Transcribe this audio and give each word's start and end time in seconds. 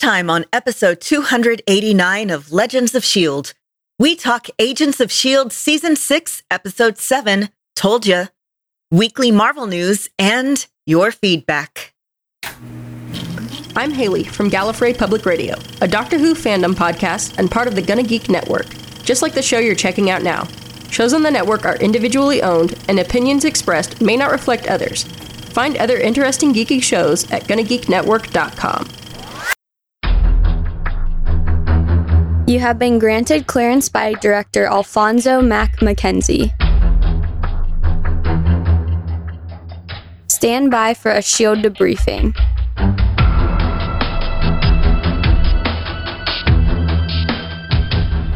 time 0.00 0.30
on 0.30 0.46
episode 0.52 1.00
289 1.00 2.30
of 2.30 2.50
Legends 2.50 2.94
of 2.94 3.04
S.H.I.E.L.D., 3.04 3.52
we 3.98 4.16
talk 4.16 4.46
Agents 4.58 4.98
of 4.98 5.10
S.H.I.E.L.D. 5.10 5.50
Season 5.50 5.94
6, 5.94 6.42
Episode 6.50 6.96
7, 6.96 7.50
Toldja, 7.76 8.30
weekly 8.90 9.30
Marvel 9.30 9.66
news, 9.66 10.08
and 10.18 10.66
your 10.86 11.12
feedback. 11.12 11.92
I'm 13.76 13.92
Haley 13.92 14.24
from 14.24 14.50
Gallifrey 14.50 14.96
Public 14.96 15.26
Radio, 15.26 15.56
a 15.82 15.86
Doctor 15.86 16.18
Who 16.18 16.34
fandom 16.34 16.74
podcast 16.74 17.38
and 17.38 17.50
part 17.50 17.68
of 17.68 17.74
the 17.74 17.82
Gonna 17.82 18.02
Geek 18.02 18.30
Network, 18.30 18.74
just 19.04 19.20
like 19.20 19.34
the 19.34 19.42
show 19.42 19.58
you're 19.58 19.74
checking 19.74 20.08
out 20.08 20.22
now. 20.22 20.48
Shows 20.90 21.12
on 21.12 21.22
the 21.22 21.30
network 21.30 21.66
are 21.66 21.76
individually 21.76 22.42
owned, 22.42 22.74
and 22.88 22.98
opinions 22.98 23.44
expressed 23.44 24.00
may 24.00 24.16
not 24.16 24.32
reflect 24.32 24.66
others. 24.66 25.04
Find 25.52 25.76
other 25.76 25.98
interesting 25.98 26.54
geeky 26.54 26.82
shows 26.82 27.30
at 27.30 27.44
GonnaGeekNetwork.com. 27.44 28.99
You 32.50 32.58
have 32.58 32.80
been 32.80 32.98
granted 32.98 33.46
clearance 33.46 33.88
by 33.88 34.14
director 34.14 34.66
Alphonso 34.66 35.40
Mack 35.40 35.80
Mackenzie. 35.80 36.52
Stand 40.26 40.68
by 40.72 40.94
for 40.94 41.12
a 41.12 41.22
shield 41.22 41.60
debriefing. 41.60 42.34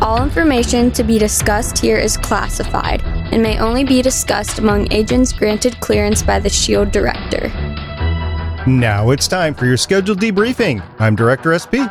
All 0.00 0.22
information 0.22 0.92
to 0.92 1.02
be 1.02 1.18
discussed 1.18 1.78
here 1.78 1.98
is 1.98 2.16
classified 2.16 3.02
and 3.32 3.42
may 3.42 3.58
only 3.58 3.82
be 3.82 4.00
discussed 4.00 4.60
among 4.60 4.92
agents 4.92 5.32
granted 5.32 5.80
clearance 5.80 6.22
by 6.22 6.38
the 6.38 6.48
SHIELD 6.48 6.92
director. 6.92 7.48
Now 8.64 9.10
it's 9.10 9.26
time 9.26 9.54
for 9.54 9.66
your 9.66 9.76
scheduled 9.76 10.20
debriefing. 10.20 10.84
I'm 11.00 11.16
Director 11.16 11.58
SP. 11.58 11.90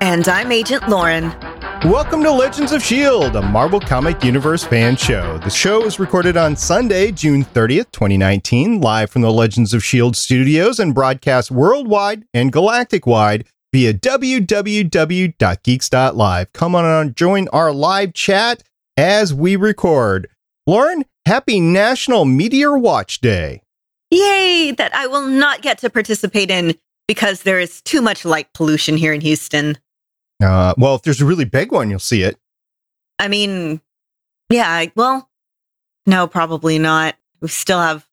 And 0.00 0.28
I'm 0.28 0.52
Agent 0.52 0.88
Lauren. 0.88 1.34
Welcome 1.84 2.24
to 2.24 2.32
Legends 2.32 2.72
of 2.72 2.82
S.H.I.E.L.D., 2.82 3.38
a 3.38 3.42
Marvel 3.42 3.78
Comic 3.78 4.24
Universe 4.24 4.64
fan 4.64 4.96
show. 4.96 5.38
The 5.38 5.48
show 5.48 5.84
is 5.84 6.00
recorded 6.00 6.36
on 6.36 6.56
Sunday, 6.56 7.12
June 7.12 7.44
30th, 7.44 7.92
2019, 7.92 8.80
live 8.80 9.12
from 9.12 9.22
the 9.22 9.30
Legends 9.30 9.72
of 9.72 9.78
S.H.I.E.L.D. 9.78 10.16
studios 10.16 10.80
and 10.80 10.92
broadcast 10.92 11.52
worldwide 11.52 12.24
and 12.34 12.50
galactic 12.50 13.06
wide 13.06 13.46
via 13.72 13.94
www.geeks.live. 13.94 16.52
Come 16.52 16.74
on 16.74 16.84
and 16.84 17.14
join 17.14 17.46
our 17.48 17.72
live 17.72 18.12
chat 18.12 18.64
as 18.96 19.32
we 19.32 19.54
record. 19.54 20.28
Lauren, 20.66 21.04
happy 21.26 21.60
National 21.60 22.24
Meteor 22.24 22.76
Watch 22.76 23.20
Day. 23.20 23.62
Yay, 24.10 24.74
that 24.76 24.92
I 24.96 25.06
will 25.06 25.28
not 25.28 25.62
get 25.62 25.78
to 25.78 25.90
participate 25.90 26.50
in 26.50 26.74
because 27.06 27.42
there 27.42 27.60
is 27.60 27.80
too 27.82 28.02
much 28.02 28.24
light 28.24 28.52
pollution 28.52 28.96
here 28.96 29.12
in 29.12 29.20
Houston. 29.20 29.78
Uh, 30.42 30.74
well, 30.78 30.94
if 30.94 31.02
there's 31.02 31.20
a 31.20 31.26
really 31.26 31.44
big 31.44 31.72
one, 31.72 31.90
you'll 31.90 31.98
see 31.98 32.22
it. 32.22 32.38
I 33.18 33.28
mean, 33.28 33.80
yeah, 34.50 34.86
well, 34.94 35.28
no, 36.06 36.26
probably 36.26 36.78
not. 36.78 37.16
We 37.40 37.48
still 37.48 37.80
have 37.80 38.06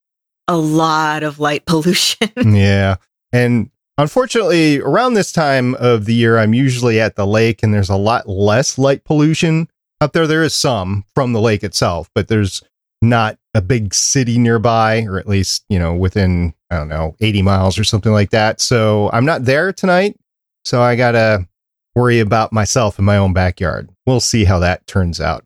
a 0.47 0.57
lot 0.57 1.23
of 1.23 1.39
light 1.39 1.65
pollution. 1.67 2.29
yeah. 2.53 2.95
And 3.31 3.69
unfortunately, 3.97 4.79
around 4.79 5.13
this 5.13 5.31
time 5.31 5.75
of 5.75 6.05
the 6.05 6.13
year, 6.13 6.37
I'm 6.37 6.53
usually 6.53 6.99
at 6.99 7.15
the 7.15 7.27
lake 7.27 7.61
and 7.63 7.73
there's 7.73 7.89
a 7.89 7.97
lot 7.97 8.27
less 8.27 8.77
light 8.77 9.03
pollution 9.03 9.69
up 10.01 10.13
there. 10.13 10.27
There 10.27 10.43
is 10.43 10.55
some 10.55 11.05
from 11.13 11.33
the 11.33 11.41
lake 11.41 11.63
itself, 11.63 12.09
but 12.15 12.27
there's 12.27 12.63
not 13.01 13.37
a 13.53 13.61
big 13.61 13.93
city 13.93 14.37
nearby, 14.37 15.03
or 15.03 15.17
at 15.17 15.27
least, 15.27 15.63
you 15.69 15.79
know, 15.79 15.93
within, 15.93 16.53
I 16.69 16.77
don't 16.77 16.89
know, 16.89 17.15
80 17.21 17.41
miles 17.41 17.77
or 17.77 17.83
something 17.83 18.11
like 18.11 18.31
that. 18.31 18.59
So 18.59 19.09
I'm 19.13 19.25
not 19.25 19.45
there 19.45 19.71
tonight. 19.71 20.17
So 20.63 20.81
I 20.81 20.95
got 20.95 21.11
to 21.11 21.47
worry 21.95 22.19
about 22.19 22.51
myself 22.51 22.99
in 22.99 23.05
my 23.05 23.17
own 23.17 23.33
backyard. 23.33 23.89
We'll 24.05 24.19
see 24.19 24.43
how 24.43 24.59
that 24.59 24.85
turns 24.85 25.21
out. 25.21 25.45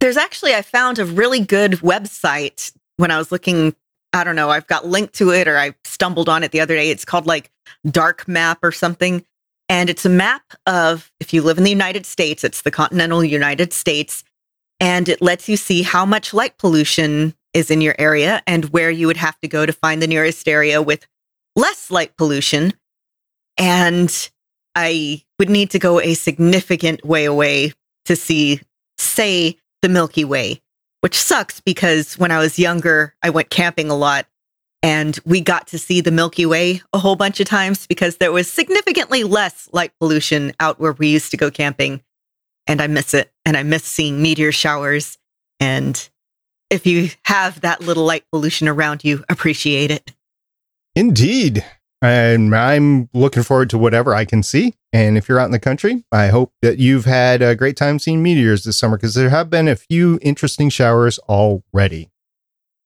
There's 0.00 0.16
actually, 0.16 0.54
I 0.54 0.62
found 0.62 0.98
a 0.98 1.06
really 1.06 1.40
good 1.40 1.72
website 1.74 2.72
when 2.96 3.10
I 3.10 3.18
was 3.18 3.32
looking. 3.32 3.74
I 4.12 4.24
don't 4.24 4.36
know, 4.36 4.50
I've 4.50 4.66
got 4.66 4.86
linked 4.86 5.14
to 5.14 5.30
it 5.30 5.48
or 5.48 5.58
I 5.58 5.74
stumbled 5.84 6.28
on 6.28 6.42
it 6.42 6.50
the 6.50 6.60
other 6.60 6.74
day. 6.74 6.90
It's 6.90 7.04
called 7.04 7.26
like 7.26 7.50
Dark 7.90 8.26
Map 8.26 8.58
or 8.62 8.72
something. 8.72 9.24
And 9.68 9.90
it's 9.90 10.04
a 10.04 10.10
map 10.10 10.42
of 10.66 11.10
if 11.20 11.34
you 11.34 11.42
live 11.42 11.58
in 11.58 11.64
the 11.64 11.70
United 11.70 12.06
States, 12.06 12.44
it's 12.44 12.62
the 12.62 12.70
continental 12.70 13.24
United 13.24 13.72
States. 13.72 14.22
And 14.78 15.08
it 15.08 15.22
lets 15.22 15.48
you 15.48 15.56
see 15.56 15.82
how 15.82 16.06
much 16.06 16.34
light 16.34 16.58
pollution 16.58 17.34
is 17.52 17.70
in 17.70 17.80
your 17.80 17.94
area 17.98 18.42
and 18.46 18.66
where 18.66 18.90
you 18.90 19.06
would 19.06 19.16
have 19.16 19.40
to 19.40 19.48
go 19.48 19.66
to 19.66 19.72
find 19.72 20.00
the 20.00 20.06
nearest 20.06 20.46
area 20.46 20.80
with 20.82 21.06
less 21.56 21.90
light 21.90 22.16
pollution. 22.16 22.74
And 23.56 24.30
I 24.76 25.24
would 25.38 25.48
need 25.48 25.70
to 25.70 25.78
go 25.78 26.00
a 26.00 26.14
significant 26.14 27.04
way 27.04 27.24
away 27.24 27.72
to 28.04 28.14
see, 28.14 28.60
say, 28.98 29.56
the 29.82 29.88
Milky 29.88 30.24
Way, 30.24 30.60
which 31.00 31.16
sucks 31.16 31.60
because 31.60 32.18
when 32.18 32.30
I 32.30 32.38
was 32.38 32.58
younger, 32.58 33.14
I 33.22 33.30
went 33.30 33.50
camping 33.50 33.90
a 33.90 33.96
lot 33.96 34.26
and 34.82 35.18
we 35.24 35.40
got 35.40 35.66
to 35.68 35.78
see 35.78 36.00
the 36.00 36.10
Milky 36.10 36.44
Way 36.46 36.82
a 36.92 36.98
whole 36.98 37.16
bunch 37.16 37.40
of 37.40 37.48
times 37.48 37.86
because 37.86 38.18
there 38.18 38.32
was 38.32 38.50
significantly 38.50 39.24
less 39.24 39.68
light 39.72 39.92
pollution 39.98 40.52
out 40.60 40.78
where 40.78 40.92
we 40.92 41.08
used 41.08 41.30
to 41.30 41.36
go 41.36 41.50
camping. 41.50 42.02
And 42.66 42.82
I 42.82 42.86
miss 42.86 43.14
it. 43.14 43.32
And 43.44 43.56
I 43.56 43.62
miss 43.62 43.84
seeing 43.84 44.20
meteor 44.20 44.52
showers. 44.52 45.18
And 45.58 46.08
if 46.68 46.86
you 46.86 47.10
have 47.24 47.62
that 47.62 47.80
little 47.80 48.04
light 48.04 48.24
pollution 48.30 48.68
around 48.68 49.04
you, 49.04 49.24
appreciate 49.28 49.90
it. 49.90 50.12
Indeed. 50.94 51.64
And 52.02 52.54
I'm 52.54 53.08
looking 53.14 53.42
forward 53.42 53.70
to 53.70 53.78
whatever 53.78 54.14
I 54.14 54.24
can 54.24 54.42
see. 54.42 54.74
And 54.92 55.16
if 55.16 55.28
you're 55.28 55.38
out 55.38 55.46
in 55.46 55.52
the 55.52 55.58
country, 55.58 56.04
I 56.12 56.28
hope 56.28 56.52
that 56.62 56.78
you've 56.78 57.04
had 57.04 57.42
a 57.42 57.56
great 57.56 57.76
time 57.76 57.98
seeing 57.98 58.22
meteors 58.22 58.64
this 58.64 58.78
summer 58.78 58.96
because 58.96 59.14
there 59.14 59.30
have 59.30 59.50
been 59.50 59.68
a 59.68 59.76
few 59.76 60.18
interesting 60.22 60.68
showers 60.68 61.18
already. 61.20 62.10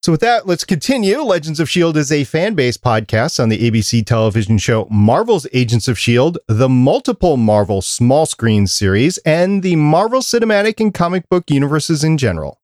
So, 0.03 0.13
with 0.13 0.23
that, 0.23 0.47
let's 0.47 0.65
continue. 0.65 1.19
Legends 1.21 1.61
of 1.61 1.65
S.H.I.E.L.D. 1.65 2.01
is 2.01 2.11
a 2.11 2.25
fan 2.25 2.55
based 2.55 2.83
podcast 2.83 3.39
on 3.39 3.51
the 3.51 3.71
ABC 3.71 4.07
television 4.07 4.57
show 4.57 4.89
Marvel's 4.91 5.47
Agents 5.53 5.89
of 5.89 5.99
S.H.I.E.L.D., 5.99 6.41
the 6.49 6.71
multiple 6.71 7.37
Marvel 7.37 7.83
small 7.83 8.25
screen 8.25 8.67
series, 8.67 9.19
and 9.19 9.63
the 9.63 9.77
Marvel 9.77 10.21
cinematic 10.21 10.81
and 10.81 10.95
comic 10.95 11.29
book 11.29 11.51
universes 11.51 12.03
in 12.03 12.17
general. 12.17 12.63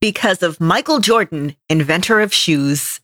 Because 0.00 0.42
of 0.42 0.58
Michael 0.58 1.00
Jordan, 1.00 1.54
inventor 1.68 2.20
of 2.20 2.32
shoes. 2.32 3.00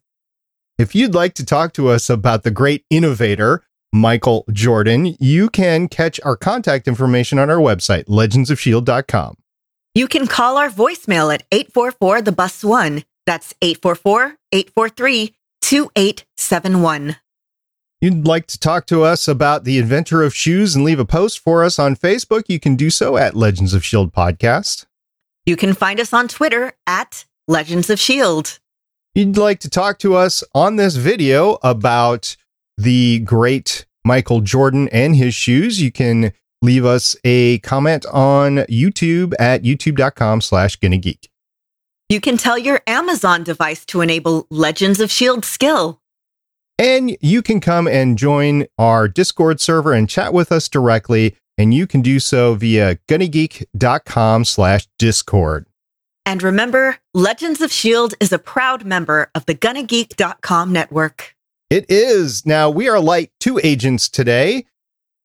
If 0.81 0.95
you'd 0.95 1.15
like 1.15 1.35
to 1.35 1.45
talk 1.45 1.75
to 1.75 1.89
us 1.89 2.09
about 2.09 2.43
the 2.43 2.51
great 2.51 2.87
innovator, 2.89 3.63
Michael 3.93 4.47
Jordan, 4.51 5.15
you 5.21 5.51
can 5.51 5.89
catch 5.89 6.19
our 6.25 6.37
contact 6.37 6.89
information 6.89 7.39
on 7.39 7.51
our 7.51 7.59
website, 7.59 8.07
legendsofshield.com. 8.07 9.37
You 9.95 10.09
can 10.09 10.27
call 10.27 10.57
our 10.57 10.71
voicemail 10.71 11.35
at 11.35 11.43
844 11.53 12.23
the 12.23 12.33
bus 12.33 12.65
one. 12.65 13.05
That's 13.27 13.53
844 13.61 14.37
843 14.53 15.35
2871. 15.61 17.17
You'd 18.01 18.27
like 18.27 18.47
to 18.47 18.59
talk 18.59 18.87
to 18.87 19.03
us 19.03 19.29
about 19.29 19.65
the 19.65 19.77
inventor 19.77 20.23
of 20.23 20.35
shoes 20.35 20.75
and 20.75 20.83
leave 20.83 20.99
a 20.99 21.05
post 21.05 21.41
for 21.41 21.63
us 21.63 21.79
on 21.79 21.95
Facebook? 21.95 22.45
You 22.49 22.59
can 22.59 22.77
do 22.77 22.89
so 22.89 23.19
at 23.19 23.37
Legends 23.37 23.75
of 23.75 23.85
Shield 23.85 24.15
Podcast. 24.15 24.87
You 25.45 25.57
can 25.57 25.75
find 25.75 26.01
us 26.01 26.15
on 26.15 26.27
Twitter 26.27 26.73
at 26.87 27.27
Legends 27.47 27.91
of 27.91 28.01
Shield. 28.01 28.60
You'd 29.15 29.37
like 29.37 29.59
to 29.61 29.71
talk 29.71 29.99
to 30.01 30.15
us 30.15 30.45
on 30.55 30.77
this 30.77 30.97
video 30.97 31.59
about 31.63 32.37
the 32.77 33.19
great 33.21 33.87
Michael 34.05 34.41
Jordan 34.41 34.89
and 34.89 35.17
his 35.17 35.35
shoes, 35.35 35.81
you 35.81 35.93
can 35.93 36.33
leave 36.63 36.85
us 36.85 37.17
a 37.25 37.59
comment 37.59 38.07
on 38.07 38.57
YouTube 38.69 39.35
at 39.39 39.63
youtube.com 39.63 40.41
slash 40.41 40.79
geek. 40.81 41.29
You 42.09 42.21
can 42.21 42.37
tell 42.37 42.59
your 42.59 42.81
Amazon 42.87 43.45
device 43.45 43.85
to 43.87 44.01
enable 44.01 44.47
Legends 44.51 45.01
of 45.01 45.11
S.H.I.E.L.D. 45.11 45.47
skill. 45.47 46.01
And 46.79 47.17
you 47.21 47.43
can 47.43 47.61
come 47.61 47.87
and 47.87 48.19
join 48.19 48.67
our 48.79 49.07
Discord 49.07 49.61
server 49.61 49.93
and 49.93 50.09
chat 50.09 50.33
with 50.33 50.51
us 50.51 50.69
directly. 50.69 51.37
And 51.57 51.75
you 51.75 51.87
can 51.87 52.01
do 52.01 52.19
so 52.19 52.55
via 52.55 52.97
gonnageek.com 53.07 54.45
slash 54.45 54.89
discord. 54.99 55.67
And 56.31 56.45
remember, 56.45 56.97
Legends 57.13 57.61
of 57.61 57.73
S.H.I.E.L.D. 57.73 58.15
is 58.21 58.33
a 58.33 58.39
proud 58.39 58.85
member 58.85 59.33
of 59.35 59.47
the 59.47 59.55
gonnageek.com 59.57 60.73
network. 60.73 61.35
It 61.71 61.87
is. 61.89 62.47
Now, 62.47 62.71
we 62.71 62.89
are 62.89 63.01
light 63.01 63.33
two 63.41 63.59
agents 63.65 64.09
today. 64.09 64.65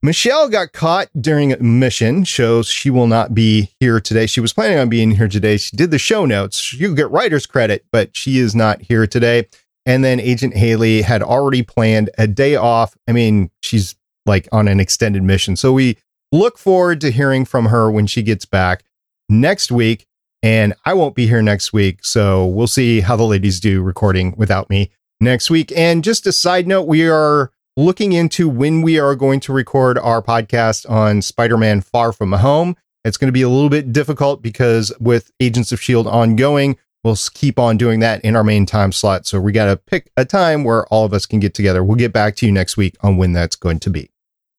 Michelle 0.02 0.50
got 0.50 0.74
caught 0.74 1.10
during 1.22 1.54
a 1.54 1.62
mission, 1.62 2.24
shows 2.24 2.66
she 2.66 2.90
will 2.90 3.06
not 3.06 3.36
be 3.36 3.70
here 3.80 4.00
today. 4.00 4.26
She 4.26 4.40
was 4.40 4.52
planning 4.52 4.80
on 4.80 4.90
being 4.90 5.12
here 5.12 5.28
today. 5.28 5.58
She 5.58 5.78
did 5.78 5.92
the 5.92 6.00
show 6.00 6.26
notes. 6.26 6.74
You 6.74 6.96
get 6.96 7.12
writer's 7.12 7.46
credit, 7.46 7.86
but 7.92 8.18
she 8.18 8.40
is 8.40 8.56
not 8.56 8.82
here 8.82 9.06
today. 9.06 9.46
And 9.86 10.04
then 10.04 10.20
Agent 10.20 10.56
Haley 10.56 11.04
had 11.04 11.22
already 11.22 11.62
planned 11.62 12.10
a 12.18 12.26
day 12.26 12.56
off. 12.56 12.98
I 13.08 13.12
mean, 13.12 13.52
she's 13.62 13.96
like 14.26 14.50
on 14.52 14.68
an 14.68 14.80
extended 14.80 15.22
mission. 15.22 15.56
So 15.56 15.72
we 15.72 16.00
look 16.32 16.58
forward 16.58 17.00
to 17.02 17.12
hearing 17.12 17.46
from 17.46 17.68
her 17.68 17.92
when 17.92 18.08
she 18.08 18.24
gets 18.24 18.46
back 18.46 18.84
next 19.30 19.72
week. 19.72 20.08
And 20.46 20.76
I 20.86 20.94
won't 20.94 21.16
be 21.16 21.26
here 21.26 21.42
next 21.42 21.74
week. 21.74 22.06
So 22.06 22.46
we'll 22.46 22.68
see 22.68 23.02
how 23.02 23.16
the 23.16 23.24
ladies 23.24 23.60
do 23.60 23.82
recording 23.82 24.36
without 24.38 24.70
me 24.70 24.92
next 25.20 25.50
week. 25.50 25.74
And 25.76 26.04
just 26.04 26.28
a 26.28 26.32
side 26.32 26.68
note, 26.68 26.84
we 26.84 27.10
are 27.10 27.52
looking 27.76 28.14
into 28.14 28.48
when 28.48 28.84
we 28.84 29.00
are 29.00 29.16
going 29.16 29.40
to 29.40 29.52
record 29.52 29.98
our 29.98 30.22
podcast 30.22 30.88
on 30.88 31.24
Spider 31.24 31.58
Man 31.58 31.82
Far 31.82 32.14
From 32.14 32.32
Home. 32.32 32.76
It's 33.04 33.18
going 33.18 33.30
to 33.30 33.32
be 33.32 33.42
a 33.42 33.50
little 33.50 33.72
bit 33.72 33.92
difficult 33.92 34.44
because 34.44 34.94
with 35.00 35.32
Agents 35.40 35.72
of 35.72 35.80
S.H.I.E.L.D. 35.80 36.10
ongoing, 36.10 36.78
we'll 37.04 37.18
keep 37.34 37.58
on 37.58 37.76
doing 37.76 38.00
that 38.02 38.24
in 38.24 38.36
our 38.36 38.44
main 38.44 38.68
time 38.68 38.92
slot. 38.92 39.26
So 39.26 39.42
we 39.42 39.52
got 39.52 39.66
to 39.66 39.78
pick 39.78 40.12
a 40.16 40.26
time 40.26 40.64
where 40.64 40.86
all 40.94 41.06
of 41.06 41.14
us 41.14 41.26
can 41.26 41.40
get 41.40 41.56
together. 41.56 41.84
We'll 41.84 41.98
get 41.98 42.14
back 42.14 42.36
to 42.36 42.46
you 42.46 42.52
next 42.52 42.78
week 42.78 42.96
on 43.02 43.18
when 43.18 43.34
that's 43.34 43.56
going 43.56 43.80
to 43.80 43.90
be. 43.90 44.12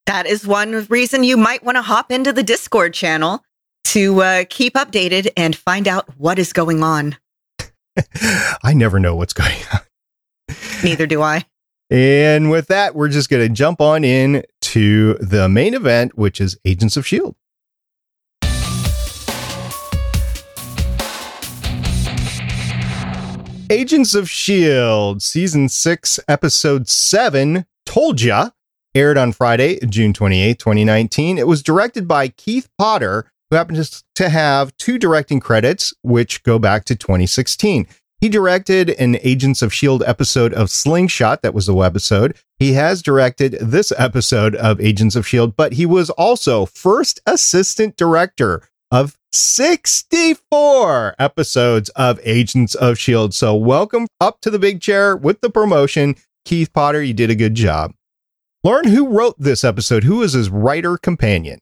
That 0.06 0.26
is 0.26 0.44
one 0.44 0.84
reason 0.88 1.22
you 1.22 1.36
might 1.36 1.62
want 1.62 1.76
to 1.76 1.82
hop 1.82 2.10
into 2.10 2.32
the 2.32 2.42
Discord 2.42 2.92
channel 2.92 3.44
to 3.86 4.20
uh, 4.20 4.44
keep 4.50 4.74
updated 4.74 5.30
and 5.36 5.54
find 5.54 5.86
out 5.86 6.08
what 6.18 6.38
is 6.38 6.52
going 6.52 6.82
on. 6.82 7.16
I 8.62 8.74
never 8.74 8.98
know 8.98 9.14
what's 9.14 9.32
going 9.32 9.56
on. 9.72 9.80
Neither 10.82 11.06
do 11.06 11.22
I. 11.22 11.44
And 11.88 12.50
with 12.50 12.66
that, 12.66 12.96
we're 12.96 13.08
just 13.08 13.30
going 13.30 13.46
to 13.46 13.54
jump 13.54 13.80
on 13.80 14.02
in 14.02 14.42
to 14.62 15.14
the 15.14 15.48
main 15.48 15.72
event, 15.72 16.18
which 16.18 16.40
is 16.40 16.58
Agents 16.64 16.96
of 16.96 17.04
S.H.I.E.L.D. 17.04 17.36
Agents 23.70 24.14
of 24.14 24.24
S.H.I.E.L.D., 24.24 25.20
Season 25.20 25.68
6, 25.68 26.20
Episode 26.26 26.88
7, 26.88 27.66
Toldja, 27.86 28.52
aired 28.96 29.16
on 29.16 29.30
Friday, 29.30 29.78
June 29.86 30.12
28, 30.12 30.58
2019. 30.58 31.38
It 31.38 31.46
was 31.46 31.62
directed 31.62 32.08
by 32.08 32.28
Keith 32.28 32.68
Potter, 32.76 33.30
who 33.50 33.56
happens 33.56 34.04
to 34.14 34.28
have 34.28 34.76
two 34.76 34.98
directing 34.98 35.40
credits, 35.40 35.94
which 36.02 36.42
go 36.42 36.58
back 36.58 36.84
to 36.86 36.96
2016. 36.96 37.86
He 38.20 38.28
directed 38.28 38.90
an 38.90 39.18
Agents 39.22 39.60
of 39.60 39.72
S.H.I.E.L.D. 39.72 40.04
episode 40.06 40.54
of 40.54 40.70
Slingshot, 40.70 41.42
that 41.42 41.52
was 41.52 41.66
the 41.66 41.74
webisode. 41.74 42.36
He 42.58 42.72
has 42.72 43.02
directed 43.02 43.52
this 43.60 43.92
episode 43.96 44.54
of 44.54 44.80
Agents 44.80 45.16
of 45.16 45.24
S.H.I.E.L.D., 45.24 45.52
but 45.56 45.74
he 45.74 45.84
was 45.84 46.08
also 46.10 46.64
first 46.64 47.20
assistant 47.26 47.96
director 47.96 48.62
of 48.90 49.18
64 49.32 51.14
episodes 51.18 51.90
of 51.90 52.18
Agents 52.24 52.74
of 52.74 52.92
S.H.I.E.L.D. 52.92 53.32
So, 53.32 53.54
welcome 53.54 54.06
up 54.18 54.40
to 54.40 54.50
the 54.50 54.58
big 54.58 54.80
chair 54.80 55.14
with 55.14 55.42
the 55.42 55.50
promotion. 55.50 56.16
Keith 56.46 56.72
Potter, 56.72 57.02
you 57.02 57.12
did 57.12 57.28
a 57.28 57.34
good 57.34 57.54
job. 57.54 57.92
Lauren 58.64 58.88
who 58.88 59.08
wrote 59.08 59.38
this 59.38 59.62
episode? 59.62 60.04
Who 60.04 60.22
is 60.22 60.32
his 60.32 60.48
writer 60.48 60.96
companion? 60.96 61.60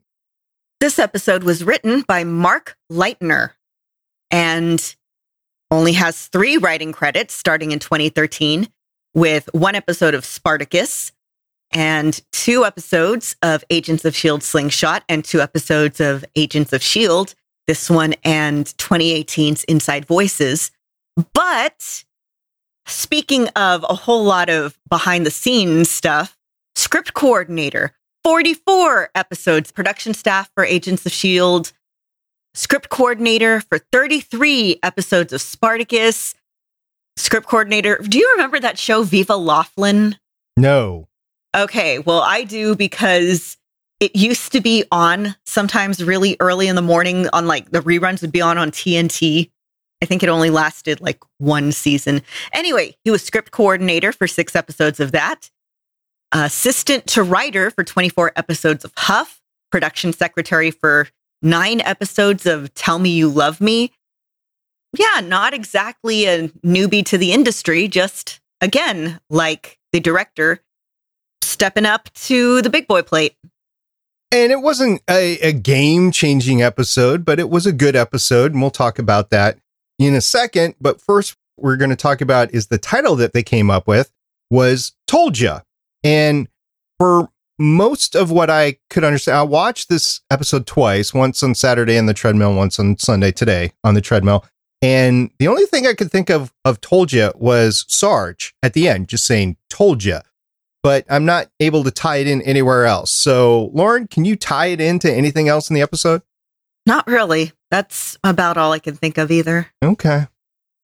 This 0.84 0.98
episode 0.98 1.44
was 1.44 1.64
written 1.64 2.02
by 2.02 2.24
Mark 2.24 2.76
Leitner 2.92 3.52
and 4.30 4.94
only 5.70 5.94
has 5.94 6.26
three 6.26 6.58
writing 6.58 6.92
credits 6.92 7.32
starting 7.32 7.72
in 7.72 7.78
2013 7.78 8.68
with 9.14 9.48
one 9.54 9.76
episode 9.76 10.12
of 10.12 10.26
Spartacus 10.26 11.10
and 11.70 12.20
two 12.32 12.66
episodes 12.66 13.34
of 13.40 13.64
Agents 13.70 14.04
of 14.04 14.12
S.H.I.E.L.D. 14.12 14.44
Slingshot 14.44 15.04
and 15.08 15.24
two 15.24 15.40
episodes 15.40 16.00
of 16.00 16.22
Agents 16.36 16.70
of 16.74 16.82
S.H.I.E.L.D., 16.82 17.32
this 17.66 17.88
one 17.88 18.14
and 18.22 18.66
2018's 18.66 19.64
Inside 19.64 20.04
Voices. 20.04 20.70
But 21.32 22.04
speaking 22.84 23.48
of 23.56 23.86
a 23.88 23.94
whole 23.94 24.24
lot 24.24 24.50
of 24.50 24.78
behind 24.90 25.24
the 25.24 25.30
scenes 25.30 25.88
stuff, 25.90 26.36
script 26.74 27.14
coordinator, 27.14 27.94
44 28.24 29.10
episodes, 29.14 29.70
production 29.70 30.14
staff 30.14 30.50
for 30.54 30.64
Agents 30.64 31.04
of 31.04 31.12
S.H.I.E.L.D., 31.12 31.70
script 32.54 32.88
coordinator 32.88 33.60
for 33.60 33.78
33 33.92 34.78
episodes 34.82 35.32
of 35.32 35.42
Spartacus, 35.42 36.34
script 37.16 37.46
coordinator. 37.46 37.98
Do 37.98 38.18
you 38.18 38.30
remember 38.32 38.58
that 38.60 38.78
show, 38.78 39.02
Viva 39.02 39.36
Laughlin? 39.36 40.16
No. 40.56 41.06
Okay, 41.54 41.98
well, 41.98 42.20
I 42.20 42.44
do 42.44 42.74
because 42.74 43.58
it 44.00 44.16
used 44.16 44.52
to 44.52 44.60
be 44.60 44.84
on 44.90 45.36
sometimes 45.44 46.02
really 46.02 46.36
early 46.40 46.66
in 46.66 46.76
the 46.76 46.82
morning 46.82 47.28
on 47.32 47.46
like 47.46 47.70
the 47.70 47.80
reruns 47.80 48.22
would 48.22 48.32
be 48.32 48.40
on 48.40 48.56
on 48.56 48.70
TNT. 48.70 49.50
I 50.02 50.06
think 50.06 50.22
it 50.22 50.28
only 50.28 50.50
lasted 50.50 51.00
like 51.00 51.22
one 51.38 51.72
season. 51.72 52.22
Anyway, 52.52 52.96
he 53.04 53.10
was 53.10 53.22
script 53.22 53.50
coordinator 53.50 54.12
for 54.12 54.26
six 54.26 54.56
episodes 54.56 54.98
of 54.98 55.12
that, 55.12 55.50
assistant 56.32 57.06
to 57.08 57.22
writer 57.22 57.70
for 57.70 57.84
24 57.84 58.32
episodes 58.36 58.84
of 58.84 58.92
Huff, 58.96 59.40
production 59.70 60.12
secretary 60.12 60.70
for 60.70 61.08
nine 61.42 61.80
episodes 61.80 62.46
of 62.46 62.72
Tell 62.74 62.98
Me 62.98 63.10
You 63.10 63.28
Love 63.28 63.60
Me. 63.60 63.92
Yeah, 64.96 65.20
not 65.20 65.54
exactly 65.54 66.26
a 66.26 66.48
newbie 66.64 67.04
to 67.06 67.18
the 67.18 67.32
industry, 67.32 67.88
just 67.88 68.40
again, 68.60 69.20
like 69.28 69.78
the 69.92 70.00
director, 70.00 70.60
stepping 71.42 71.86
up 71.86 72.12
to 72.14 72.62
the 72.62 72.70
big 72.70 72.86
boy 72.86 73.02
plate. 73.02 73.36
And 74.30 74.50
it 74.50 74.62
wasn't 74.62 75.00
a, 75.08 75.38
a 75.38 75.52
game 75.52 76.10
changing 76.10 76.62
episode, 76.62 77.24
but 77.24 77.38
it 77.38 77.48
was 77.48 77.66
a 77.66 77.72
good 77.72 77.94
episode. 77.94 78.52
And 78.52 78.60
we'll 78.60 78.70
talk 78.70 78.98
about 78.98 79.30
that 79.30 79.58
in 79.98 80.14
a 80.14 80.20
second. 80.20 80.74
But 80.80 81.00
first, 81.00 81.36
we're 81.56 81.76
going 81.76 81.90
to 81.90 81.96
talk 81.96 82.20
about 82.20 82.52
is 82.52 82.66
the 82.66 82.78
title 82.78 83.14
that 83.16 83.32
they 83.32 83.42
came 83.42 83.70
up 83.70 83.86
with 83.86 84.10
was 84.50 84.92
Toldja. 85.08 85.62
And 86.04 86.46
for 86.98 87.30
most 87.58 88.14
of 88.14 88.30
what 88.30 88.50
I 88.50 88.76
could 88.90 89.04
understand, 89.04 89.38
I 89.38 89.42
watched 89.42 89.88
this 89.88 90.20
episode 90.30 90.66
twice, 90.66 91.14
once 91.14 91.42
on 91.42 91.54
Saturday 91.54 91.98
on 91.98 92.06
the 92.06 92.14
treadmill, 92.14 92.54
once 92.54 92.78
on 92.78 92.98
Sunday 92.98 93.32
today 93.32 93.72
on 93.82 93.94
the 93.94 94.00
treadmill. 94.00 94.44
And 94.82 95.30
the 95.38 95.48
only 95.48 95.64
thing 95.64 95.86
I 95.86 95.94
could 95.94 96.10
think 96.10 96.28
of 96.30 96.52
of 96.64 96.80
told 96.80 97.12
you 97.12 97.32
was 97.36 97.86
Sarge 97.88 98.54
at 98.62 98.74
the 98.74 98.86
end, 98.86 99.08
just 99.08 99.24
saying 99.24 99.56
told 99.70 100.04
you. 100.04 100.18
But 100.82 101.06
I'm 101.08 101.24
not 101.24 101.48
able 101.60 101.82
to 101.84 101.90
tie 101.90 102.16
it 102.16 102.26
in 102.26 102.42
anywhere 102.42 102.84
else. 102.84 103.10
So, 103.10 103.70
Lauren, 103.72 104.06
can 104.06 104.26
you 104.26 104.36
tie 104.36 104.66
it 104.66 104.82
into 104.82 105.10
anything 105.10 105.48
else 105.48 105.70
in 105.70 105.74
the 105.74 105.80
episode? 105.80 106.20
Not 106.84 107.06
really. 107.06 107.52
That's 107.70 108.18
about 108.22 108.58
all 108.58 108.72
I 108.72 108.78
can 108.78 108.94
think 108.94 109.16
of 109.16 109.30
either. 109.30 109.68
Okay. 109.82 110.26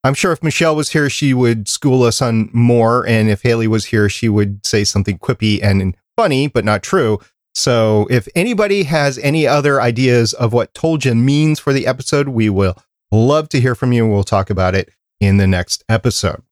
I'm 0.02 0.14
sure 0.14 0.32
if 0.32 0.42
Michelle 0.42 0.76
was 0.76 0.90
here, 0.90 1.10
she 1.10 1.34
would 1.34 1.68
school 1.68 2.02
us 2.02 2.22
on 2.22 2.48
more. 2.52 3.06
And 3.06 3.28
if 3.28 3.42
Haley 3.42 3.68
was 3.68 3.86
here, 3.86 4.08
she 4.08 4.28
would 4.28 4.64
say 4.64 4.84
something 4.84 5.18
quippy 5.18 5.62
and 5.62 5.96
funny, 6.16 6.48
but 6.48 6.64
not 6.64 6.82
true. 6.82 7.18
So 7.54 8.06
if 8.10 8.28
anybody 8.34 8.84
has 8.84 9.18
any 9.18 9.46
other 9.46 9.80
ideas 9.80 10.32
of 10.32 10.52
what 10.52 10.72
Toldja 10.72 11.16
means 11.16 11.58
for 11.58 11.72
the 11.72 11.86
episode, 11.86 12.28
we 12.28 12.48
will 12.48 12.76
love 13.10 13.48
to 13.50 13.60
hear 13.60 13.74
from 13.74 13.92
you. 13.92 14.06
We'll 14.06 14.22
talk 14.22 14.50
about 14.50 14.74
it 14.74 14.90
in 15.20 15.36
the 15.36 15.46
next 15.46 15.84
episode. 15.88 16.42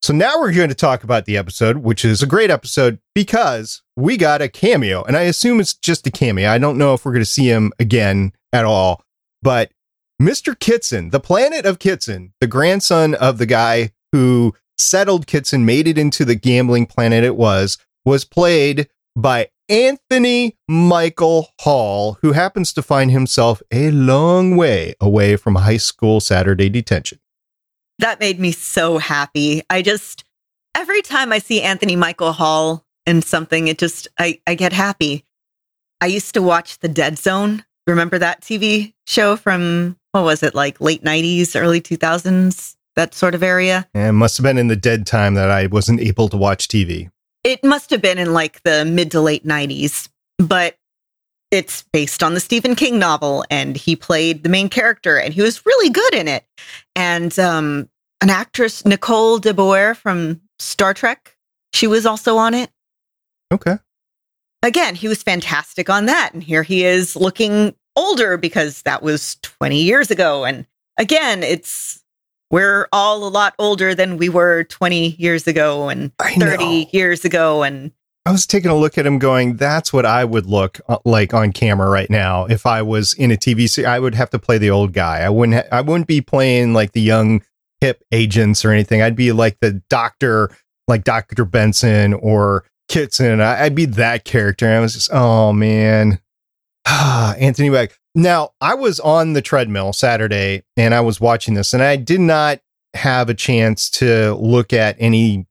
So 0.00 0.12
now 0.12 0.38
we're 0.38 0.52
going 0.52 0.68
to 0.68 0.74
talk 0.76 1.02
about 1.02 1.24
the 1.24 1.36
episode, 1.36 1.78
which 1.78 2.04
is 2.04 2.22
a 2.22 2.26
great 2.26 2.50
episode 2.50 3.00
because 3.14 3.82
we 3.96 4.16
got 4.16 4.40
a 4.40 4.48
cameo. 4.48 5.02
And 5.02 5.16
I 5.16 5.22
assume 5.22 5.58
it's 5.58 5.74
just 5.74 6.06
a 6.06 6.10
cameo. 6.10 6.48
I 6.48 6.58
don't 6.58 6.78
know 6.78 6.94
if 6.94 7.04
we're 7.04 7.12
going 7.12 7.24
to 7.24 7.30
see 7.30 7.50
him 7.50 7.72
again 7.80 8.32
at 8.52 8.64
all. 8.64 9.02
But 9.42 9.72
Mr. 10.20 10.58
Kitson, 10.58 11.10
the 11.10 11.20
planet 11.20 11.64
of 11.64 11.78
Kitson, 11.78 12.32
the 12.40 12.48
grandson 12.48 13.14
of 13.14 13.38
the 13.38 13.46
guy 13.46 13.92
who 14.10 14.52
settled 14.76 15.28
Kitson, 15.28 15.64
made 15.64 15.86
it 15.86 15.96
into 15.96 16.24
the 16.24 16.34
gambling 16.34 16.86
planet 16.86 17.22
it 17.22 17.36
was, 17.36 17.78
was 18.04 18.24
played 18.24 18.88
by 19.14 19.48
Anthony 19.68 20.56
Michael 20.66 21.50
Hall, 21.60 22.18
who 22.22 22.32
happens 22.32 22.72
to 22.72 22.82
find 22.82 23.10
himself 23.10 23.62
a 23.70 23.92
long 23.92 24.56
way 24.56 24.94
away 25.00 25.36
from 25.36 25.54
high 25.56 25.76
school 25.76 26.20
Saturday 26.20 26.68
detention. 26.68 27.20
That 28.00 28.18
made 28.18 28.40
me 28.40 28.50
so 28.50 28.98
happy. 28.98 29.62
I 29.70 29.82
just, 29.82 30.24
every 30.74 31.02
time 31.02 31.32
I 31.32 31.38
see 31.38 31.62
Anthony 31.62 31.96
Michael 31.96 32.32
Hall 32.32 32.84
in 33.06 33.22
something, 33.22 33.68
it 33.68 33.78
just, 33.78 34.08
I, 34.18 34.40
I 34.46 34.54
get 34.54 34.72
happy. 34.72 35.24
I 36.00 36.06
used 36.06 36.34
to 36.34 36.42
watch 36.42 36.78
The 36.78 36.88
Dead 36.88 37.18
Zone. 37.18 37.64
Remember 37.86 38.18
that 38.18 38.42
TV 38.42 38.94
show 39.06 39.36
from, 39.36 39.96
what 40.18 40.26
was 40.26 40.42
it, 40.42 40.54
like 40.54 40.80
late 40.80 41.02
90s, 41.02 41.60
early 41.60 41.80
2000s, 41.80 42.76
that 42.96 43.14
sort 43.14 43.34
of 43.34 43.42
area? 43.42 43.86
And 43.94 44.08
it 44.08 44.12
must 44.12 44.36
have 44.36 44.44
been 44.44 44.58
in 44.58 44.68
the 44.68 44.76
dead 44.76 45.06
time 45.06 45.34
that 45.34 45.50
I 45.50 45.66
wasn't 45.66 46.00
able 46.00 46.28
to 46.28 46.36
watch 46.36 46.68
TV. 46.68 47.10
It 47.44 47.62
must 47.62 47.90
have 47.90 48.02
been 48.02 48.18
in 48.18 48.32
like 48.32 48.62
the 48.62 48.84
mid 48.84 49.10
to 49.12 49.20
late 49.20 49.46
90s, 49.46 50.08
but 50.38 50.76
it's 51.50 51.84
based 51.92 52.22
on 52.22 52.34
the 52.34 52.40
Stephen 52.40 52.74
King 52.74 52.98
novel 52.98 53.44
and 53.50 53.76
he 53.76 53.96
played 53.96 54.42
the 54.42 54.48
main 54.48 54.68
character 54.68 55.18
and 55.18 55.32
he 55.32 55.40
was 55.40 55.64
really 55.64 55.90
good 55.90 56.14
in 56.14 56.28
it. 56.28 56.44
And 56.94 57.38
um, 57.38 57.88
an 58.20 58.30
actress, 58.30 58.84
Nicole 58.84 59.38
de 59.38 59.54
Boer 59.54 59.94
from 59.94 60.40
Star 60.58 60.92
Trek, 60.92 61.36
she 61.72 61.86
was 61.86 62.04
also 62.04 62.36
on 62.36 62.54
it. 62.54 62.70
Okay. 63.52 63.78
Again, 64.62 64.94
he 64.94 65.08
was 65.08 65.22
fantastic 65.22 65.88
on 65.88 66.06
that. 66.06 66.34
And 66.34 66.42
here 66.42 66.62
he 66.62 66.84
is 66.84 67.14
looking 67.14 67.74
older 67.98 68.36
because 68.36 68.82
that 68.82 69.02
was 69.02 69.36
20 69.42 69.82
years 69.82 70.10
ago. 70.10 70.44
And 70.44 70.66
again, 70.96 71.42
it's 71.42 72.02
we're 72.50 72.88
all 72.92 73.26
a 73.26 73.28
lot 73.28 73.54
older 73.58 73.94
than 73.94 74.16
we 74.16 74.28
were 74.28 74.64
20 74.64 75.10
years 75.18 75.46
ago 75.46 75.88
and 75.88 76.16
30 76.18 76.88
years 76.92 77.24
ago 77.24 77.62
and 77.62 77.92
I 78.28 78.30
was 78.30 78.46
taking 78.46 78.70
a 78.70 78.76
look 78.76 78.98
at 78.98 79.06
him 79.06 79.18
going, 79.18 79.56
that's 79.56 79.90
what 79.90 80.04
I 80.04 80.22
would 80.22 80.44
look 80.44 80.80
uh, 80.86 80.98
like 81.06 81.32
on 81.32 81.50
camera 81.50 81.88
right 81.88 82.10
now. 82.10 82.44
If 82.44 82.66
I 82.66 82.82
was 82.82 83.14
in 83.14 83.30
a 83.30 83.36
TV 83.36 83.66
series, 83.66 83.88
I 83.88 83.98
would 83.98 84.14
have 84.14 84.28
to 84.30 84.38
play 84.38 84.58
the 84.58 84.68
old 84.68 84.92
guy. 84.92 85.20
I 85.20 85.30
wouldn't, 85.30 85.56
ha- 85.56 85.76
I 85.76 85.80
wouldn't 85.80 86.08
be 86.08 86.20
playing 86.20 86.74
like 86.74 86.92
the 86.92 87.00
young 87.00 87.42
hip 87.80 88.04
agents 88.12 88.66
or 88.66 88.70
anything. 88.70 89.00
I'd 89.00 89.16
be 89.16 89.32
like 89.32 89.60
the 89.60 89.80
doctor, 89.88 90.50
like 90.88 91.04
Dr. 91.04 91.46
Benson 91.46 92.12
or 92.12 92.64
Kitson. 92.88 93.40
I, 93.40 93.62
would 93.62 93.74
be 93.74 93.86
that 93.86 94.26
character. 94.26 94.66
And 94.66 94.74
I 94.74 94.80
was 94.80 94.92
just, 94.92 95.08
oh 95.10 95.54
man. 95.54 96.20
Anthony 97.38 97.68
Mack. 97.68 97.98
Now, 98.14 98.52
I 98.60 98.74
was 98.74 98.98
on 99.00 99.34
the 99.34 99.42
treadmill 99.42 99.92
Saturday 99.92 100.62
and 100.76 100.94
I 100.94 101.00
was 101.00 101.20
watching 101.20 101.54
this, 101.54 101.74
and 101.74 101.82
I 101.82 101.96
did 101.96 102.20
not 102.20 102.60
have 102.94 103.28
a 103.28 103.34
chance 103.34 103.90
to 103.90 104.34
look 104.34 104.72
at 104.72 104.96
any 104.98 105.46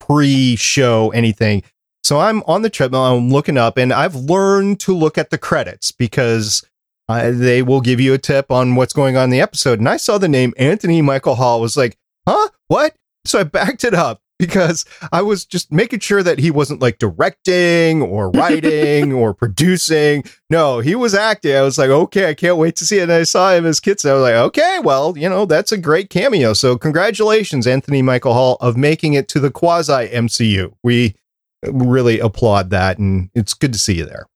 pre 0.00 0.56
show 0.56 1.10
anything. 1.10 1.62
So 2.02 2.18
I'm 2.18 2.42
on 2.42 2.62
the 2.62 2.70
treadmill, 2.70 3.04
I'm 3.04 3.30
looking 3.30 3.56
up, 3.56 3.78
and 3.78 3.92
I've 3.92 4.16
learned 4.16 4.80
to 4.80 4.94
look 4.94 5.16
at 5.16 5.30
the 5.30 5.38
credits 5.38 5.92
because 5.92 6.62
uh, 7.08 7.30
they 7.32 7.62
will 7.62 7.80
give 7.80 8.00
you 8.00 8.12
a 8.12 8.18
tip 8.18 8.50
on 8.50 8.74
what's 8.74 8.92
going 8.92 9.16
on 9.16 9.24
in 9.24 9.30
the 9.30 9.40
episode. 9.40 9.78
And 9.78 9.88
I 9.88 9.96
saw 9.96 10.18
the 10.18 10.28
name 10.28 10.52
Anthony 10.58 11.00
Michael 11.00 11.36
Hall, 11.36 11.60
was 11.60 11.76
like, 11.76 11.96
huh? 12.28 12.48
What? 12.66 12.94
So 13.24 13.40
I 13.40 13.44
backed 13.44 13.84
it 13.84 13.94
up 13.94 14.20
because 14.38 14.84
I 15.12 15.22
was 15.22 15.44
just 15.44 15.72
making 15.72 16.00
sure 16.00 16.22
that 16.22 16.38
he 16.38 16.50
wasn't 16.50 16.82
like 16.82 16.98
directing 16.98 18.02
or 18.02 18.30
writing 18.34 19.12
or 19.12 19.32
producing. 19.32 20.24
No, 20.50 20.80
he 20.80 20.94
was 20.94 21.14
acting. 21.14 21.54
I 21.54 21.62
was 21.62 21.78
like, 21.78 21.90
okay, 21.90 22.28
I 22.28 22.34
can't 22.34 22.56
wait 22.56 22.76
to 22.76 22.86
see 22.86 22.98
it. 22.98 23.04
And 23.04 23.12
I 23.12 23.22
saw 23.22 23.52
him 23.52 23.66
as 23.66 23.80
kids. 23.80 24.04
I 24.04 24.12
was 24.12 24.22
like, 24.22 24.34
okay, 24.34 24.80
well, 24.82 25.16
you 25.16 25.28
know, 25.28 25.46
that's 25.46 25.72
a 25.72 25.78
great 25.78 26.10
cameo. 26.10 26.52
So 26.52 26.76
congratulations, 26.76 27.66
Anthony 27.66 28.02
Michael 28.02 28.34
Hall, 28.34 28.56
of 28.60 28.76
making 28.76 29.14
it 29.14 29.28
to 29.28 29.40
the 29.40 29.50
quasi 29.50 30.08
MCU. 30.08 30.74
We 30.82 31.14
really 31.62 32.18
applaud 32.18 32.70
that. 32.70 32.98
And 32.98 33.30
it's 33.34 33.54
good 33.54 33.72
to 33.72 33.78
see 33.78 33.94
you 33.94 34.04
there. 34.04 34.26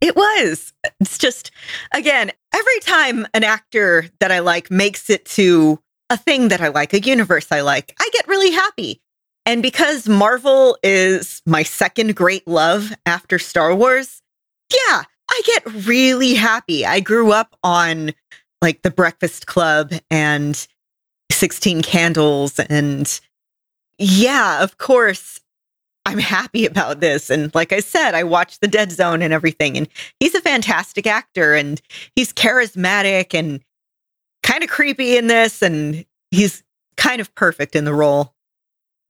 It 0.00 0.16
was. 0.16 0.72
It's 0.98 1.18
just, 1.18 1.50
again, 1.92 2.30
every 2.54 2.80
time 2.80 3.26
an 3.34 3.44
actor 3.44 4.06
that 4.20 4.30
I 4.30 4.38
like 4.38 4.70
makes 4.70 5.10
it 5.10 5.24
to 5.26 5.78
a 6.08 6.16
thing 6.16 6.48
that 6.48 6.60
I 6.60 6.68
like, 6.68 6.92
a 6.94 7.00
universe 7.00 7.48
I 7.50 7.60
like, 7.60 7.94
I 8.00 8.08
get 8.12 8.26
really 8.26 8.50
happy. 8.50 9.00
And 9.50 9.64
because 9.64 10.08
Marvel 10.08 10.78
is 10.84 11.42
my 11.44 11.64
second 11.64 12.14
great 12.14 12.46
love 12.46 12.92
after 13.04 13.36
Star 13.36 13.74
Wars, 13.74 14.22
yeah, 14.72 15.02
I 15.28 15.42
get 15.44 15.86
really 15.88 16.34
happy. 16.34 16.86
I 16.86 17.00
grew 17.00 17.32
up 17.32 17.56
on 17.64 18.12
like 18.62 18.82
The 18.82 18.92
Breakfast 18.92 19.48
Club 19.48 19.92
and 20.08 20.68
16 21.32 21.82
Candles. 21.82 22.60
And 22.60 23.20
yeah, 23.98 24.62
of 24.62 24.78
course, 24.78 25.40
I'm 26.06 26.18
happy 26.18 26.64
about 26.64 27.00
this. 27.00 27.28
And 27.28 27.52
like 27.52 27.72
I 27.72 27.80
said, 27.80 28.14
I 28.14 28.22
watched 28.22 28.60
The 28.60 28.68
Dead 28.68 28.92
Zone 28.92 29.20
and 29.20 29.32
everything. 29.32 29.76
And 29.76 29.88
he's 30.20 30.36
a 30.36 30.40
fantastic 30.40 31.08
actor 31.08 31.56
and 31.56 31.82
he's 32.14 32.32
charismatic 32.32 33.34
and 33.34 33.60
kind 34.44 34.62
of 34.62 34.70
creepy 34.70 35.16
in 35.16 35.26
this. 35.26 35.60
And 35.60 36.04
he's 36.30 36.62
kind 36.96 37.20
of 37.20 37.34
perfect 37.34 37.74
in 37.74 37.84
the 37.84 37.94
role. 37.94 38.32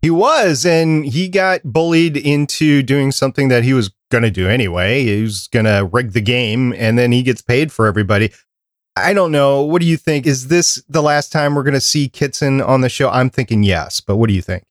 He 0.03 0.11
was, 0.11 0.65
and 0.65 1.05
he 1.05 1.29
got 1.29 1.61
bullied 1.65 2.17
into 2.17 2.83
doing 2.83 3.13
something 3.13 3.49
that 3.49 3.65
he 3.65 3.75
was 3.75 3.91
going 4.11 4.25
to 4.25 4.31
do 4.31 4.49
anyway. 4.49 5.05
He 5.05 5.23
was 5.23 5.47
going 5.49 5.67
to 5.67 5.89
rig 5.93 6.13
the 6.13 6.23
game, 6.23 6.73
and 6.77 6.99
then 6.99 7.13
he 7.13 7.23
gets 7.23 7.43
paid 7.43 7.71
for 7.71 7.87
everybody. 7.87 8.33
I 8.97 9.13
don't 9.13 9.31
know. 9.31 9.63
What 9.63 9.81
do 9.81 9.87
you 9.87 9.97
think? 9.97 10.27
Is 10.27 10.49
this 10.49 10.83
the 10.89 11.03
last 11.03 11.31
time 11.31 11.55
we're 11.55 11.63
going 11.63 11.75
to 11.75 11.81
see 11.81 12.09
Kitson 12.09 12.61
on 12.61 12.81
the 12.81 12.89
show? 12.89 13.11
I'm 13.11 13.31
thinking 13.31 13.63
yes, 13.63 14.01
but 14.01 14.17
what 14.17 14.29
do 14.29 14.35
you 14.35 14.43
think? 14.43 14.65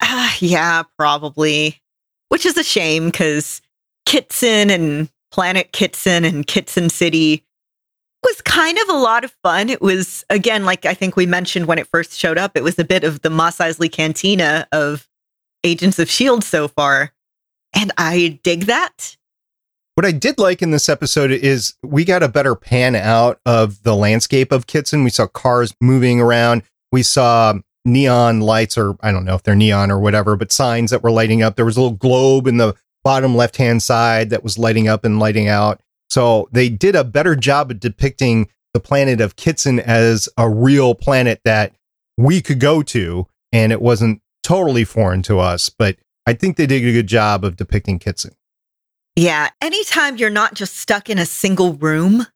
Uh, 0.00 0.30
yeah, 0.38 0.82
probably. 0.98 1.80
Which 2.28 2.46
is 2.46 2.56
a 2.56 2.64
shame 2.64 3.06
because 3.06 3.62
Kitson 4.06 4.70
and 4.70 5.08
Planet 5.30 5.72
Kitson 5.72 6.24
and 6.24 6.46
Kitson 6.46 6.90
City 6.90 7.44
was 8.24 8.40
kind 8.42 8.78
of 8.78 8.88
a 8.88 8.98
lot 8.98 9.24
of 9.24 9.32
fun. 9.42 9.68
It 9.70 9.80
was, 9.80 10.24
again, 10.30 10.64
like 10.64 10.86
I 10.86 10.94
think 10.94 11.16
we 11.16 11.26
mentioned 11.26 11.66
when 11.66 11.78
it 11.78 11.86
first 11.86 12.18
showed 12.18 12.38
up, 12.38 12.56
it 12.56 12.64
was 12.64 12.78
a 12.78 12.84
bit 12.84 13.04
of 13.04 13.22
the 13.22 13.30
Mos 13.30 13.58
Eisley 13.58 13.90
Cantina 13.90 14.66
of 14.72 15.08
Agents 15.62 15.98
of 15.98 16.08
S.H.I.E.L.D. 16.08 16.42
so 16.42 16.68
far. 16.68 17.12
And 17.74 17.92
I 17.98 18.40
dig 18.42 18.62
that. 18.64 19.16
What 19.96 20.06
I 20.06 20.12
did 20.12 20.38
like 20.38 20.60
in 20.60 20.72
this 20.72 20.88
episode 20.88 21.30
is 21.30 21.74
we 21.82 22.04
got 22.04 22.22
a 22.22 22.28
better 22.28 22.56
pan 22.56 22.96
out 22.96 23.40
of 23.46 23.82
the 23.84 23.94
landscape 23.94 24.50
of 24.50 24.66
Kitson. 24.66 25.04
We 25.04 25.10
saw 25.10 25.26
cars 25.26 25.74
moving 25.80 26.20
around. 26.20 26.62
We 26.90 27.02
saw 27.02 27.54
neon 27.84 28.40
lights, 28.40 28.76
or 28.76 28.96
I 29.00 29.12
don't 29.12 29.24
know 29.24 29.34
if 29.34 29.42
they're 29.42 29.54
neon 29.54 29.90
or 29.90 30.00
whatever, 30.00 30.36
but 30.36 30.50
signs 30.50 30.90
that 30.90 31.02
were 31.02 31.10
lighting 31.10 31.42
up. 31.42 31.56
There 31.56 31.64
was 31.64 31.76
a 31.76 31.80
little 31.80 31.96
globe 31.96 32.46
in 32.46 32.56
the 32.56 32.74
bottom 33.04 33.36
left 33.36 33.56
hand 33.56 33.82
side 33.82 34.30
that 34.30 34.42
was 34.42 34.58
lighting 34.58 34.88
up 34.88 35.04
and 35.04 35.20
lighting 35.20 35.48
out. 35.48 35.80
So 36.14 36.48
they 36.52 36.68
did 36.68 36.94
a 36.94 37.02
better 37.02 37.34
job 37.34 37.72
of 37.72 37.80
depicting 37.80 38.48
the 38.72 38.78
planet 38.78 39.20
of 39.20 39.34
Kitson 39.34 39.80
as 39.80 40.28
a 40.38 40.48
real 40.48 40.94
planet 40.94 41.40
that 41.44 41.74
we 42.16 42.40
could 42.40 42.60
go 42.60 42.84
to, 42.84 43.26
and 43.52 43.72
it 43.72 43.82
wasn't 43.82 44.22
totally 44.44 44.84
foreign 44.84 45.22
to 45.22 45.40
us. 45.40 45.70
But 45.70 45.96
I 46.24 46.34
think 46.34 46.56
they 46.56 46.68
did 46.68 46.86
a 46.86 46.92
good 46.92 47.08
job 47.08 47.44
of 47.44 47.56
depicting 47.56 47.98
Kitson. 47.98 48.30
Yeah. 49.16 49.48
Anytime 49.60 50.16
you're 50.16 50.30
not 50.30 50.54
just 50.54 50.76
stuck 50.76 51.10
in 51.10 51.18
a 51.18 51.26
single 51.26 51.72
room, 51.72 52.28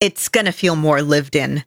it's 0.00 0.30
going 0.30 0.46
to 0.46 0.52
feel 0.52 0.74
more 0.74 1.02
lived 1.02 1.36
in. 1.36 1.62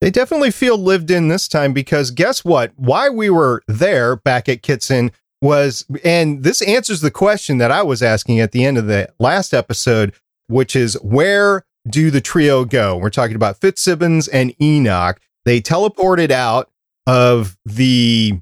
They 0.00 0.10
definitely 0.10 0.50
feel 0.50 0.76
lived 0.76 1.12
in 1.12 1.28
this 1.28 1.46
time 1.46 1.72
because 1.72 2.10
guess 2.10 2.44
what? 2.44 2.72
Why 2.74 3.08
we 3.08 3.30
were 3.30 3.62
there 3.68 4.16
back 4.16 4.48
at 4.48 4.62
Kitson 4.62 5.12
was, 5.40 5.86
and 6.02 6.42
this 6.42 6.62
answers 6.62 7.00
the 7.00 7.12
question 7.12 7.58
that 7.58 7.70
I 7.70 7.82
was 7.82 8.02
asking 8.02 8.40
at 8.40 8.50
the 8.50 8.64
end 8.64 8.76
of 8.76 8.88
the 8.88 9.08
last 9.20 9.54
episode 9.54 10.12
which 10.48 10.74
is 10.74 10.94
where 11.02 11.64
do 11.88 12.10
the 12.10 12.20
trio 12.20 12.64
go? 12.64 12.96
We're 12.96 13.10
talking 13.10 13.36
about 13.36 13.60
Fitzsimmons 13.60 14.28
and 14.28 14.54
Enoch. 14.60 15.20
They 15.44 15.60
teleported 15.60 16.30
out 16.30 16.70
of 17.06 17.56
the 17.64 18.40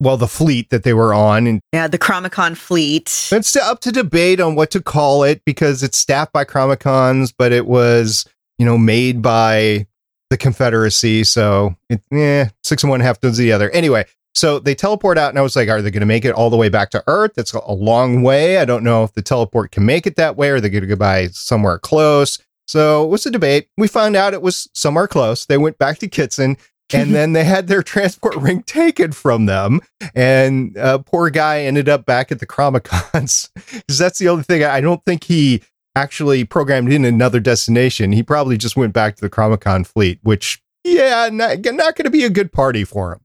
well, 0.00 0.16
the 0.16 0.26
fleet 0.26 0.70
that 0.70 0.82
they 0.82 0.94
were 0.94 1.12
on. 1.12 1.46
And 1.46 1.60
yeah, 1.72 1.86
the 1.86 1.98
Chronicom 1.98 2.56
fleet. 2.56 3.28
It's 3.30 3.54
up 3.54 3.80
to 3.80 3.92
debate 3.92 4.40
on 4.40 4.54
what 4.54 4.70
to 4.70 4.80
call 4.80 5.22
it 5.22 5.44
because 5.44 5.82
it's 5.82 5.98
staffed 5.98 6.32
by 6.32 6.44
Chronicoms, 6.44 7.34
but 7.36 7.52
it 7.52 7.66
was, 7.66 8.26
you 8.58 8.64
know, 8.64 8.78
made 8.78 9.20
by 9.20 9.86
the 10.30 10.38
Confederacy. 10.38 11.24
So, 11.24 11.76
it, 11.90 12.00
eh, 12.12 12.48
six 12.64 12.82
and 12.82 12.90
one 12.90 13.00
half 13.00 13.20
does 13.20 13.36
the 13.36 13.52
other. 13.52 13.68
Anyway, 13.70 14.06
so 14.34 14.58
they 14.58 14.74
teleport 14.74 15.18
out, 15.18 15.30
and 15.30 15.38
I 15.38 15.42
was 15.42 15.56
like, 15.56 15.68
are 15.68 15.82
they 15.82 15.90
going 15.90 16.00
to 16.00 16.06
make 16.06 16.24
it 16.24 16.34
all 16.34 16.50
the 16.50 16.56
way 16.56 16.68
back 16.68 16.90
to 16.90 17.02
Earth? 17.06 17.32
That's 17.34 17.52
a 17.52 17.72
long 17.72 18.22
way. 18.22 18.58
I 18.58 18.64
don't 18.64 18.84
know 18.84 19.02
if 19.02 19.12
the 19.12 19.22
teleport 19.22 19.72
can 19.72 19.84
make 19.84 20.06
it 20.06 20.16
that 20.16 20.36
way, 20.36 20.50
or 20.50 20.60
they're 20.60 20.70
going 20.70 20.82
to 20.82 20.88
go 20.88 20.96
by 20.96 21.28
somewhere 21.28 21.78
close. 21.78 22.38
So 22.68 23.04
it 23.04 23.08
was 23.08 23.26
a 23.26 23.30
debate. 23.32 23.68
We 23.76 23.88
found 23.88 24.14
out 24.14 24.32
it 24.32 24.42
was 24.42 24.68
somewhere 24.74 25.08
close. 25.08 25.44
They 25.46 25.58
went 25.58 25.78
back 25.78 25.98
to 25.98 26.08
Kitson, 26.08 26.56
and 26.92 27.14
then 27.14 27.32
they 27.32 27.44
had 27.44 27.66
their 27.66 27.82
transport 27.82 28.36
ring 28.36 28.62
taken 28.62 29.10
from 29.10 29.46
them. 29.46 29.80
And 30.14 30.78
uh, 30.78 30.98
poor 30.98 31.30
guy 31.30 31.62
ended 31.62 31.88
up 31.88 32.06
back 32.06 32.30
at 32.30 32.38
the 32.38 32.46
Chronicoms 32.46 33.48
Because 33.72 33.98
that's 33.98 34.18
the 34.18 34.28
only 34.28 34.44
thing. 34.44 34.62
I 34.62 34.80
don't 34.80 35.04
think 35.04 35.24
he 35.24 35.62
actually 35.96 36.44
programmed 36.44 36.92
in 36.92 37.04
another 37.04 37.40
destination. 37.40 38.12
He 38.12 38.22
probably 38.22 38.56
just 38.56 38.76
went 38.76 38.92
back 38.92 39.16
to 39.16 39.20
the 39.20 39.30
Chronicom 39.30 39.84
fleet, 39.84 40.20
which, 40.22 40.62
yeah, 40.84 41.28
not, 41.32 41.58
not 41.64 41.96
going 41.96 42.04
to 42.04 42.10
be 42.10 42.24
a 42.24 42.30
good 42.30 42.52
party 42.52 42.84
for 42.84 43.12
him. 43.12 43.20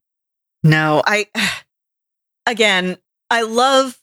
No, 0.66 1.04
I, 1.06 1.28
again, 2.48 2.98
I 3.30 3.44
love, 3.44 3.98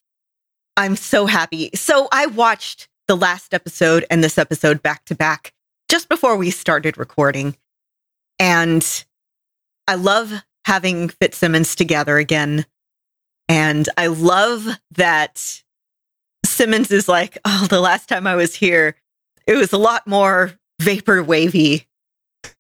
I'm 0.77 0.95
so 0.95 1.27
happy. 1.27 1.71
So 1.75 2.09
I 2.13 2.27
watched 2.27 2.89
the 3.09 3.17
last 3.17 3.53
episode 3.53 4.07
and 4.09 4.23
this 4.23 4.39
episode 4.39 4.81
back 4.81 5.05
to 5.07 5.17
back 5.17 5.53
just 5.91 6.09
before 6.09 6.37
we 6.37 6.51
started 6.51 6.97
recording. 6.97 7.57
And 8.39 9.05
I 9.89 9.97
love 9.97 10.33
having 10.65 11.09
Fitzsimmons 11.09 11.75
together 11.75 12.17
again. 12.17 12.65
And 13.49 13.89
I 13.97 14.07
love 14.07 14.69
that 14.93 15.63
Simmons 16.47 16.93
is 16.93 17.09
like, 17.09 17.39
oh, 17.45 17.67
the 17.69 17.81
last 17.81 18.09
time 18.09 18.25
I 18.25 18.37
was 18.37 18.55
here, 18.55 18.95
it 19.49 19.57
was 19.57 19.73
a 19.73 19.79
lot 19.79 20.07
more 20.07 20.53
vapor 20.81 21.23
wavy. 21.25 21.89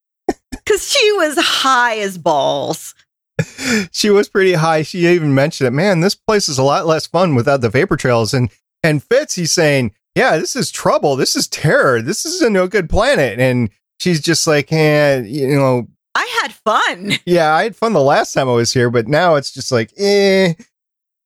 Because 0.64 0.88
she 0.88 1.12
was 1.12 1.36
high 1.38 1.98
as 1.98 2.16
balls. 2.16 2.94
she 3.92 4.10
was 4.10 4.28
pretty 4.28 4.54
high. 4.54 4.82
She 4.82 5.06
even 5.06 5.34
mentioned 5.34 5.68
it. 5.68 5.72
Man, 5.72 6.00
this 6.00 6.14
place 6.14 6.48
is 6.48 6.58
a 6.58 6.62
lot 6.62 6.86
less 6.86 7.06
fun 7.06 7.34
without 7.34 7.60
the 7.60 7.70
vapor 7.70 7.96
trails. 7.96 8.34
And 8.34 8.50
and 8.82 9.02
Fitz, 9.02 9.34
he's 9.34 9.52
saying, 9.52 9.92
"Yeah, 10.14 10.38
this 10.38 10.56
is 10.56 10.70
trouble. 10.70 11.16
This 11.16 11.36
is 11.36 11.48
terror. 11.48 12.02
This 12.02 12.24
is 12.24 12.42
a 12.42 12.50
no 12.50 12.66
good 12.66 12.88
planet." 12.88 13.38
And 13.38 13.70
she's 14.00 14.20
just 14.20 14.46
like, 14.46 14.72
"Eh, 14.72 15.22
you 15.24 15.48
know." 15.48 15.88
I 16.14 16.40
had 16.42 16.52
fun. 16.52 17.12
Yeah, 17.24 17.54
I 17.54 17.62
had 17.62 17.76
fun 17.76 17.94
the 17.94 18.00
last 18.00 18.32
time 18.32 18.48
I 18.48 18.52
was 18.52 18.72
here, 18.72 18.90
but 18.90 19.08
now 19.08 19.36
it's 19.36 19.50
just 19.50 19.72
like, 19.72 19.92
eh. 19.96 20.52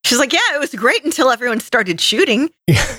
She's 0.05 0.21
like, 0.21 0.33
yeah, 0.33 0.55
it 0.55 0.61
was 0.61 0.73
great 0.73 1.05
until 1.05 1.31
everyone 1.31 1.59
started 1.59 2.01
shooting. 2.01 2.51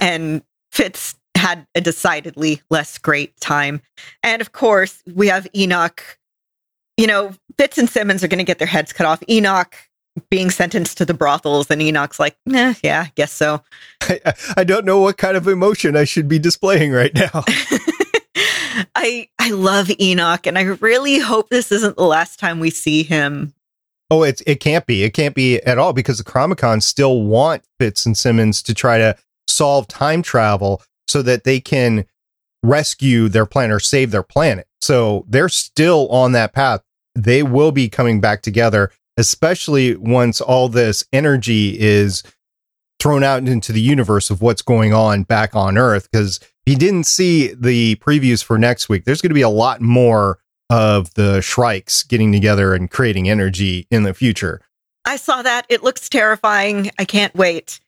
And 0.02 0.42
Fitz 0.74 1.16
had 1.36 1.66
a 1.76 1.82
decidedly 1.82 2.62
less 2.70 2.98
great 2.98 3.40
time. 3.40 3.82
And 4.24 4.42
of 4.42 4.52
course, 4.52 5.02
we 5.16 5.28
have 5.28 5.48
Enoch 5.56 6.17
you 6.98 7.08
know, 7.08 7.32
Fitz 7.58 7.78
and 7.78 7.90
Simmons 7.90 8.24
are 8.24 8.28
going 8.28 8.40
to 8.40 8.44
get 8.44 8.60
their 8.60 8.68
heads 8.68 8.92
cut 8.92 9.06
off. 9.06 9.24
Enoch 9.30 9.76
being 10.30 10.50
sentenced 10.50 10.98
to 10.98 11.06
the 11.06 11.14
brothels, 11.14 11.70
and 11.70 11.82
Enoch's 11.82 12.20
like, 12.20 12.36
eh, 12.52 12.74
yeah, 12.84 13.06
I 13.08 13.12
guess 13.16 13.32
so. 13.32 13.62
I, 14.02 14.34
I 14.58 14.64
don't 14.64 14.86
know 14.86 15.00
what 15.00 15.18
kind 15.18 15.38
of 15.38 15.48
emotion 15.48 15.96
I 15.96 16.04
should 16.04 16.28
be 16.28 16.40
displaying 16.40 16.92
right 16.92 17.14
now. 17.14 17.44
I 18.96 19.30
I 19.40 19.52
love 19.52 19.92
Enoch, 20.00 20.46
and 20.48 20.58
I 20.58 20.64
really 20.64 21.20
hope 21.20 21.50
this 21.50 21.72
isn't 21.72 21.98
the 21.98 22.04
last 22.04 22.40
time 22.40 22.60
we 22.60 22.70
see 22.70 23.04
him. 23.04 23.54
Oh, 24.10 24.24
it's 24.24 24.42
it 24.46 24.60
can't 24.60 24.86
be. 24.86 25.04
It 25.04 25.12
can't 25.12 25.36
be 25.36 25.60
at 25.62 25.78
all 25.78 25.94
because 25.94 26.18
the 26.18 26.24
Chronicoms 26.24 26.84
still 26.84 27.24
want 27.24 27.64
Fitz 27.80 28.06
and 28.06 28.18
Simmons 28.18 28.62
to 28.64 28.74
try 28.74 28.98
to 28.98 29.16
solve 29.48 29.88
time 29.88 30.22
travel 30.22 30.82
so 31.08 31.22
that 31.22 31.44
they 31.44 31.60
can 31.60 32.06
rescue 32.64 33.30
their 33.30 33.46
planet 33.46 33.76
or 33.76 33.80
save 33.80 34.12
their 34.12 34.24
planet. 34.24 34.68
So 34.82 35.26
they're 35.28 35.50
still 35.50 36.08
on 36.10 36.34
that 36.34 36.54
path. 36.54 36.82
They 37.18 37.42
will 37.42 37.72
be 37.72 37.90
coming 37.90 38.22
back 38.22 38.44
together, 38.44 38.92
especially 39.18 39.96
once 39.96 40.40
all 40.40 40.70
this 40.70 41.04
energy 41.12 41.80
is 41.80 42.22
thrown 43.00 43.24
out 43.24 43.48
into 43.48 43.72
the 43.72 43.82
universe 43.82 44.30
of 44.30 44.42
what's 44.42 44.62
going 44.62 44.94
on 44.94 45.24
back 45.24 45.56
on 45.56 45.78
Earth. 45.78 46.08
Because 46.12 46.38
if 46.38 46.74
you 46.74 46.76
didn't 46.76 47.06
see 47.06 47.54
the 47.54 47.96
previews 47.96 48.44
for 48.44 48.58
next 48.60 48.88
week, 48.88 49.06
there's 49.06 49.22
going 49.22 49.32
to 49.32 49.36
be 49.36 49.42
a 49.42 49.50
lot 49.50 49.82
more 49.82 50.38
of 50.70 51.14
the 51.16 51.42
Shrikes 51.42 52.04
getting 52.04 52.32
together 52.32 52.74
and 52.74 52.92
creating 52.92 53.30
energy 53.30 53.88
in 53.90 54.04
the 54.04 54.14
future. 54.14 54.62
I 55.06 55.16
saw 55.16 55.42
that. 55.42 55.66
It 55.70 55.84
looks 55.84 56.10
terrifying. 56.10 56.92
I 57.00 57.06
can't 57.06 57.34
wait. 57.34 57.80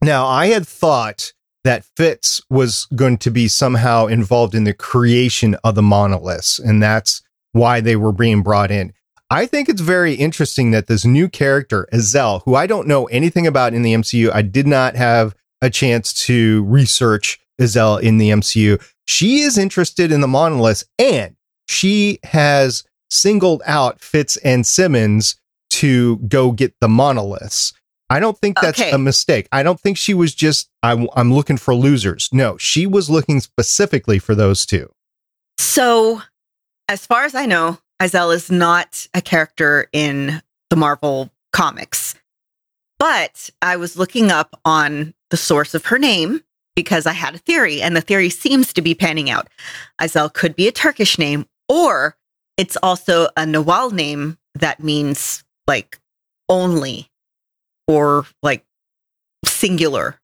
Now, 0.00 0.26
I 0.26 0.46
had 0.46 0.66
thought 0.66 1.32
that 1.64 1.84
Fitz 1.96 2.40
was 2.48 2.86
going 2.94 3.18
to 3.18 3.30
be 3.30 3.48
somehow 3.48 4.06
involved 4.06 4.54
in 4.54 4.64
the 4.64 4.72
creation 4.72 5.56
of 5.64 5.74
the 5.74 5.82
monoliths, 5.82 6.58
and 6.58 6.82
that's 6.82 7.22
why 7.56 7.80
they 7.80 7.96
were 7.96 8.12
being 8.12 8.42
brought 8.42 8.70
in. 8.70 8.92
I 9.28 9.46
think 9.46 9.68
it's 9.68 9.80
very 9.80 10.14
interesting 10.14 10.70
that 10.70 10.86
this 10.86 11.04
new 11.04 11.28
character, 11.28 11.88
Izel, 11.92 12.42
who 12.44 12.54
I 12.54 12.66
don't 12.68 12.86
know 12.86 13.06
anything 13.06 13.46
about 13.46 13.74
in 13.74 13.82
the 13.82 13.92
MCU, 13.94 14.30
I 14.32 14.42
did 14.42 14.66
not 14.68 14.94
have 14.94 15.34
a 15.60 15.68
chance 15.70 16.12
to 16.26 16.62
research 16.64 17.40
Izel 17.60 18.00
in 18.00 18.18
the 18.18 18.30
MCU. 18.30 18.80
She 19.06 19.40
is 19.40 19.58
interested 19.58 20.12
in 20.12 20.20
the 20.20 20.28
monoliths 20.28 20.84
and 20.98 21.34
she 21.66 22.20
has 22.22 22.84
singled 23.10 23.62
out 23.66 24.00
Fitz 24.00 24.36
and 24.38 24.64
Simmons 24.66 25.36
to 25.70 26.18
go 26.18 26.52
get 26.52 26.74
the 26.80 26.88
monoliths. 26.88 27.72
I 28.08 28.20
don't 28.20 28.38
think 28.38 28.60
that's 28.60 28.80
Okay. 28.80 28.92
a 28.92 28.98
mistake. 28.98 29.48
I 29.50 29.64
don't 29.64 29.80
think 29.80 29.96
she 29.96 30.14
was 30.14 30.32
just, 30.34 30.68
I'm, 30.84 31.08
I'm 31.16 31.32
looking 31.34 31.56
for 31.56 31.74
losers. 31.74 32.28
No, 32.32 32.56
she 32.58 32.86
was 32.86 33.10
looking 33.10 33.40
specifically 33.40 34.20
for 34.20 34.36
those 34.36 34.64
two. 34.64 34.88
So, 35.58 36.22
as 36.88 37.06
far 37.06 37.24
as 37.24 37.34
I 37.34 37.46
know, 37.46 37.78
Izel 38.00 38.34
is 38.34 38.50
not 38.50 39.06
a 39.14 39.20
character 39.20 39.88
in 39.92 40.42
the 40.70 40.76
Marvel 40.76 41.30
comics. 41.52 42.14
But 42.98 43.50
I 43.60 43.76
was 43.76 43.96
looking 43.96 44.30
up 44.30 44.58
on 44.64 45.14
the 45.30 45.36
source 45.36 45.74
of 45.74 45.86
her 45.86 45.98
name 45.98 46.42
because 46.74 47.06
I 47.06 47.12
had 47.12 47.34
a 47.34 47.38
theory, 47.38 47.80
and 47.80 47.96
the 47.96 48.00
theory 48.00 48.30
seems 48.30 48.72
to 48.74 48.82
be 48.82 48.94
panning 48.94 49.30
out. 49.30 49.48
Izel 50.00 50.32
could 50.32 50.54
be 50.54 50.68
a 50.68 50.72
Turkish 50.72 51.18
name, 51.18 51.46
or 51.68 52.16
it's 52.56 52.76
also 52.82 53.28
a 53.36 53.46
Nahuatl 53.46 53.94
name 53.94 54.38
that 54.54 54.82
means 54.82 55.42
like 55.66 55.98
only 56.48 57.10
or 57.88 58.26
like 58.42 58.64
singular. 59.44 60.20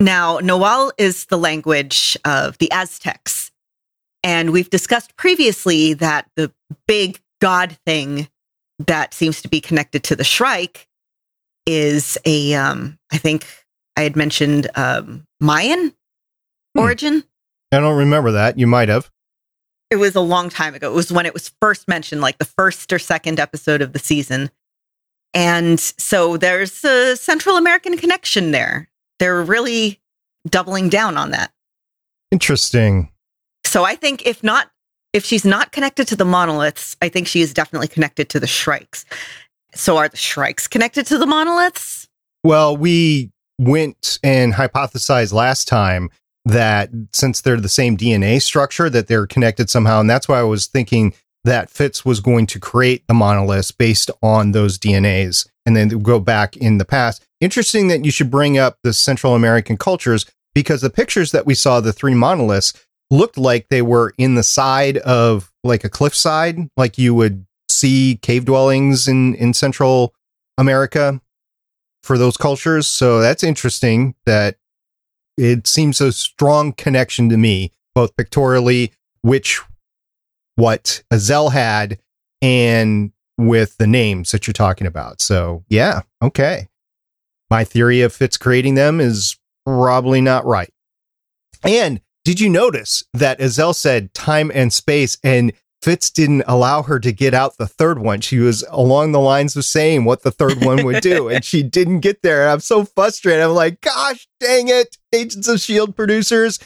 Now, 0.00 0.38
Nahuatl 0.38 0.92
is 0.98 1.26
the 1.26 1.38
language 1.38 2.16
of 2.24 2.58
the 2.58 2.70
Aztecs. 2.70 3.50
And 4.28 4.50
we've 4.50 4.68
discussed 4.68 5.16
previously 5.16 5.94
that 5.94 6.28
the 6.36 6.52
big 6.86 7.18
god 7.40 7.78
thing 7.86 8.28
that 8.78 9.14
seems 9.14 9.40
to 9.40 9.48
be 9.48 9.58
connected 9.58 10.04
to 10.04 10.14
the 10.16 10.22
Shrike 10.22 10.86
is 11.64 12.18
a, 12.26 12.52
um, 12.52 12.98
I 13.10 13.16
think 13.16 13.46
I 13.96 14.02
had 14.02 14.16
mentioned 14.16 14.68
um, 14.74 15.24
Mayan 15.40 15.94
Hmm. 16.74 16.80
origin. 16.80 17.24
I 17.72 17.80
don't 17.80 17.96
remember 17.96 18.32
that. 18.32 18.58
You 18.58 18.66
might 18.66 18.90
have. 18.90 19.10
It 19.90 19.96
was 19.96 20.14
a 20.14 20.20
long 20.20 20.50
time 20.50 20.74
ago. 20.74 20.90
It 20.92 20.94
was 20.94 21.10
when 21.10 21.24
it 21.24 21.32
was 21.32 21.50
first 21.62 21.88
mentioned, 21.88 22.20
like 22.20 22.36
the 22.36 22.44
first 22.44 22.92
or 22.92 22.98
second 22.98 23.40
episode 23.40 23.80
of 23.80 23.94
the 23.94 23.98
season. 23.98 24.50
And 25.32 25.80
so 25.80 26.36
there's 26.36 26.84
a 26.84 27.16
Central 27.16 27.56
American 27.56 27.96
connection 27.96 28.50
there. 28.50 28.90
They're 29.20 29.42
really 29.42 30.00
doubling 30.46 30.90
down 30.90 31.16
on 31.16 31.30
that. 31.30 31.50
Interesting. 32.30 33.10
So 33.68 33.84
I 33.84 33.96
think 33.96 34.26
if 34.26 34.42
not, 34.42 34.70
if 35.12 35.26
she's 35.26 35.44
not 35.44 35.72
connected 35.72 36.08
to 36.08 36.16
the 36.16 36.24
monoliths, 36.24 36.96
I 37.02 37.10
think 37.10 37.26
she 37.26 37.42
is 37.42 37.52
definitely 37.52 37.88
connected 37.88 38.30
to 38.30 38.40
the 38.40 38.46
Shrikes. 38.46 39.04
So 39.74 39.98
are 39.98 40.08
the 40.08 40.16
Shrikes 40.16 40.66
connected 40.66 41.04
to 41.08 41.18
the 41.18 41.26
monoliths? 41.26 42.08
Well, 42.42 42.78
we 42.78 43.30
went 43.58 44.20
and 44.22 44.54
hypothesized 44.54 45.34
last 45.34 45.68
time 45.68 46.08
that 46.46 46.88
since 47.12 47.42
they're 47.42 47.60
the 47.60 47.68
same 47.68 47.98
DNA 47.98 48.40
structure, 48.40 48.88
that 48.88 49.06
they're 49.06 49.26
connected 49.26 49.68
somehow. 49.68 50.00
And 50.00 50.08
that's 50.08 50.28
why 50.28 50.40
I 50.40 50.44
was 50.44 50.66
thinking 50.66 51.12
that 51.44 51.68
Fitz 51.68 52.06
was 52.06 52.20
going 52.20 52.46
to 52.46 52.58
create 52.58 53.06
the 53.06 53.12
monoliths 53.12 53.70
based 53.70 54.10
on 54.22 54.52
those 54.52 54.78
DNAs 54.78 55.46
and 55.66 55.76
then 55.76 55.88
go 55.88 56.18
back 56.18 56.56
in 56.56 56.78
the 56.78 56.86
past. 56.86 57.22
Interesting 57.42 57.88
that 57.88 58.02
you 58.02 58.10
should 58.10 58.30
bring 58.30 58.56
up 58.56 58.78
the 58.82 58.94
Central 58.94 59.34
American 59.34 59.76
cultures 59.76 60.24
because 60.54 60.80
the 60.80 60.90
pictures 60.90 61.32
that 61.32 61.44
we 61.44 61.54
saw, 61.54 61.80
the 61.80 61.92
three 61.92 62.14
monoliths, 62.14 62.72
looked 63.10 63.38
like 63.38 63.68
they 63.68 63.82
were 63.82 64.14
in 64.18 64.34
the 64.34 64.42
side 64.42 64.98
of 64.98 65.52
like 65.64 65.84
a 65.84 65.88
cliffside, 65.88 66.58
like 66.76 66.98
you 66.98 67.14
would 67.14 67.46
see 67.68 68.18
cave 68.22 68.44
dwellings 68.44 69.08
in, 69.08 69.34
in 69.34 69.54
Central 69.54 70.14
America 70.56 71.20
for 72.02 72.18
those 72.18 72.36
cultures. 72.36 72.86
So 72.86 73.20
that's 73.20 73.42
interesting 73.42 74.14
that 74.26 74.56
it 75.36 75.66
seems 75.66 76.00
a 76.00 76.12
strong 76.12 76.72
connection 76.72 77.28
to 77.28 77.36
me, 77.36 77.72
both 77.94 78.16
pictorially, 78.16 78.92
which 79.22 79.60
what 80.56 81.02
Izel 81.12 81.52
had, 81.52 81.98
and 82.42 83.12
with 83.36 83.76
the 83.78 83.86
names 83.86 84.32
that 84.32 84.46
you're 84.46 84.52
talking 84.52 84.86
about. 84.86 85.20
So 85.20 85.64
yeah, 85.68 86.02
okay. 86.22 86.68
My 87.50 87.64
theory 87.64 88.02
of 88.02 88.12
Fitz 88.12 88.36
creating 88.36 88.74
them 88.74 89.00
is 89.00 89.38
probably 89.64 90.20
not 90.20 90.44
right. 90.44 90.72
And 91.62 92.00
did 92.28 92.40
you 92.40 92.50
notice 92.50 93.02
that 93.14 93.38
Izel 93.38 93.74
said 93.74 94.12
time 94.12 94.52
and 94.54 94.70
space 94.70 95.16
and 95.24 95.50
Fitz 95.80 96.10
didn't 96.10 96.42
allow 96.46 96.82
her 96.82 97.00
to 97.00 97.10
get 97.10 97.32
out 97.32 97.56
the 97.56 97.66
third 97.66 98.00
one. 98.00 98.20
She 98.20 98.38
was 98.38 98.66
along 98.68 99.12
the 99.12 99.18
lines 99.18 99.56
of 99.56 99.64
saying 99.64 100.04
what 100.04 100.24
the 100.24 100.30
third 100.30 100.62
one 100.62 100.84
would 100.84 101.00
do, 101.00 101.30
and 101.30 101.42
she 101.42 101.62
didn't 101.78 102.00
get 102.00 102.20
there. 102.20 102.42
And 102.42 102.50
I'm 102.50 102.60
so 102.60 102.84
frustrated. 102.84 103.42
I'm 103.42 103.52
like, 103.54 103.80
gosh 103.80 104.28
dang 104.40 104.68
it, 104.68 104.98
Agents 105.14 105.48
of 105.48 105.58
Shield 105.58 105.96
producers, 105.96 106.58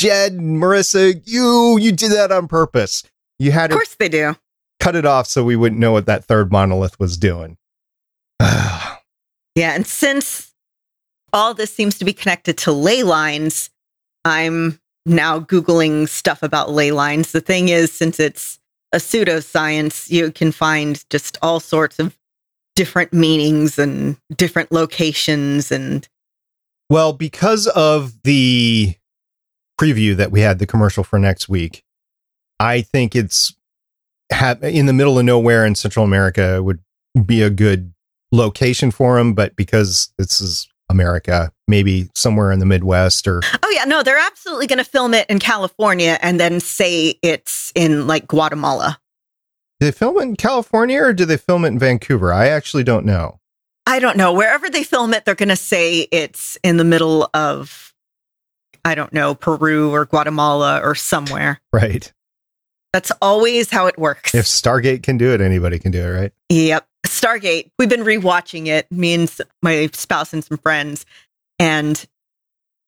Jed, 0.00 0.32
Marissa, 0.38 1.22
you 1.24 1.78
you 1.78 1.92
did 1.92 2.10
that 2.10 2.32
on 2.32 2.48
purpose. 2.48 3.04
You 3.38 3.52
had 3.52 3.70
Of 3.70 3.76
course 3.76 3.94
they 3.94 4.08
do. 4.08 4.34
cut 4.80 4.96
it 4.96 5.06
off 5.06 5.28
so 5.28 5.44
we 5.44 5.54
wouldn't 5.54 5.80
know 5.80 5.92
what 5.92 6.06
that 6.06 6.24
third 6.24 6.50
monolith 6.50 6.98
was 6.98 7.16
doing. 7.16 7.56
Yeah. 8.42 9.76
And 9.76 9.86
since 9.86 10.52
all 11.32 11.54
this 11.54 11.72
seems 11.72 11.98
to 11.98 12.04
be 12.04 12.12
connected 12.12 12.58
to 12.58 12.72
ley 12.72 13.04
lines, 13.04 13.70
I'm 14.24 14.80
now 15.06 15.40
Googling 15.40 16.08
stuff 16.08 16.42
about 16.42 16.70
ley 16.70 16.90
lines. 16.92 17.32
The 17.32 17.40
thing 17.40 17.68
is, 17.68 17.92
since 17.92 18.18
it's 18.18 18.58
a 18.92 18.98
pseudoscience, 18.98 20.10
you 20.10 20.30
can 20.30 20.52
find 20.52 21.04
just 21.10 21.36
all 21.42 21.60
sorts 21.60 21.98
of 21.98 22.16
different 22.76 23.12
meanings 23.12 23.78
and 23.78 24.16
different 24.36 24.72
locations. 24.72 25.70
And 25.70 26.08
Well, 26.88 27.12
because 27.12 27.66
of 27.68 28.22
the 28.22 28.94
preview 29.80 30.16
that 30.16 30.30
we 30.30 30.40
had, 30.40 30.58
the 30.58 30.66
commercial 30.66 31.04
for 31.04 31.18
next 31.18 31.48
week, 31.48 31.84
I 32.60 32.82
think 32.82 33.14
it's 33.14 33.54
ha- 34.32 34.56
in 34.62 34.86
the 34.86 34.92
middle 34.92 35.18
of 35.18 35.24
nowhere 35.24 35.66
in 35.66 35.74
Central 35.74 36.04
America 36.04 36.62
would 36.62 36.80
be 37.26 37.42
a 37.42 37.50
good 37.50 37.92
location 38.32 38.90
for 38.90 39.18
them. 39.18 39.34
But 39.34 39.56
because 39.56 40.12
this 40.18 40.40
is 40.40 40.68
America, 40.88 41.50
maybe 41.66 42.08
somewhere 42.14 42.52
in 42.52 42.58
the 42.58 42.66
Midwest 42.66 43.26
or 43.26 43.40
oh, 43.62 43.70
yeah, 43.70 43.84
no, 43.84 44.02
they're 44.02 44.18
absolutely 44.18 44.66
going 44.66 44.78
to 44.78 44.84
film 44.84 45.14
it 45.14 45.28
in 45.28 45.38
California 45.38 46.18
and 46.22 46.38
then 46.38 46.60
say 46.60 47.18
it's 47.22 47.72
in 47.74 48.06
like 48.06 48.28
Guatemala. 48.28 48.98
do 49.80 49.86
they 49.86 49.92
film 49.92 50.18
it 50.18 50.22
in 50.22 50.36
California 50.36 51.02
or 51.02 51.12
do 51.12 51.24
they 51.24 51.36
film 51.36 51.64
it 51.64 51.68
in 51.68 51.78
Vancouver? 51.78 52.32
I 52.32 52.48
actually 52.48 52.84
don't 52.84 53.06
know. 53.06 53.40
I 53.86 53.98
don't 53.98 54.16
know. 54.16 54.32
Wherever 54.32 54.70
they 54.70 54.82
film 54.82 55.12
it, 55.12 55.24
they're 55.24 55.34
going 55.34 55.48
to 55.50 55.56
say 55.56 56.08
it's 56.10 56.56
in 56.62 56.78
the 56.78 56.84
middle 56.84 57.28
of, 57.34 57.92
I 58.84 58.94
don't 58.94 59.12
know, 59.12 59.34
Peru 59.34 59.90
or 59.90 60.06
Guatemala 60.06 60.80
or 60.82 60.94
somewhere. 60.94 61.60
Right. 61.72 62.10
That's 62.92 63.10
always 63.20 63.70
how 63.70 63.86
it 63.86 63.98
works. 63.98 64.34
If 64.34 64.44
Stargate 64.44 65.02
can 65.02 65.18
do 65.18 65.32
it, 65.34 65.40
anybody 65.40 65.78
can 65.78 65.90
do 65.90 66.00
it, 66.00 66.08
right? 66.08 66.32
Yep. 66.48 66.86
Stargate. 67.24 67.70
We've 67.78 67.88
been 67.88 68.04
rewatching 68.04 68.66
it, 68.66 68.90
me 68.92 69.14
and 69.14 69.34
my 69.62 69.88
spouse 69.94 70.34
and 70.34 70.44
some 70.44 70.58
friends. 70.58 71.06
And 71.58 72.04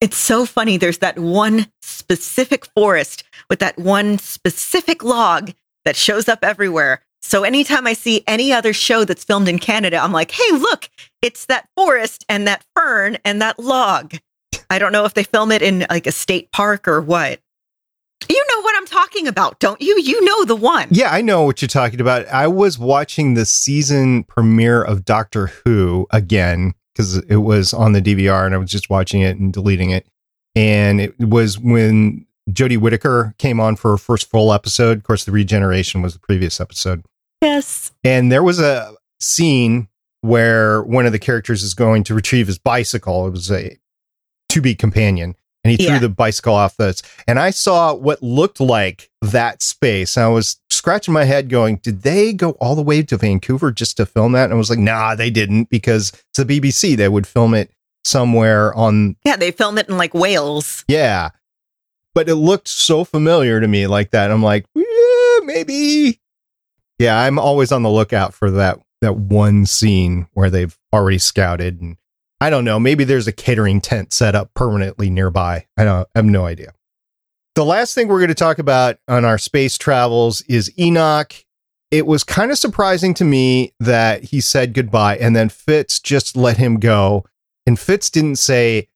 it's 0.03 0.19
so 0.19 0.45
funny. 0.45 0.77
There's 0.77 0.99
that 0.99 1.19
one 1.19 1.69
specific 1.81 2.67
forest 2.67 3.25
with 3.49 3.61
that 3.61 3.79
one 3.79 4.19
specific 4.19 5.03
log 5.03 5.53
that 5.87 5.97
shows 5.97 6.29
up 6.29 6.41
everywhere. 6.43 7.01
So 7.23 7.45
anytime 7.45 7.87
I 7.87 7.95
see 7.95 8.23
any 8.27 8.53
other 8.53 8.75
show 8.75 9.05
that's 9.05 9.25
filmed 9.25 9.49
in 9.49 9.59
Canada, 9.59 9.97
I'm 9.97 10.13
like, 10.13 10.33
hey, 10.33 10.53
look, 10.53 10.91
it's 11.23 11.47
that 11.47 11.69
forest 11.75 12.27
and 12.29 12.47
that 12.47 12.63
fern 12.75 13.17
and 13.25 13.41
that 13.41 13.59
log. 13.59 14.17
I 14.69 14.79
don't 14.79 14.93
know 14.93 15.07
if 15.07 15.15
they 15.15 15.25
film 15.25 15.51
it 15.51 15.63
in 15.63 15.87
like 15.89 16.07
a 16.07 16.13
state 16.13 16.53
park 16.53 16.87
or 16.87 17.01
what. 17.01 17.41
You 18.29 18.37
You 18.37 18.57
know 18.57 18.63
what 18.63 18.77
I'm 18.77 18.87
talking 18.87 19.27
about, 19.27 19.59
don't 19.61 19.81
you? 19.81 19.99
You 20.01 20.23
know 20.25 20.45
the 20.45 20.57
one. 20.57 20.89
Yeah, 20.91 21.11
I 21.11 21.23
know 21.23 21.43
what 21.45 21.63
you're 21.63 21.69
talking 21.69 22.01
about. 22.01 22.27
I 22.29 22.47
was 22.47 22.79
watching 22.79 23.35
the 23.35 23.47
season 23.47 24.25
premiere 24.25 24.83
of 24.83 25.05
Doctor 25.05 25.47
Who 25.47 26.07
again 26.11 26.75
because 26.93 27.17
it 27.17 27.37
was 27.37 27.73
on 27.73 27.93
the 27.93 28.03
DVR 28.03 28.45
and 28.45 28.55
I 28.55 28.59
was 28.59 28.71
just 28.71 28.91
watching 28.91 29.23
it 29.23 29.39
and 29.39 29.53
deleting 29.53 29.91
it. 29.91 30.07
And 30.55 31.01
it 31.01 31.19
was 31.19 31.59
when 31.59 32.27
Jodie 32.51 32.79
Whittaker 32.79 33.35
came 33.39 33.59
on 33.59 33.77
for 33.77 33.93
her 33.93 33.99
first 33.99 34.31
full 34.31 34.53
episode. 34.53 34.99
Of 34.99 35.05
course, 35.05 35.25
the 35.25 35.33
regeneration 35.33 36.03
was 36.03 36.13
the 36.15 36.21
previous 36.21 36.61
episode. 36.61 37.05
Yes. 37.43 37.93
And 38.05 38.31
there 38.31 38.43
was 38.43 38.61
a 38.61 38.95
scene 39.19 39.89
where 40.21 40.83
one 40.83 41.07
of 41.07 41.13
the 41.13 41.19
characters 41.19 41.63
is 41.63 41.75
going 41.75 42.05
to 42.05 42.15
retrieve 42.15 42.47
his 42.47 42.59
bicycle. 42.59 43.27
It 43.27 43.31
was 43.31 43.51
a 43.51 43.79
to 44.51 44.61
be 44.61 44.75
companion. 44.75 45.37
And 45.67 45.71
he 45.73 45.85
threw 45.85 45.95
Yeah. 45.95 45.99
the 45.99 46.09
bicycle 46.09 46.55
off 46.55 46.77
this. 46.77 47.03
And 47.27 47.41
I 47.41 47.51
saw 47.51 47.93
what 47.93 48.23
looked 48.23 48.61
like 48.61 49.11
that 49.21 49.63
space. 49.65 50.17
And 50.17 50.25
I 50.25 50.29
was 50.29 50.61
scratching 50.71 51.13
my 51.13 51.25
head 51.25 51.49
going, 51.49 51.79
did 51.83 52.03
they 52.03 52.33
go 52.33 52.51
all 52.61 52.77
the 52.77 52.83
way 52.83 53.03
to 53.03 53.17
Vancouver 53.17 53.73
just 53.73 53.97
to 53.97 54.07
film 54.07 54.31
that? 54.33 54.45
And 54.45 54.53
I 54.53 54.57
was 54.57 54.71
like, 54.71 54.79
nah, 54.79 55.17
they 55.17 55.29
didn't 55.31 55.69
because 55.69 56.11
it's 56.11 56.39
the 56.39 56.45
BBC. 56.45 56.97
They 56.97 57.09
would 57.09 57.27
film 57.27 57.53
it 57.55 57.73
somewhere 58.05 58.73
on, 58.75 59.17
Yeah, 59.25 59.35
they 59.35 59.51
film 59.51 59.77
it 59.79 59.89
in 59.89 59.97
like 59.99 60.15
Wales. 60.15 60.85
yeah. 60.87 61.31
But 62.15 62.29
it 62.29 62.37
looked 62.37 62.69
so 62.69 63.03
familiar 63.05 63.61
to 63.61 63.67
me 63.67 63.89
like 63.89 64.13
that. 64.13 64.31
I'm 64.31 64.43
like, 64.43 64.67
yeah, 64.77 65.41
maybe. 65.43 66.21
Yeah, 67.01 67.19
I'm 67.21 67.39
always 67.41 67.73
on 67.73 67.83
the 67.83 67.91
lookout 67.91 68.33
for 68.35 68.51
that 68.53 68.79
that 69.03 69.17
one 69.17 69.67
scene 69.67 70.27
where 70.33 70.49
they've 70.49 70.79
already 70.95 71.19
scouted 71.19 71.81
and 71.83 71.97
I 72.41 72.51
don't 72.51 72.65
know, 72.65 72.79
maybe 72.79 73.05
there's 73.05 73.27
a 73.27 73.33
catering 73.33 73.81
tent 73.81 74.13
set 74.13 74.35
up 74.35 74.53
permanently 74.55 75.09
nearby. 75.11 75.67
I 75.77 75.85
don't 75.85 76.09
I 76.15 76.19
have 76.19 76.27
no 76.27 76.45
idea. 76.47 76.73
The 77.55 77.65
last 77.65 77.95
thing 77.95 78.09
we're 78.09 78.19
going 78.19 78.29
to 78.29 78.35
talk 78.35 78.59
about 78.59 78.99
on 79.09 79.25
our 79.25 79.39
space 79.39 79.79
travels 79.79 80.43
is 80.43 80.71
Enoch. 80.79 81.33
It 81.91 82.07
was 82.07 82.25
kind 82.25 82.51
of 82.51 82.59
surprising 82.59 83.15
to 83.15 83.25
me 83.25 83.73
that 83.81 84.25
he 84.25 84.41
said 84.41 84.75
goodbye 84.75 85.17
and 85.17 85.35
then 85.35 85.49
Fitz 85.49 85.99
just 85.99 86.37
let 86.37 86.59
him 86.59 86.79
go. 86.79 87.25
And 87.67 87.81
Fitz 87.81 88.11
didn't 88.11 88.37
say, 88.37 88.89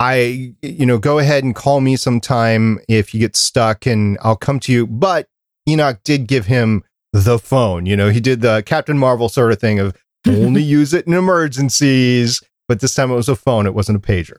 I, 0.00 0.54
you 0.60 0.84
know, 0.84 0.98
go 0.98 1.18
ahead 1.18 1.44
and 1.44 1.54
call 1.54 1.80
me 1.80 1.96
sometime 1.96 2.80
if 2.88 3.14
you 3.14 3.20
get 3.20 3.36
stuck 3.36 3.86
and 3.86 4.18
I'll 4.20 4.36
come 4.36 4.60
to 4.60 4.72
you. 4.72 4.86
But 4.86 5.28
Enoch 5.66 6.00
did 6.04 6.26
give 6.26 6.46
him 6.46 6.82
the 7.14 7.38
phone. 7.38 7.86
You 7.86 7.96
know, 7.96 8.10
he 8.10 8.20
did 8.20 8.42
the 8.42 8.62
Captain 8.66 8.98
Marvel 8.98 9.28
sort 9.28 9.52
of 9.52 9.60
thing 9.60 9.78
of 9.78 9.96
only 10.26 10.62
use 10.62 10.92
it 10.92 11.06
in 11.06 11.14
emergencies. 11.14 12.42
But 12.68 12.80
this 12.80 12.94
time 12.94 13.10
it 13.10 13.14
was 13.14 13.28
a 13.28 13.36
phone, 13.36 13.66
it 13.66 13.74
wasn't 13.74 13.96
a 13.96 14.00
pager. 14.00 14.36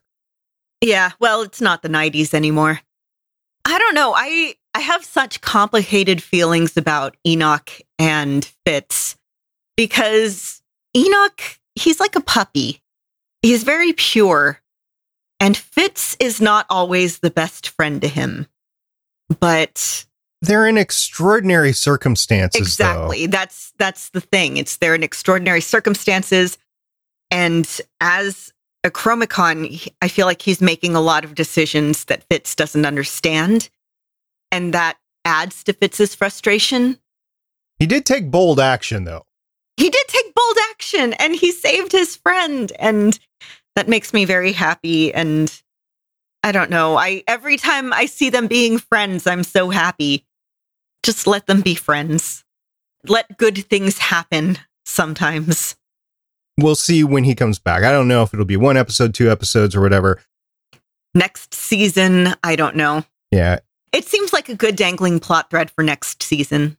Yeah, 0.82 1.12
well, 1.20 1.42
it's 1.42 1.62
not 1.62 1.82
the 1.82 1.90
90s 1.90 2.34
anymore. 2.34 2.80
I 3.66 3.80
don't 3.80 3.96
know. 3.96 4.14
I 4.16 4.56
I 4.76 4.80
have 4.80 5.04
such 5.06 5.42
complicated 5.42 6.22
feelings 6.22 6.78
about 6.78 7.16
Enoch 7.26 7.72
and 7.98 8.46
Fitz 8.66 9.16
because 9.78 10.62
Enoch, 10.96 11.42
he's 11.76 12.00
like 12.00 12.16
a 12.16 12.22
puppy. 12.22 12.82
He's 13.42 13.64
very 13.64 13.94
pure. 13.94 14.62
And 15.40 15.56
Fitz 15.56 16.16
is 16.20 16.42
not 16.42 16.66
always 16.70 17.20
the 17.20 17.32
best 17.32 17.70
friend 17.70 18.02
to 18.02 18.08
him. 18.08 18.48
But 19.40 20.06
They're 20.42 20.68
in 20.68 20.78
extraordinary 20.78 21.74
circumstances. 21.74 22.60
though. 22.78 22.86
exactly, 22.86 23.26
that's 23.28 23.74
that's 23.78 24.10
the 24.10 24.22
thing. 24.22 24.58
It's 24.58 24.78
they're 24.78 24.96
in 24.96 25.04
extraordinary 25.04 25.62
circumstances 25.62 26.58
and 27.36 27.82
as 28.00 28.54
a 28.86 28.90
Chronicom, 28.90 29.92
I 30.02 30.08
feel 30.08 30.26
like 30.26 30.42
he's 30.42 30.62
making 30.62 30.96
a 30.96 31.02
lot 31.02 31.26
of 31.26 31.36
decisions 31.36 32.06
that 32.06 32.24
Fitz 32.30 32.56
doesn't 32.56 32.86
understand. 32.86 33.70
And 34.54 34.74
that 34.74 34.98
adds 35.26 35.62
to 35.66 35.74
Fitz's 35.74 36.16
frustration. 36.16 36.98
He 37.78 37.88
did 37.88 38.06
take 38.06 38.32
bold 38.32 38.58
action, 38.58 39.04
though. 39.04 39.26
He 39.76 39.90
did 39.90 40.08
take 40.08 40.34
bold 40.34 40.58
action 40.72 41.12
and 41.20 41.36
he 41.36 41.52
saved 41.52 41.92
his 41.92 42.16
friend. 42.16 42.72
And 42.80 43.20
that 43.76 43.90
makes 43.90 44.14
me 44.14 44.24
very 44.24 44.54
happy. 44.54 45.14
And 45.14 45.52
I 46.42 46.54
don't 46.54 46.70
know. 46.70 46.96
I 46.96 47.22
every 47.28 47.58
time 47.58 47.92
I 47.92 48.06
see 48.06 48.30
them 48.30 48.48
being 48.48 48.78
friends, 48.78 49.28
I'm 49.28 49.44
so 49.44 49.72
happy. 49.72 50.26
Just 51.04 51.28
let 51.28 51.48
them 51.48 51.60
be 51.60 51.76
friends. 51.76 52.46
Let 53.06 53.38
good 53.38 53.58
things 53.58 53.98
happen 53.98 54.58
sometimes. 54.86 55.76
We'll 56.60 56.76
see 56.76 57.04
when 57.04 57.24
he 57.26 57.36
comes 57.36 57.60
back. 57.60 57.84
I 57.84 57.92
don't 57.92 58.08
know 58.08 58.24
if 58.24 58.34
it'll 58.34 58.46
be 58.46 58.56
one 58.58 58.78
episode, 58.78 59.14
two 59.14 59.30
episodes, 59.30 59.76
or 59.76 59.82
whatever. 59.82 60.22
Next 61.14 61.54
season, 61.54 62.34
I 62.44 62.56
don't 62.56 62.76
know. 62.76 63.04
Yeah, 63.32 63.60
It 63.92 64.06
seems 64.06 64.32
like 64.34 64.48
a 64.50 64.56
good 64.56 64.76
dangling 64.76 65.20
plot 65.20 65.50
thread 65.50 65.70
for 65.72 65.84
next 65.84 66.24
season. 66.24 66.78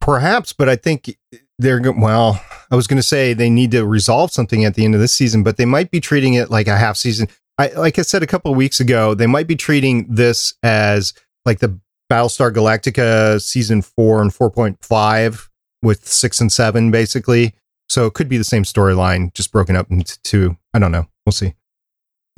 perhaps, 0.00 0.52
but 0.52 0.68
I 0.68 0.76
think 0.76 1.16
they're 1.58 1.80
go- 1.80 1.94
well. 1.96 2.40
I 2.70 2.76
was 2.76 2.86
going 2.86 2.96
to 2.98 3.02
say 3.02 3.32
they 3.34 3.50
need 3.50 3.70
to 3.72 3.84
resolve 3.86 4.30
something 4.32 4.64
at 4.64 4.74
the 4.74 4.84
end 4.84 4.94
of 4.94 5.00
this 5.00 5.12
season, 5.12 5.42
but 5.42 5.56
they 5.56 5.64
might 5.64 5.90
be 5.90 6.00
treating 6.00 6.34
it 6.34 6.50
like 6.50 6.66
a 6.66 6.76
half 6.76 6.96
season. 6.96 7.28
I 7.58 7.68
like 7.68 7.98
I 7.98 8.02
said 8.02 8.22
a 8.22 8.26
couple 8.26 8.50
of 8.50 8.56
weeks 8.56 8.80
ago, 8.80 9.14
they 9.14 9.26
might 9.28 9.46
be 9.46 9.54
treating 9.56 10.06
this 10.12 10.54
as 10.64 11.14
like 11.44 11.60
the 11.60 11.78
Battlestar 12.10 12.52
Galactica 12.52 13.40
season 13.40 13.80
four 13.82 14.20
and 14.20 14.34
four 14.34 14.50
point 14.50 14.78
five 14.84 15.48
with 15.82 16.06
six 16.08 16.40
and 16.40 16.50
seven, 16.52 16.90
basically. 16.90 17.54
So 17.88 18.06
it 18.06 18.14
could 18.14 18.28
be 18.28 18.38
the 18.38 18.44
same 18.44 18.64
storyline, 18.64 19.32
just 19.34 19.52
broken 19.52 19.76
up 19.76 19.90
into 19.90 20.20
two. 20.22 20.56
I 20.72 20.78
don't 20.78 20.92
know. 20.92 21.06
We'll 21.26 21.32
see. 21.32 21.54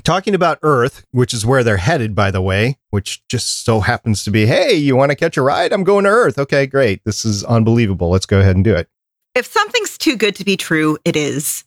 Talking 0.04 0.34
about 0.34 0.58
Earth, 0.62 1.04
which 1.10 1.32
is 1.34 1.44
where 1.44 1.64
they're 1.64 1.78
headed, 1.78 2.14
by 2.14 2.30
the 2.30 2.42
way, 2.42 2.78
which 2.90 3.26
just 3.28 3.64
so 3.64 3.80
happens 3.80 4.22
to 4.24 4.30
be, 4.30 4.46
hey, 4.46 4.74
you 4.74 4.94
want 4.96 5.10
to 5.10 5.16
catch 5.16 5.36
a 5.36 5.42
ride? 5.42 5.72
I'm 5.72 5.82
going 5.84 6.04
to 6.04 6.10
Earth. 6.10 6.38
Okay, 6.38 6.66
great. 6.66 7.02
This 7.04 7.24
is 7.24 7.42
unbelievable. 7.44 8.10
Let's 8.10 8.26
go 8.26 8.38
ahead 8.40 8.54
and 8.54 8.64
do 8.64 8.74
it. 8.74 8.88
If 9.34 9.46
something's 9.46 9.98
too 9.98 10.16
good 10.16 10.36
to 10.36 10.44
be 10.44 10.56
true, 10.56 10.96
it 11.04 11.16
is. 11.16 11.64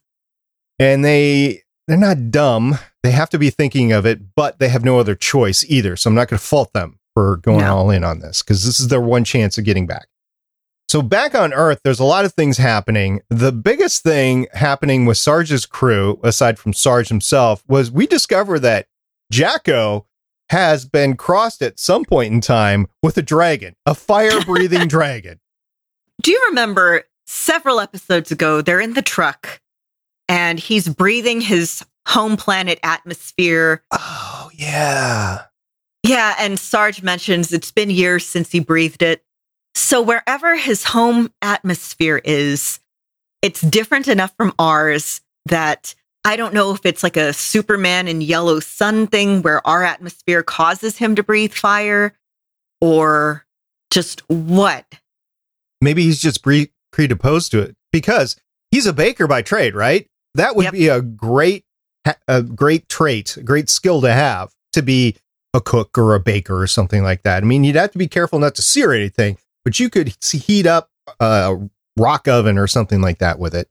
And 0.80 1.04
they 1.04 1.64
they're 1.88 1.98
not 1.98 2.32
dumb. 2.32 2.78
They 3.04 3.12
have 3.12 3.30
to 3.32 3.40
be 3.40 3.50
thinking 3.50 3.92
of 3.92 4.06
it, 4.06 4.36
but 4.36 4.60
they 4.60 4.70
have 4.70 4.86
no 4.86 5.00
other 5.00 5.16
choice 5.16 5.66
either. 5.68 5.96
So 5.96 6.10
I'm 6.10 6.16
not 6.16 6.30
going 6.30 6.40
to 6.40 6.46
fault 6.46 6.72
them 6.74 7.00
for 7.14 7.38
going 7.38 7.62
No. 7.62 7.76
all 7.76 7.90
in 7.90 8.04
on 8.04 8.20
this 8.20 8.42
because 8.42 8.64
this 8.66 8.80
is 8.80 8.88
their 8.88 9.02
one 9.02 9.24
chance 9.24 9.58
of 9.58 9.66
getting 9.66 9.88
back. 9.88 10.08
So 10.90 11.04
back 11.04 11.36
on 11.36 11.54
Earth, 11.54 11.82
there's 11.84 12.00
a 12.00 12.04
lot 12.06 12.26
of 12.26 12.34
things 12.34 12.58
happening. 12.58 13.22
The 13.30 13.52
biggest 13.52 14.02
thing 14.02 14.48
happening 14.54 15.06
with 15.06 15.18
Sarge's 15.18 15.68
crew, 15.68 16.20
aside 16.24 16.58
from 16.58 16.74
Sarge 16.74 17.10
himself, 17.10 17.64
was 17.68 17.92
we 17.92 18.08
discover 18.08 18.60
that 18.60 18.88
Jaco 19.32 20.06
has 20.50 20.86
been 20.86 21.16
crossed 21.16 21.62
at 21.62 21.80
some 21.80 22.04
point 22.04 22.34
in 22.34 22.42
time 22.42 22.88
with 23.04 23.18
a 23.20 23.22
dragon, 23.22 23.76
a 23.86 23.94
fire-breathing 23.94 24.88
dragon. 24.88 25.40
Do 26.24 26.32
you 26.32 26.44
remember 26.50 27.04
several 27.28 27.80
episodes 27.80 28.32
ago, 28.32 28.62
they're 28.62 28.82
in 28.82 28.96
the 28.96 29.04
truck 29.04 29.62
and 30.28 30.60
he's 30.60 30.90
breathing 30.90 31.42
his 31.42 31.86
home 32.08 32.36
planet 32.36 32.80
atmosphere. 32.82 33.84
Oh 33.92 34.50
yeah. 34.56 35.44
Yeah, 36.04 36.36
and 36.40 36.60
Sarge 36.60 37.04
mentions 37.04 37.54
it's 37.54 37.72
been 37.72 37.92
years 37.92 38.26
since 38.26 38.52
he 38.52 38.60
breathed 38.60 39.04
it. 39.04 39.24
So 39.80 40.02
wherever 40.02 40.58
his 40.58 40.84
home 40.84 41.32
atmosphere 41.42 42.22
is, 42.26 42.82
it's 43.42 43.62
different 43.62 44.10
enough 44.10 44.36
from 44.36 44.54
ours 44.60 45.22
that 45.46 45.96
I 46.26 46.36
don't 46.36 46.54
know 46.54 46.74
if 46.74 46.86
it's 46.86 47.02
like 47.02 47.16
a 47.16 47.32
Superman 47.32 48.10
and 48.10 48.22
yellow 48.22 48.60
sun 48.60 49.08
thing 49.08 49.42
where 49.42 49.66
our 49.66 49.84
atmosphere 49.84 50.44
causes 50.44 50.98
him 50.98 51.16
to 51.16 51.24
breathe 51.24 51.54
fire 51.54 52.14
or 52.82 53.46
just 53.90 54.22
what. 54.30 54.86
maybe 55.82 56.04
he's 56.04 56.20
just 56.20 56.44
pre- 56.44 56.72
predisposed 56.92 57.50
to 57.52 57.60
it 57.62 57.74
because 57.94 58.36
he's 58.72 58.86
a 58.86 58.92
baker 58.92 59.28
by 59.28 59.42
trade, 59.42 59.74
right? 59.76 60.08
That 60.36 60.58
would 60.58 60.66
Yep. 60.66 60.74
be 60.74 60.88
a 60.90 61.02
great, 61.02 61.64
a 62.28 62.44
great 62.44 62.90
trait, 62.90 63.38
a 63.38 63.44
great 63.44 63.70
skill 63.70 64.02
to 64.02 64.12
have 64.12 64.52
to 64.74 64.82
be 64.84 65.16
a 65.54 65.62
cook 65.62 65.98
or 65.98 66.16
a 66.16 66.20
baker 66.20 66.62
or 66.62 66.68
something 66.68 67.02
like 67.02 67.24
that. 67.24 67.44
I 67.44 67.46
mean, 67.46 67.64
you'd 67.64 67.78
have 67.78 67.92
to 67.94 67.98
be 67.98 68.10
careful 68.10 68.40
not 68.40 68.56
to 68.56 68.62
sear 68.62 68.92
anything, 68.92 69.38
but 69.70 69.80
you 69.80 69.88
could 69.88 70.16
heat 70.32 70.66
up 70.66 70.90
a 71.20 71.56
rock 71.96 72.28
oven 72.28 72.58
or 72.58 72.66
something 72.66 73.02
like 73.02 73.20
that 73.20 73.38
with 73.38 73.54
it. 73.54 73.70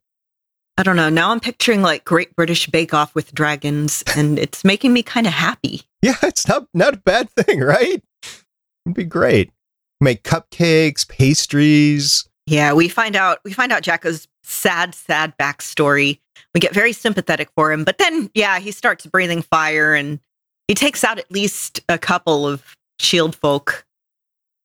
I 0.77 0.85
don't 0.85 0.95
know. 0.95 1.09
Now 1.09 1.33
I'm 1.33 1.41
picturing 1.41 1.83
like 1.83 2.05
Great 2.05 2.37
British 2.37 2.69
Bake 2.69 2.95
Off 2.95 3.17
with 3.17 3.35
dragons, 3.35 4.05
and 4.15 4.39
it's 4.39 4.65
making 4.65 4.93
me 4.93 5.03
kind 5.03 5.27
of 5.27 5.33
happy. 5.33 5.83
Yeah, 6.01 6.15
it's 6.23 6.47
not 6.47 6.69
not 6.73 6.95
a 6.95 6.99
bad 6.99 7.29
thing, 7.31 7.59
right? 7.59 8.01
It'd 8.87 8.95
be 8.95 9.03
great. 9.03 9.51
Make 10.01 10.23
cupcakes, 10.23 11.09
pastries. 11.09 12.29
Yeah, 12.47 12.73
we 12.73 12.89
find 12.89 13.17
out 13.17 13.41
we 13.45 13.53
find 13.53 13.73
out 13.73 13.83
Jaco's 13.83 14.29
sad, 14.45 14.95
sad 14.95 15.37
backstory. 15.39 16.21
We 16.55 16.61
get 16.61 16.73
very 16.73 16.93
sympathetic 16.93 17.51
for 17.57 17.73
him, 17.73 17.83
but 17.83 17.99
then 17.99 18.31
yeah, 18.33 18.61
he 18.61 18.71
starts 18.71 19.07
breathing 19.07 19.43
fire 19.43 19.93
and 19.93 20.21
he 20.69 20.77
takes 20.77 21.03
out 21.03 21.19
at 21.19 21.33
least 21.33 21.81
a 21.89 21.99
couple 21.99 22.47
of 22.47 22.77
shield 23.01 23.35
folk. 23.35 23.85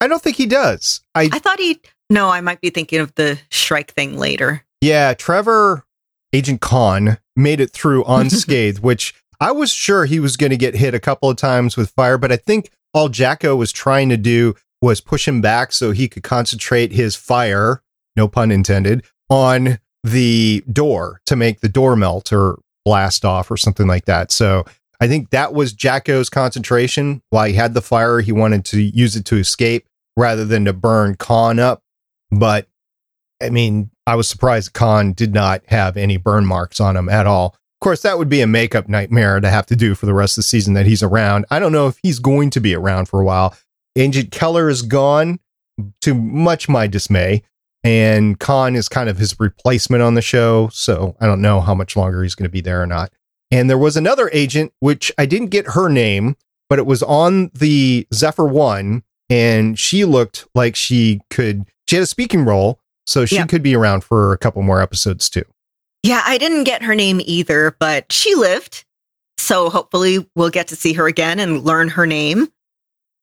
I 0.03 0.07
don't 0.07 0.21
think 0.21 0.35
he 0.35 0.45
does. 0.45 0.99
I 1.15 1.29
I 1.31 1.39
thought 1.39 1.59
he 1.59 1.79
no, 2.09 2.29
I 2.29 2.41
might 2.41 2.59
be 2.59 2.69
thinking 2.69 2.99
of 2.99 3.15
the 3.15 3.39
Shrike 3.49 3.93
thing 3.93 4.17
later. 4.17 4.65
Yeah, 4.81 5.13
Trevor, 5.13 5.85
Agent 6.33 6.59
Khan, 6.59 7.17
made 7.37 7.61
it 7.61 7.71
through 7.71 8.03
unscathed, 8.03 8.79
which 8.83 9.15
I 9.39 9.51
was 9.51 9.71
sure 9.71 10.03
he 10.03 10.19
was 10.19 10.35
going 10.35 10.49
to 10.49 10.57
get 10.57 10.75
hit 10.75 10.93
a 10.93 10.99
couple 10.99 11.29
of 11.29 11.37
times 11.37 11.77
with 11.77 11.91
fire, 11.91 12.17
but 12.17 12.33
I 12.33 12.37
think 12.37 12.69
all 12.93 13.09
Jaco 13.09 13.57
was 13.57 13.71
trying 13.71 14.09
to 14.09 14.17
do 14.17 14.55
was 14.81 14.99
push 14.99 15.25
him 15.25 15.39
back 15.39 15.71
so 15.71 15.91
he 15.91 16.09
could 16.09 16.23
concentrate 16.23 16.91
his 16.91 17.15
fire, 17.15 17.81
no 18.17 18.27
pun 18.27 18.51
intended, 18.51 19.05
on 19.29 19.79
the 20.03 20.63
door 20.71 21.21
to 21.27 21.37
make 21.37 21.61
the 21.61 21.69
door 21.69 21.95
melt 21.95 22.33
or 22.33 22.59
blast 22.83 23.23
off 23.23 23.49
or 23.49 23.55
something 23.55 23.87
like 23.87 24.03
that. 24.05 24.33
So 24.33 24.65
I 24.99 25.07
think 25.07 25.29
that 25.29 25.53
was 25.53 25.73
Jaco's 25.73 26.29
concentration. 26.29 27.21
While 27.29 27.45
he 27.45 27.53
had 27.53 27.73
the 27.73 27.81
fire, 27.81 28.19
he 28.19 28.33
wanted 28.33 28.65
to 28.65 28.81
use 28.81 29.15
it 29.15 29.25
to 29.25 29.37
escape 29.37 29.87
rather 30.17 30.45
than 30.45 30.65
to 30.65 30.73
burn 30.73 31.15
Khan 31.15 31.59
up. 31.59 31.81
But 32.31 32.67
I 33.41 33.49
mean, 33.49 33.91
I 34.07 34.15
was 34.15 34.27
surprised 34.27 34.73
Khan 34.73 35.13
did 35.13 35.33
not 35.33 35.61
have 35.67 35.97
any 35.97 36.17
burn 36.17 36.45
marks 36.45 36.79
on 36.79 36.95
him 36.95 37.09
at 37.09 37.27
all. 37.27 37.47
Of 37.47 37.85
course, 37.85 38.01
that 38.03 38.17
would 38.17 38.29
be 38.29 38.41
a 38.41 38.47
makeup 38.47 38.87
nightmare 38.87 39.39
to 39.39 39.49
have 39.49 39.65
to 39.67 39.75
do 39.75 39.95
for 39.95 40.05
the 40.05 40.13
rest 40.13 40.37
of 40.37 40.43
the 40.43 40.47
season 40.47 40.73
that 40.75 40.85
he's 40.85 41.03
around. 41.03 41.45
I 41.51 41.59
don't 41.59 41.73
know 41.73 41.87
if 41.87 41.99
he's 42.01 42.19
going 42.19 42.49
to 42.51 42.61
be 42.61 42.73
around 42.73 43.09
for 43.09 43.19
a 43.19 43.25
while. 43.25 43.55
Agent 43.97 44.31
Keller 44.31 44.69
is 44.69 44.81
gone 44.81 45.39
to 46.01 46.13
much 46.13 46.69
my 46.69 46.87
dismay 46.87 47.43
and 47.83 48.39
Khan 48.39 48.75
is 48.75 48.87
kind 48.87 49.09
of 49.09 49.17
his 49.17 49.37
replacement 49.39 50.01
on 50.01 50.13
the 50.13 50.21
show. 50.21 50.69
So 50.71 51.15
I 51.19 51.25
don't 51.25 51.41
know 51.41 51.59
how 51.59 51.75
much 51.75 51.95
longer 51.95 52.23
he's 52.23 52.35
going 52.35 52.47
to 52.47 52.51
be 52.51 52.61
there 52.61 52.81
or 52.81 52.87
not. 52.87 53.11
And 53.51 53.69
there 53.69 53.77
was 53.77 53.97
another 53.97 54.29
agent, 54.33 54.73
which 54.79 55.11
I 55.17 55.25
didn't 55.25 55.49
get 55.49 55.67
her 55.71 55.89
name, 55.89 56.37
but 56.69 56.79
it 56.79 56.85
was 56.85 57.03
on 57.03 57.51
the 57.53 58.07
Zephyr 58.13 58.45
One, 58.45 59.03
and 59.33 59.79
she 59.79 60.05
looked 60.05 60.45
like 60.53 60.75
she 60.75 61.21
could. 61.31 61.65
She 61.89 61.95
had 61.95 62.03
a 62.03 62.07
speaking 62.07 62.45
role, 62.45 62.79
so 63.07 63.25
she 63.25 63.37
Yeah. 63.37 63.45
could 63.47 63.63
be 63.63 63.75
around 63.75 64.03
for 64.03 64.31
a 64.31 64.37
couple 64.37 64.61
more 64.61 64.81
episodes 64.81 65.29
too. 65.29 65.43
Yeah, 66.03 66.21
I 66.25 66.37
didn't 66.37 66.65
get 66.65 66.83
her 66.83 66.93
name 66.95 67.19
either, 67.23 67.75
but 67.79 68.11
she 68.11 68.35
lived. 68.35 68.85
So 69.39 69.69
hopefully 69.69 70.29
we'll 70.35 70.49
get 70.49 70.67
to 70.69 70.75
see 70.75 70.93
her 70.93 71.07
again 71.07 71.39
and 71.39 71.63
learn 71.63 71.89
her 71.89 72.05
name. 72.05 72.49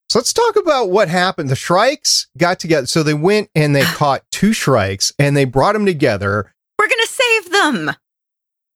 So 0.09 0.19
let's 0.19 0.33
talk 0.33 0.57
about 0.57 0.91
what 0.91 1.09
happened. 1.09 1.49
The 1.51 1.57
Shrikes 1.57 2.27
got 2.37 2.59
together. 2.59 2.87
So 2.89 3.03
they 3.05 3.15
went 3.15 3.49
and 3.55 3.77
they 3.77 3.83
caught 3.97 4.25
two 4.33 4.53
Shrikes 4.53 5.13
and 5.19 5.37
they 5.37 5.45
brought 5.45 5.75
them 5.75 5.87
together 5.87 6.53
We're 6.79 6.89
going 6.89 6.99
to 7.01 7.09
save 7.09 7.53
them. 7.53 7.91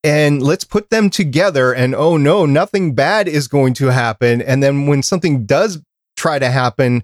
and 0.05 0.43
let's 0.43 0.65
put 0.65 0.91
them 0.91 1.11
together 1.11 1.73
and 1.75 1.95
oh 1.95 2.17
no 2.17 2.47
nothing 2.47 2.95
bad 2.95 3.27
is 3.27 3.49
going 3.49 3.75
to 3.75 3.87
happen 3.87 4.41
and 4.43 4.63
then 4.63 4.87
when 4.87 5.03
something 5.03 5.45
does 5.47 5.81
try 6.17 6.39
to 6.39 6.51
happen 6.51 7.03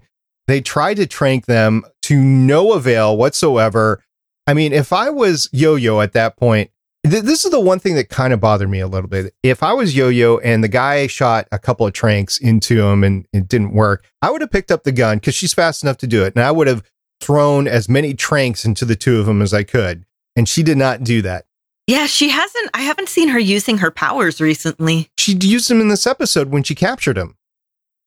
they 0.51 0.61
tried 0.61 0.95
to 0.97 1.07
trank 1.07 1.45
them 1.45 1.83
to 2.03 2.15
no 2.17 2.73
avail 2.73 3.15
whatsoever 3.17 4.03
i 4.47 4.53
mean 4.53 4.73
if 4.73 4.91
i 4.91 5.09
was 5.09 5.49
yo-yo 5.51 6.01
at 6.01 6.13
that 6.13 6.35
point 6.37 6.69
th- 7.05 7.23
this 7.23 7.45
is 7.45 7.51
the 7.51 7.59
one 7.59 7.79
thing 7.79 7.95
that 7.95 8.09
kind 8.09 8.33
of 8.33 8.39
bothered 8.39 8.69
me 8.69 8.79
a 8.79 8.87
little 8.87 9.09
bit 9.09 9.33
if 9.43 9.63
i 9.63 9.71
was 9.73 9.95
yo-yo 9.95 10.37
and 10.39 10.63
the 10.63 10.67
guy 10.67 11.07
shot 11.07 11.47
a 11.51 11.59
couple 11.59 11.85
of 11.87 11.93
tranks 11.93 12.37
into 12.37 12.81
him 12.85 13.03
and 13.03 13.25
it 13.33 13.47
didn't 13.47 13.73
work 13.73 14.05
i 14.21 14.29
would 14.29 14.41
have 14.41 14.51
picked 14.51 14.71
up 14.71 14.83
the 14.83 14.91
gun 14.91 15.17
because 15.17 15.35
she's 15.35 15.53
fast 15.53 15.83
enough 15.83 15.97
to 15.97 16.07
do 16.07 16.23
it 16.23 16.35
and 16.35 16.43
i 16.43 16.51
would 16.51 16.67
have 16.67 16.83
thrown 17.21 17.67
as 17.67 17.87
many 17.87 18.13
tranks 18.13 18.65
into 18.65 18.83
the 18.83 18.95
two 18.95 19.19
of 19.19 19.25
them 19.25 19.41
as 19.41 19.53
i 19.53 19.63
could 19.63 20.05
and 20.35 20.49
she 20.49 20.63
did 20.63 20.77
not 20.77 21.03
do 21.03 21.21
that 21.21 21.45
Yeah, 21.87 22.05
she 22.07 22.29
hasn't. 22.29 22.69
I 22.73 22.81
haven't 22.83 23.09
seen 23.09 23.29
her 23.29 23.39
using 23.39 23.79
her 23.79 23.91
powers 23.91 24.39
recently. 24.39 25.09
She 25.17 25.33
used 25.41 25.69
them 25.69 25.81
in 25.81 25.89
this 25.89 26.07
episode 26.07 26.49
when 26.49 26.63
she 26.63 26.73
captured 26.73 27.17
him. 27.17 27.35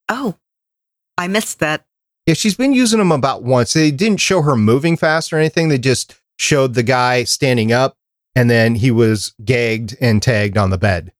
Oh, 0.08 0.36
I 1.18 1.28
missed 1.28 1.58
that. 1.58 1.84
Yeah, 2.26 2.34
she's 2.34 2.56
been 2.56 2.72
using 2.72 2.98
them 2.98 3.12
about 3.12 3.42
once. 3.42 3.72
They 3.74 3.90
didn't 3.90 4.20
show 4.20 4.42
her 4.42 4.56
moving 4.56 4.96
fast 4.96 5.32
or 5.32 5.38
anything. 5.38 5.68
They 5.68 5.78
just 5.78 6.18
showed 6.38 6.74
the 6.74 6.82
guy 6.82 7.24
standing 7.24 7.72
up 7.72 7.96
and 8.34 8.50
then 8.50 8.76
he 8.76 8.90
was 8.90 9.34
gagged 9.44 9.96
and 10.00 10.22
tagged 10.22 10.56
on 10.56 10.70
the 10.70 10.78
bed 10.78 11.12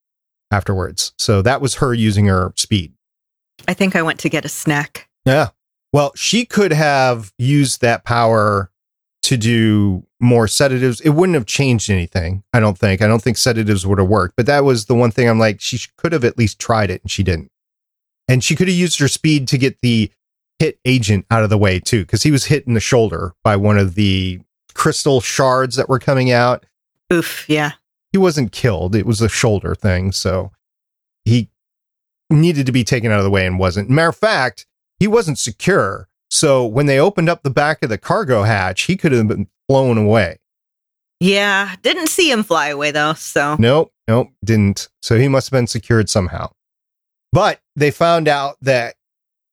afterwards. 0.51 1.13
So 1.19 1.43
that 1.43 1.61
was 1.61 1.77
her 1.77 1.93
using 1.93 2.27
her 2.27 2.53
speed. 2.57 2.95
I 3.69 3.75
think 3.75 3.95
I 3.95 4.03
went 4.03 4.19
to 4.21 4.29
get 4.29 4.45
a 4.45 4.49
snack. 4.49 5.09
Yeah. 5.25 5.51
Well, 5.93 6.13
she 6.17 6.45
could 6.45 6.73
have 6.73 7.33
used 7.39 7.81
that 7.83 8.05
power 8.05 8.71
to 9.23 9.37
do 9.37 10.05
more 10.21 10.49
sedatives. 10.49 11.01
It 11.01 11.11
wouldn't 11.11 11.35
have 11.35 11.47
changed 11.47 11.89
anything, 11.89 12.43
I 12.53 12.61
don't 12.61 12.77
think. 12.79 13.01
I 13.01 13.07
don't 13.07 13.23
think 13.23 13.37
sedatives 13.37 13.87
would 13.87 13.99
have 13.99 14.09
worked. 14.09 14.37
But 14.37 14.47
that 14.47 14.65
was 14.65 14.87
the 14.87 14.95
one 14.95 15.11
thing 15.11 15.29
I'm 15.29 15.39
like, 15.39 15.61
she 15.61 15.79
could 15.97 16.13
have 16.13 16.25
at 16.25 16.37
least 16.37 16.59
tried 16.59 16.91
it 16.91 17.03
and 17.03 17.11
she 17.11 17.23
didn't. 17.23 17.51
And 18.27 18.43
she 18.43 18.57
could 18.57 18.69
have 18.69 18.77
used 18.77 18.99
her 18.99 19.09
speed 19.09 19.49
to 19.49 19.59
get 19.59 19.79
the 19.83 20.11
hit 20.65 20.79
agent 20.87 21.27
out 21.31 21.43
of 21.43 21.51
the 21.51 21.59
way 21.59 21.79
too, 21.79 22.03
because 22.03 22.23
he 22.23 22.31
was 22.31 22.47
hit 22.47 22.67
in 22.67 22.73
the 22.73 22.81
shoulder 22.81 23.35
by 23.43 23.55
one 23.55 23.77
of 23.77 23.95
the 23.95 24.41
crystal 24.73 25.21
shards 25.21 25.77
that 25.77 25.89
were 25.89 25.99
coming 25.99 26.31
out. 26.31 26.65
Oof, 27.13 27.45
yeah. 27.49 27.73
He 28.13 28.19
wasn't 28.19 28.53
killed, 28.53 28.95
it 28.95 29.07
was 29.07 29.21
a 29.21 29.29
shoulder 29.29 29.75
thing. 29.75 30.13
So 30.13 30.53
he 31.25 31.51
needed 32.31 32.65
to 32.67 32.73
be 32.73 32.83
taken 32.83 33.13
out 33.13 33.19
of 33.19 33.25
the 33.25 33.31
way 33.31 33.47
and 33.47 33.59
wasn't. 33.59 33.91
Matter 33.91 34.09
of 34.09 34.17
fact, 34.17 34.67
he 34.99 35.07
wasn't 35.07 35.39
secure. 35.39 36.09
So 36.31 36.65
when 36.65 36.87
they 36.87 36.99
opened 36.99 37.29
up 37.29 37.43
the 37.43 37.51
back 37.51 37.83
of 37.83 37.91
the 37.91 37.99
cargo 37.99 38.45
hatch, 38.45 38.83
he 38.83 38.97
could 38.97 39.13
have 39.13 39.29
been 39.29 39.49
blown 39.69 39.99
away. 39.99 40.39
Yeah, 41.21 41.77
didn't 41.83 42.09
see 42.09 42.31
him 42.31 42.43
fly 42.43 42.69
away 42.69 42.91
though, 42.91 43.13
so. 43.15 43.57
Nope, 43.59 43.93
nope, 44.09 44.29
didn't. 44.43 44.89
So 45.03 45.19
he 45.19 45.29
must 45.29 45.49
have 45.49 45.59
been 45.59 45.67
secured 45.67 46.09
somehow. 46.09 46.53
But 47.33 47.61
they 47.77 47.91
found 47.91 48.29
out 48.29 48.57
that 48.63 48.95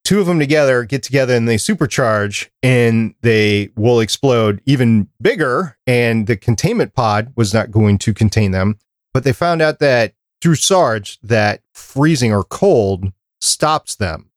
two 0.04 0.20
of 0.20 0.26
them 0.26 0.38
together 0.38 0.84
get 0.84 1.02
together 1.02 1.34
and 1.34 1.48
they 1.48 1.56
supercharge 1.56 2.48
and 2.62 3.14
they 3.22 3.70
will 3.76 4.00
explode 4.00 4.60
even 4.66 5.08
bigger. 5.20 5.76
And 5.86 6.26
the 6.26 6.36
containment 6.36 6.94
pod 6.94 7.32
was 7.36 7.54
not 7.54 7.70
going 7.70 7.98
to 7.98 8.14
contain 8.14 8.50
them. 8.50 8.78
But 9.14 9.24
they 9.24 9.32
found 9.32 9.62
out 9.62 9.78
that 9.78 10.14
through 10.40 10.56
Sarge, 10.56 11.20
that 11.22 11.62
freezing 11.72 12.32
or 12.32 12.44
cold 12.44 13.12
stops 13.40 13.96
them. 13.96 14.30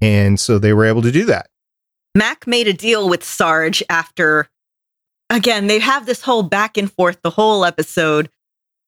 And 0.00 0.40
so 0.40 0.58
they 0.58 0.72
were 0.72 0.84
able 0.84 1.02
to 1.02 1.12
do 1.12 1.24
that. 1.26 1.48
Mac 2.14 2.46
made 2.46 2.66
a 2.66 2.72
deal 2.72 3.08
with 3.08 3.22
Sarge 3.24 3.82
after, 3.88 4.48
again, 5.30 5.66
they 5.66 5.78
have 5.78 6.06
this 6.06 6.22
whole 6.22 6.42
back 6.42 6.76
and 6.76 6.90
forth 6.90 7.22
the 7.22 7.30
whole 7.30 7.64
episode. 7.64 8.28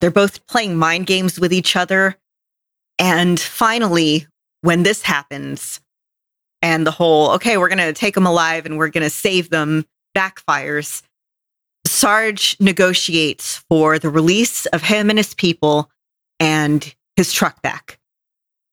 They're 0.00 0.10
both 0.10 0.46
playing 0.46 0.76
mind 0.76 1.06
games 1.06 1.38
with 1.38 1.52
each 1.52 1.76
other. 1.76 2.16
And 2.98 3.38
finally, 3.38 4.26
when 4.62 4.82
this 4.82 5.02
happens, 5.02 5.80
and 6.64 6.86
the 6.86 6.90
whole, 6.90 7.30
okay, 7.32 7.58
we're 7.58 7.68
going 7.68 7.76
to 7.76 7.92
take 7.92 8.14
them 8.14 8.24
alive 8.24 8.64
and 8.64 8.78
we're 8.78 8.88
going 8.88 9.04
to 9.04 9.10
save 9.10 9.50
them 9.50 9.84
backfires, 10.16 11.02
Sarge 11.86 12.56
negotiates 12.58 13.58
for 13.68 13.98
the 13.98 14.08
release 14.08 14.64
of 14.66 14.82
him 14.82 15.10
and 15.10 15.18
his 15.18 15.34
people 15.34 15.90
and 16.40 16.94
his 17.16 17.34
truck 17.34 17.60
back. 17.60 17.98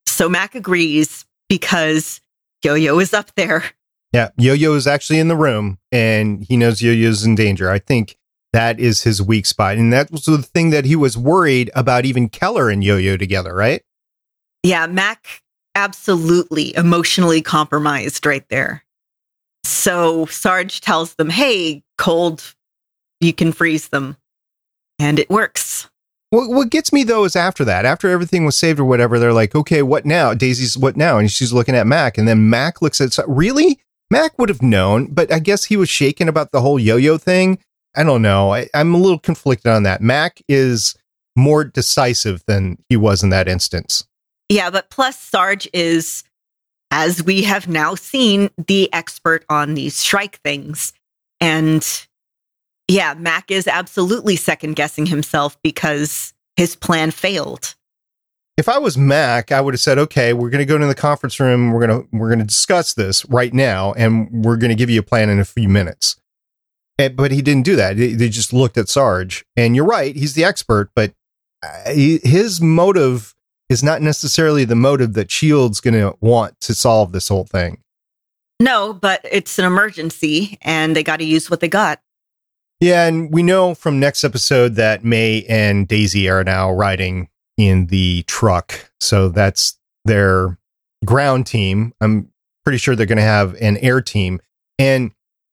So 0.08 0.30
Mac 0.30 0.56
agrees 0.56 1.26
because 1.50 2.22
Yo 2.64 2.76
Yo 2.76 2.98
is 3.00 3.14
up 3.14 3.36
there. 3.36 3.66
Yeah, 4.14 4.30
Yo 4.38 4.54
Yo 4.54 4.74
is 4.76 4.88
actually 4.88 5.20
in 5.20 5.28
the 5.28 5.36
room 5.36 5.78
and 5.92 6.46
he 6.46 6.56
knows 6.56 6.82
Yo 6.82 6.94
Yo's 6.94 7.26
in 7.26 7.36
danger. 7.36 7.70
I 7.70 7.80
think 7.80 8.18
that 8.54 8.80
is 8.80 9.04
his 9.04 9.22
weak 9.22 9.46
spot. 9.46 9.76
And 9.76 9.92
that 9.92 10.12
was 10.12 10.24
the 10.24 10.42
thing 10.42 10.70
that 10.70 10.86
he 10.86 10.96
was 10.96 11.18
worried 11.18 11.70
about 11.76 12.06
even 12.06 12.30
Keller 12.30 12.70
and 12.70 12.86
Yo 12.86 12.96
Yo 12.96 13.18
together, 13.18 13.54
right? 13.54 13.82
Yeah, 14.64 14.88
Mac 14.88 15.42
absolutely 15.76 16.76
emotionally 16.76 17.42
compromised 17.42 18.26
right 18.26 18.48
there. 18.50 18.84
So 19.64 20.26
Sarge 20.26 20.82
tells 20.82 21.16
them, 21.16 21.30
hey, 21.30 21.84
cold, 21.98 22.56
you 23.20 23.34
can 23.34 23.52
freeze 23.52 23.90
them. 23.90 24.18
And 25.00 25.20
it 25.20 25.30
works. 25.30 25.90
What, 26.30 26.50
what 26.50 26.70
gets 26.70 26.94
me 26.94 27.04
though 27.04 27.26
is 27.26 27.36
after 27.36 27.66
that, 27.66 27.86
after 27.86 28.10
everything 28.10 28.46
was 28.46 28.56
saved 28.56 28.80
or 28.80 28.86
whatever, 28.86 29.20
they're 29.20 29.34
like, 29.34 29.54
okay, 29.54 29.82
what 29.82 30.06
now? 30.06 30.34
Daisy's 30.34 30.78
what 30.78 30.96
now? 30.96 31.18
And 31.18 31.30
she's 31.30 31.54
looking 31.54 31.76
at 31.76 31.88
Mac. 31.88 32.18
And 32.18 32.28
then 32.28 32.50
Mac 32.50 32.82
looks 32.82 33.02
at, 33.02 33.18
really? 33.28 33.80
Mac 34.10 34.38
would 34.38 34.50
have 34.50 34.62
known, 34.62 35.08
but 35.08 35.32
I 35.32 35.40
guess 35.40 35.66
he 35.66 35.78
was 35.78 35.90
shaken 35.90 36.28
about 36.28 36.52
the 36.52 36.62
whole 36.62 36.80
yo 36.80 36.98
yo 36.98 37.18
thing. 37.18 37.60
I 37.96 38.04
don't 38.04 38.22
know. 38.22 38.54
I, 38.54 38.68
I'm 38.74 38.94
a 38.94 38.98
little 38.98 39.20
conflicted 39.20 39.72
on 39.72 39.84
that. 39.84 40.02
Mac 40.02 40.42
is 40.48 40.96
more 41.36 41.64
decisive 41.64 42.44
than 42.46 42.78
he 42.90 42.98
was 42.98 43.24
in 43.24 43.30
that 43.30 43.48
instance. 43.48 44.06
Yeah, 44.52 44.70
but 44.70 44.90
plus 44.90 45.18
Sarge 45.18 45.70
is, 45.74 46.26
as 46.92 47.24
we 47.24 47.44
have 47.44 47.70
now 47.70 47.96
seen, 47.96 48.50
the 48.68 48.92
expert 48.94 49.46
on 49.50 49.76
these 49.76 50.04
Shrike 50.04 50.42
things. 50.44 50.92
And 51.40 51.88
yeah, 52.90 53.14
Mac 53.14 53.50
is 53.50 53.66
absolutely 53.66 54.36
second 54.36 54.76
guessing 54.76 55.06
himself 55.06 55.58
because 55.64 56.34
his 56.58 56.76
plan 56.76 57.12
failed. 57.12 57.76
if 58.58 58.68
I 58.68 58.78
was 58.78 58.98
Mac, 58.98 59.54
I 59.54 59.62
would 59.62 59.74
have 59.74 59.80
said, 59.80 59.98
"Okay, 59.98 60.34
we're 60.34 60.50
going 60.50 60.60
to 60.60 60.66
go 60.66 60.76
into 60.76 60.88
the 60.88 60.96
conference 60.96 61.40
room. 61.40 61.72
We're 61.72 61.88
going 61.88 62.02
to 62.02 62.08
we're 62.12 62.28
going 62.28 62.40
to 62.40 62.46
discuss 62.46 62.94
this 62.94 63.24
right 63.30 63.54
now, 63.54 63.94
and 63.94 64.28
we're 64.44 64.58
going 64.58 64.70
to 64.70 64.76
give 64.76 64.90
you 64.90 65.00
a 65.00 65.04
plan 65.04 65.30
in 65.30 65.40
a 65.40 65.46
few 65.46 65.70
minutes." 65.70 66.18
Eh, 67.00 67.08
But 67.08 67.32
he 67.32 67.42
didn't 67.42 67.64
do 67.64 67.78
that. 67.78 67.96
They 67.96 68.14
they 68.16 68.28
just 68.28 68.52
looked 68.52 68.78
at 68.78 68.90
Sarge, 68.90 69.46
and 69.56 69.78
you're 69.78 69.86
right. 69.86 70.14
He's 70.14 70.34
the 70.34 70.44
expert, 70.44 70.92
but 70.94 71.14
uh, 71.64 71.92
his 71.94 72.60
motive 72.60 73.34
is 73.72 73.82
not 73.82 74.02
necessarily 74.02 74.66
the 74.66 74.76
motive 74.76 75.14
that 75.14 75.32
Shield's 75.32 75.80
going 75.80 75.94
to 75.94 76.14
want 76.20 76.60
to 76.60 76.74
solve 76.74 77.14
this 77.14 77.30
whole 77.30 77.46
thing. 77.46 77.82
No, 78.60 78.92
but 78.92 79.22
it's 79.32 79.58
an 79.58 79.66
emergency 79.66 80.58
and 80.62 80.94
they 80.94 81.04
got 81.04 81.18
to 81.18 81.24
use 81.24 81.50
what 81.50 81.62
they 81.62 81.70
got. 81.70 82.02
Yeah, 82.82 83.06
and 83.06 83.32
we 83.32 83.44
know 83.44 83.74
from 83.74 83.98
next 83.98 84.26
episode 84.26 84.76
that 84.76 85.06
May 85.06 85.46
and 85.48 85.88
Daisy 85.88 86.30
are 86.30 86.44
now 86.44 86.70
riding 86.70 87.30
in 87.58 87.88
the 87.88 88.24
truck. 88.24 88.92
So 89.00 89.30
that's 89.30 89.80
their 90.04 90.58
ground 91.06 91.48
team. 91.48 91.94
I'm 92.02 92.30
pretty 92.66 92.78
sure 92.78 92.96
they're 92.96 93.06
going 93.06 93.18
to 93.18 93.24
have 93.24 93.56
an 93.62 93.78
air 93.78 94.02
team. 94.02 94.42
And 94.78 95.12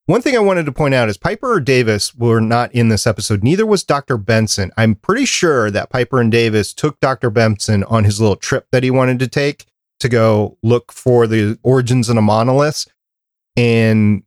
one 0.09 0.23
thing 0.23 0.35
I 0.35 0.41
wanted 0.41 0.65
to 0.65 0.73
point 0.73 0.95
out 0.95 1.11
is 1.11 1.19
Piper 1.19 1.53
or 1.53 1.61
Davis 1.61 2.15
were 2.15 2.41
not 2.41 2.73
in 2.73 2.89
this 2.89 3.07
episode. 3.07 3.45
Neither 3.45 3.67
was 3.67 3.85
Dr. 3.85 4.17
Benson. 4.17 4.73
I'm 4.75 4.95
pretty 4.95 5.27
sure 5.27 5.71
that 5.71 5.91
Piper 5.91 6.19
and 6.19 6.33
Davis 6.33 6.73
took 6.73 6.99
Dr. 6.99 7.29
Benson 7.29 7.85
on 7.85 8.05
his 8.05 8.19
little 8.19 8.35
trip 8.35 8.69
that 8.73 8.83
he 8.83 8.91
wanted 8.91 9.19
to 9.19 9.29
take 9.29 9.67
to 10.01 10.09
go 10.09 10.57
look 10.63 10.93
for 10.93 11.27
the 11.27 11.59
origins 11.63 12.09
of 12.09 12.15
the 12.15 12.23
monoliths. 12.23 12.87
And 13.55 14.23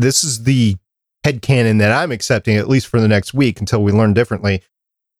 this 0.00 0.24
is 0.24 0.42
the 0.42 0.76
head 1.22 1.42
canon 1.42 1.78
that 1.78 1.92
I'm 1.92 2.10
accepting, 2.10 2.56
at 2.56 2.68
least 2.68 2.88
for 2.88 3.00
the 3.00 3.06
next 3.06 3.32
week 3.32 3.60
until 3.60 3.84
we 3.84 3.92
learn 3.92 4.14
differently. 4.14 4.62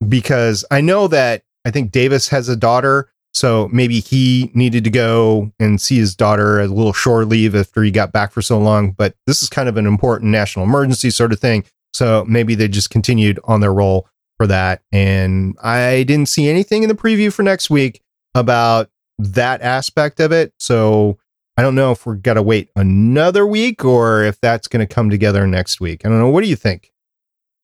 Because 0.09 0.65
I 0.73 0.81
know 0.81 1.07
that 1.07 1.45
I 1.65 1.71
think 1.71 1.93
Davis 1.93 2.31
has 2.31 2.49
a 2.49 2.57
daughter. 2.57 3.13
So 3.33 3.69
maybe 3.73 4.01
he 4.01 4.51
needed 4.55 4.85
to 4.85 4.91
go 4.91 5.53
and 5.61 5.81
see 5.81 5.97
his 5.97 6.17
daughter 6.17 6.59
as 6.59 6.71
a 6.71 6.75
little 6.75 6.93
shore 6.93 7.25
leave 7.25 7.55
after 7.55 7.83
he 7.83 7.91
got 7.91 8.13
back 8.13 8.33
for 8.33 8.43
so 8.43 8.59
long. 8.59 8.91
But 8.93 9.15
this 9.27 9.43
is 9.43 9.49
kind 9.49 9.69
of 9.69 9.77
an 9.77 9.87
important 9.87 10.31
national 10.31 10.65
emergency 10.65 11.11
sort 11.11 11.33
of 11.33 11.39
thing. 11.39 11.65
So 11.95 12.25
maybe 12.29 12.55
they 12.55 12.69
just 12.69 12.91
continued 12.91 13.39
on 13.45 13.61
their 13.61 13.73
role 13.73 14.09
for 14.37 14.47
that. 14.47 14.83
And 14.91 15.57
I 15.63 16.05
didn't 16.05 16.29
see 16.29 16.49
anything 16.49 16.83
in 16.83 16.89
the 16.89 16.95
preview 16.95 17.33
for 17.33 17.43
next 17.43 17.71
week 17.71 18.01
about 18.35 18.91
that 19.19 19.61
aspect 19.61 20.19
of 20.19 20.33
it. 20.33 20.53
So 20.59 21.19
I 21.57 21.63
don't 21.63 21.75
know 21.75 21.93
if 21.93 22.07
we're 22.07 22.15
going 22.15 22.37
to 22.37 22.43
wait 22.43 22.71
another 22.75 23.47
week 23.47 23.85
or 23.85 24.25
if 24.25 24.41
that's 24.41 24.67
going 24.67 24.87
to 24.87 24.93
come 24.93 25.11
together 25.11 25.47
next 25.47 25.81
week. 25.81 26.05
I 26.05 26.09
don't 26.09 26.19
know. 26.19 26.31
What 26.31 26.43
do 26.43 26.49
you 26.49 26.57
think? 26.57 26.93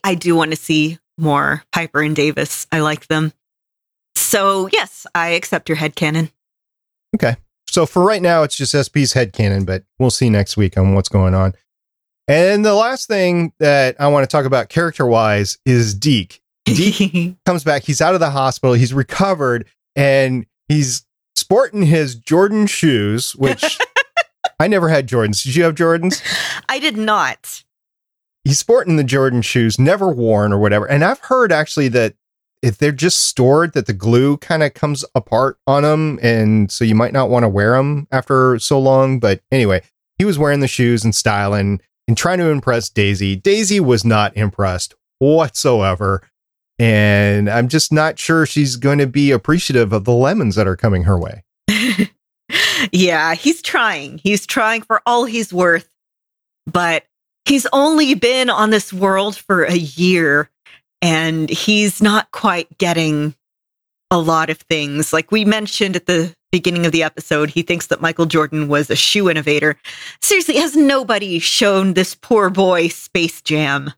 I 0.05 0.15
do 0.15 0.37
want 0.37 0.51
to 0.51 0.57
see 0.57 0.99
more 1.19 1.65
Piper 1.73 2.03
and 2.03 2.15
Davis. 2.15 2.67
I 2.71 2.81
like 2.81 3.07
them. 3.07 3.33
So, 4.17 4.69
yes, 4.73 5.07
I 5.15 5.29
accept 5.29 5.69
your 5.69 5.77
head 5.77 5.95
headcanon. 5.95 6.31
Okay. 7.15 7.37
So 7.69 7.87
for 7.87 8.03
right 8.03 8.23
now, 8.23 8.43
it's 8.43 8.57
just 8.57 8.73
SP's 8.73 9.13
head 9.13 9.33
headcanon, 9.33 9.67
but 9.67 9.85
we'll 9.99 10.11
see 10.11 10.31
next 10.31 10.57
week 10.57 10.79
on 10.79 10.95
what's 10.95 11.09
going 11.09 11.35
on. 11.35 11.55
And 12.29 12.65
the 12.65 12.75
last 12.75 13.07
thing 13.07 13.53
that 13.61 13.97
I 14.01 14.09
want 14.09 14.25
to 14.25 14.35
talk 14.35 14.47
about 14.47 14.69
character 14.69 15.07
wise 15.07 15.59
is 15.65 15.95
Deke. 15.95 16.41
Deke 16.65 17.37
comes 17.47 17.63
back. 17.63 17.85
He's 17.85 18.01
out 18.01 18.15
of 18.15 18.21
the 18.21 18.31
hospital. 18.31 18.75
He's 18.75 18.93
recovered 18.93 19.67
and 19.95 20.47
he's 20.69 21.05
sporting 21.37 21.83
his 21.83 22.15
Jordan 22.15 22.67
shoes, 22.67 23.37
which 23.37 23.79
I 24.61 24.67
never 24.67 24.89
had 24.89 25.09
Jordans. 25.09 25.43
Did 25.45 25.55
you 25.55 25.65
have 25.65 25.75
Jordans? 25.75 26.23
I 26.69 26.79
did 26.79 26.97
not. 26.97 27.63
He's 28.45 28.59
sporting 28.59 28.97
the 28.97 29.05
Jordan 29.05 29.43
shoes, 29.43 29.79
never 29.79 30.09
worn 30.09 30.53
or 30.53 30.59
whatever. 30.59 30.87
And 30.87 31.05
I've 31.05 31.19
heard 31.21 31.53
actually 31.53 31.89
that 31.89 32.15
if 32.67 32.79
they're 32.79 32.91
just 32.91 33.29
stored, 33.29 33.75
that 33.75 33.87
the 33.87 33.93
glue 33.93 34.39
kind 34.39 34.65
of 34.65 34.75
comes 34.75 35.05
apart 35.15 35.57
on 35.69 35.85
them. 35.85 36.19
And 36.21 36.69
so 36.69 36.85
you 36.85 36.97
might 36.97 37.13
not 37.13 37.31
want 37.31 37.45
to 37.45 37.49
wear 37.49 37.77
them 37.77 38.09
after 38.11 38.59
so 38.59 38.81
long. 38.81 39.21
But 39.21 39.41
anyway, 39.53 39.83
he 40.19 40.25
was 40.25 40.37
wearing 40.37 40.59
the 40.59 40.67
shoes 40.67 41.05
and 41.05 41.15
styling 41.15 41.81
and 42.09 42.17
trying 42.19 42.39
to 42.39 42.49
impress 42.49 42.89
Daisy. 42.89 43.37
Daisy 43.37 43.79
was 43.79 44.05
not 44.05 44.37
impressed 44.37 44.97
whatsoever. 45.21 46.29
And 46.77 47.49
I'm 47.49 47.69
just 47.69 47.93
not 47.93 48.19
sure 48.19 48.45
she's 48.47 48.75
going 48.75 48.99
to 48.99 49.07
be 49.07 49.31
appreciative 49.31 49.93
of 49.93 50.05
the 50.05 50.13
lemons 50.13 50.57
that 50.57 50.67
are 50.67 50.77
coming 50.77 51.05
her 51.05 51.17
way. 51.17 51.45
yeah, 52.93 53.37
he's 53.37 53.63
trying. 53.63 54.19
He's 54.19 54.45
trying 54.45 54.83
for 54.83 55.03
all 55.07 55.25
he's 55.25 55.53
worth. 55.53 55.89
But 56.67 57.05
he's 57.45 57.67
only 57.73 58.15
been 58.15 58.51
on 58.51 58.71
this 58.71 58.93
world 58.93 59.37
for 59.37 59.63
a 59.63 59.77
year 59.77 60.51
and 61.03 61.49
he's 61.49 62.03
not 62.03 62.31
quite 62.31 62.79
getting 62.79 63.35
a 64.11 64.19
lot 64.19 64.51
of 64.51 64.59
things. 64.59 65.13
Like 65.13 65.33
we 65.33 65.45
mentioned 65.45 65.97
at 65.97 66.07
the 66.07 66.35
beginning 66.53 66.87
of 66.87 66.93
the 66.93 67.03
episode, 67.03 67.51
he 67.51 67.63
thinks 67.63 67.89
that 67.89 68.01
Michael 68.01 68.27
Jordan 68.27 68.69
was 68.69 68.91
a 68.91 68.97
shoe 68.97 69.29
innovator. 69.29 69.77
Seriously, 70.23 70.57
has 70.57 70.77
nobody 70.77 71.39
shown 71.39 71.95
this 71.95 72.15
poor 72.15 72.51
boy 72.51 72.89
Space 72.89 73.43
Jam? 73.43 73.93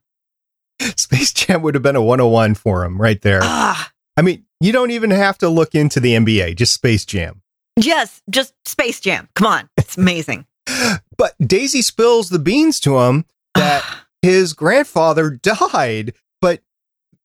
Space 0.96 1.32
Jam 1.32 1.62
would 1.62 1.74
have 1.74 1.82
been 1.82 1.96
a 1.96 2.02
101 2.02 2.54
for 2.54 2.84
him 2.84 3.00
right 3.00 3.20
there. 3.22 3.40
Ah. 3.42 3.90
I 4.16 4.22
mean, 4.22 4.44
you 4.60 4.72
don't 4.72 4.90
even 4.90 5.10
have 5.10 5.38
to 5.38 5.48
look 5.48 5.74
into 5.74 6.00
the 6.00 6.14
NBA, 6.14 6.56
just 6.56 6.72
Space 6.72 7.04
Jam. 7.04 7.42
Yes, 7.76 8.22
just 8.28 8.54
Space 8.66 9.00
Jam. 9.00 9.28
Come 9.34 9.46
on. 9.46 9.68
It's 9.76 9.96
amazing. 9.96 10.46
but 11.16 11.34
Daisy 11.44 11.82
spills 11.82 12.28
the 12.28 12.38
beans 12.38 12.80
to 12.80 12.98
him 12.98 13.24
that 13.54 13.84
his 14.22 14.52
grandfather 14.52 15.30
died, 15.42 16.14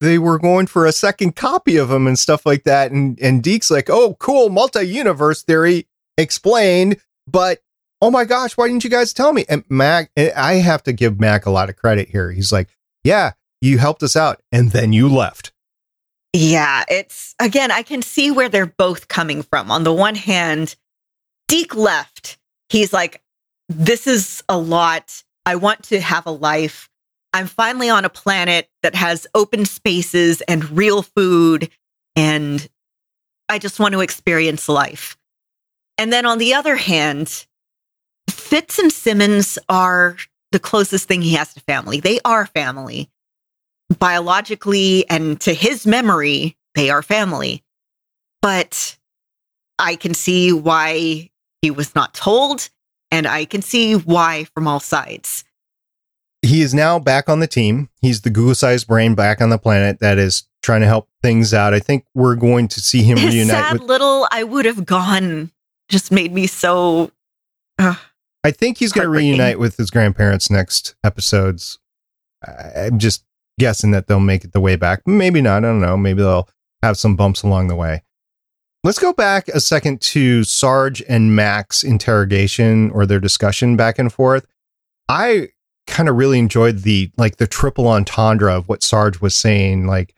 they 0.04 0.18
were 0.18 0.38
going 0.38 0.66
for 0.66 0.86
a 0.86 0.92
second 0.92 1.36
copy 1.36 1.76
of 1.76 1.90
him 1.90 2.06
and 2.06 2.18
stuff 2.18 2.46
like 2.46 2.64
that. 2.64 2.92
And 2.92 3.18
and 3.20 3.42
Deke's 3.42 3.70
like, 3.70 3.90
oh, 3.90 4.14
cool, 4.20 4.48
multi-universe 4.48 5.42
theory 5.42 5.86
explained, 6.16 6.96
but 7.26 7.60
oh 8.00 8.10
my 8.10 8.24
gosh, 8.24 8.56
why 8.56 8.68
didn't 8.68 8.84
you 8.84 8.90
guys 8.90 9.12
tell 9.12 9.32
me? 9.32 9.44
And 9.48 9.64
Mac, 9.68 10.10
eh, 10.16 10.30
I 10.36 10.54
have 10.54 10.82
to 10.84 10.92
give 10.92 11.18
Mac 11.18 11.46
a 11.46 11.50
lot 11.50 11.70
of 11.70 11.76
credit 11.76 12.08
here. 12.08 12.30
He's 12.30 12.52
like, 12.52 12.68
yeah, 13.02 13.32
you 13.60 13.78
helped 13.78 14.02
us 14.02 14.16
out 14.16 14.42
and 14.52 14.70
then 14.72 14.92
you 14.92 15.08
left. 15.08 15.52
Yeah, 16.32 16.84
it's 16.88 17.34
again, 17.40 17.70
I 17.70 17.82
can 17.82 18.02
see 18.02 18.30
where 18.30 18.48
they're 18.48 18.66
both 18.66 19.08
coming 19.08 19.42
from. 19.42 19.70
On 19.70 19.84
the 19.84 19.92
one 19.92 20.16
hand, 20.16 20.76
Deke 21.48 21.76
left. 21.76 22.38
He's 22.68 22.92
like, 22.92 23.22
this 23.68 24.06
is 24.06 24.42
a 24.48 24.58
lot. 24.58 25.22
I 25.46 25.56
want 25.56 25.84
to 25.84 26.00
have 26.00 26.26
a 26.26 26.30
life. 26.30 26.88
I'm 27.34 27.48
finally 27.48 27.90
on 27.90 28.04
a 28.04 28.08
planet 28.08 28.70
that 28.84 28.94
has 28.94 29.26
open 29.34 29.64
spaces 29.64 30.40
and 30.42 30.70
real 30.70 31.02
food, 31.02 31.68
and 32.14 32.66
I 33.48 33.58
just 33.58 33.80
want 33.80 33.92
to 33.94 34.02
experience 34.02 34.68
life. 34.68 35.16
And 35.98 36.12
then 36.12 36.26
on 36.26 36.38
the 36.38 36.54
other 36.54 36.76
hand, 36.76 37.44
Fitz 38.30 38.78
and 38.78 38.92
Simmons 38.92 39.58
are 39.68 40.16
the 40.52 40.60
closest 40.60 41.08
thing 41.08 41.22
he 41.22 41.34
has 41.34 41.52
to 41.54 41.60
family. 41.62 41.98
They 41.98 42.20
are 42.24 42.46
family. 42.46 43.10
Biologically 43.98 45.04
and 45.10 45.40
to 45.40 45.52
his 45.52 45.88
memory, 45.88 46.56
they 46.76 46.88
are 46.88 47.02
family. 47.02 47.64
But 48.42 48.96
I 49.80 49.96
can 49.96 50.14
see 50.14 50.52
why 50.52 51.30
he 51.62 51.72
was 51.72 51.96
not 51.96 52.14
told, 52.14 52.68
and 53.10 53.26
I 53.26 53.44
can 53.44 53.60
see 53.60 53.94
why 53.94 54.44
from 54.54 54.68
all 54.68 54.78
sides 54.78 55.42
he 56.44 56.62
is 56.62 56.74
now 56.74 56.98
back 56.98 57.28
on 57.28 57.40
the 57.40 57.46
team. 57.46 57.88
He's 58.00 58.20
the 58.20 58.30
Google 58.30 58.54
sized 58.54 58.86
brain 58.86 59.14
back 59.14 59.40
on 59.40 59.50
the 59.50 59.58
planet 59.58 60.00
that 60.00 60.18
is 60.18 60.44
trying 60.62 60.80
to 60.82 60.86
help 60.86 61.08
things 61.22 61.52
out. 61.52 61.74
I 61.74 61.80
think 61.80 62.04
we're 62.14 62.36
going 62.36 62.68
to 62.68 62.80
see 62.80 63.02
him 63.02 63.18
His 63.18 63.34
reunite 63.34 63.56
sad 63.56 63.72
with 63.74 63.82
little 63.82 64.26
I 64.30 64.44
would 64.44 64.64
have 64.64 64.84
gone 64.86 65.50
just 65.88 66.10
made 66.10 66.32
me 66.32 66.46
so 66.46 67.10
uh, 67.78 67.96
I 68.44 68.50
think 68.50 68.78
he's 68.78 68.92
going 68.92 69.06
to 69.06 69.10
reunite 69.10 69.58
with 69.58 69.76
his 69.76 69.90
grandparents 69.90 70.50
next 70.50 70.94
episodes. 71.02 71.78
I'm 72.46 72.98
just 72.98 73.24
guessing 73.58 73.92
that 73.92 74.06
they'll 74.06 74.20
make 74.20 74.44
it 74.44 74.52
the 74.52 74.60
way 74.60 74.76
back. 74.76 75.06
Maybe 75.06 75.40
not. 75.40 75.58
I 75.58 75.68
don't 75.68 75.80
know. 75.80 75.96
Maybe 75.96 76.22
they'll 76.22 76.48
have 76.82 76.98
some 76.98 77.16
bumps 77.16 77.42
along 77.42 77.68
the 77.68 77.76
way. 77.76 78.02
Let's 78.82 78.98
go 78.98 79.14
back 79.14 79.48
a 79.48 79.60
second 79.60 80.02
to 80.02 80.44
Sarge 80.44 81.02
and 81.08 81.34
Mac's 81.34 81.82
interrogation 81.82 82.90
or 82.90 83.06
their 83.06 83.20
discussion 83.20 83.76
back 83.76 83.98
and 83.98 84.12
forth. 84.12 84.46
I 85.08 85.48
kind 85.86 86.08
of 86.08 86.16
really 86.16 86.38
enjoyed 86.38 86.78
the 86.80 87.10
like 87.16 87.36
the 87.36 87.46
triple 87.46 87.88
entendre 87.88 88.54
of 88.54 88.68
what 88.68 88.82
Sarge 88.82 89.20
was 89.20 89.34
saying. 89.34 89.86
Like, 89.86 90.14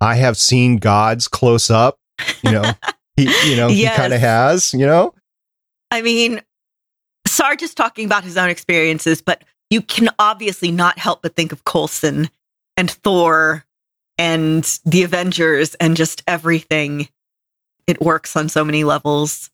I 0.00 0.16
have 0.16 0.36
seen 0.36 0.76
gods 0.76 1.28
close 1.28 1.70
up. 1.70 1.98
You 2.42 2.52
know, 2.52 2.72
he 3.16 3.24
you 3.50 3.56
know 3.56 3.68
yes. 3.68 3.94
he 3.94 4.00
kind 4.00 4.12
of 4.12 4.20
has. 4.20 4.72
You 4.72 4.86
know, 4.86 5.14
I 5.90 6.02
mean, 6.02 6.40
Sarge 7.26 7.62
is 7.62 7.74
talking 7.74 8.06
about 8.06 8.24
his 8.24 8.36
own 8.36 8.50
experiences, 8.50 9.22
but 9.22 9.44
you 9.70 9.82
can 9.82 10.08
obviously 10.18 10.70
not 10.70 10.98
help 10.98 11.22
but 11.22 11.36
think 11.36 11.52
of 11.52 11.64
Coulson 11.64 12.30
and 12.76 12.90
Thor 12.90 13.64
and 14.16 14.64
the 14.84 15.02
Avengers 15.02 15.74
and 15.76 15.96
just 15.96 16.22
everything. 16.26 17.08
It 17.86 18.00
works 18.00 18.36
on 18.36 18.48
so 18.48 18.64
many 18.64 18.84
levels. 18.84 19.50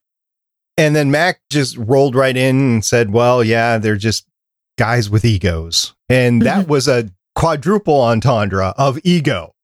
And 0.77 0.97
then 0.97 1.11
Mac 1.11 1.41
just 1.51 1.77
rolled 1.77 2.17
right 2.17 2.37
in 2.37 2.57
and 2.57 2.85
said, 2.85 3.13
"Well, 3.13 3.45
yeah, 3.45 3.79
they're 3.79 3.97
just 3.97 4.27
guys 4.77 5.11
with 5.11 5.25
egos. 5.25 5.95
And 6.09 6.43
that 6.43 6.69
was 6.69 6.89
a 6.89 7.11
quadruple 7.35 8.01
entendre 8.01 8.75
of 8.77 8.99
ego. 9.05 9.55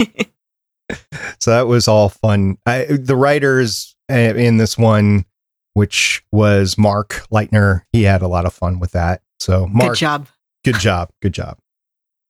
so 1.38 1.50
that 1.50 1.66
was 1.66 1.88
all 1.88 2.08
fun. 2.08 2.58
I, 2.66 2.84
the 2.84 3.16
writers 3.16 3.94
eh, 4.08 4.32
in 4.34 4.56
this 4.56 4.78
one, 4.78 5.24
which 5.74 6.24
was 6.32 6.76
Mark 6.78 7.24
Leitner, 7.32 7.82
he 7.92 8.02
had 8.02 8.22
a 8.22 8.28
lot 8.28 8.46
of 8.46 8.52
fun 8.52 8.80
with 8.80 8.92
that. 8.92 9.22
So, 9.38 9.66
Mark, 9.66 9.92
good 9.92 9.98
job. 9.98 10.26
Good 10.64 10.78
job. 10.78 11.10
Good 11.22 11.32
job. 11.32 11.58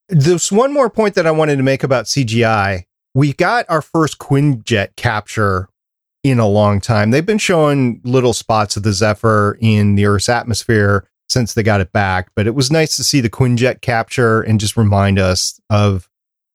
There's 0.09 0.51
one 0.51 0.73
more 0.73 0.91
point 0.91 1.15
that 1.15 1.27
I 1.27 1.31
wanted 1.31 1.57
to 1.57 1.63
make 1.63 1.83
about 1.83 2.07
CGI. 2.07 2.85
We 3.15 3.33
got 3.33 3.67
our 3.69 3.83
first 3.83 4.19
Quinjet 4.19 4.97
capture 4.97 5.69
in 6.23 6.39
a 6.39 6.47
long 6.47 6.81
time. 6.81 7.11
They've 7.11 7.25
been 7.25 7.39
showing 7.39 8.01
little 8.05 8.33
spots 8.33 8.77
of 8.77 8.83
the 8.83 8.93
Zephyr 8.93 9.57
in 9.61 9.95
the 9.95 10.07
Earth's 10.07 10.29
atmosphere 10.29 11.09
since 11.31 11.55
they 11.55 11.63
got 11.63 11.81
it 11.81 11.93
back. 11.93 12.31
But 12.35 12.47
it 12.47 12.55
was 12.55 12.71
nice 12.71 12.97
to 12.97 13.05
see 13.05 13.21
the 13.21 13.31
Quinjet 13.31 13.81
capture 13.81 14.43
and 14.43 14.61
just 14.61 14.77
remind 14.77 15.19
us 15.19 15.61
of 15.71 16.09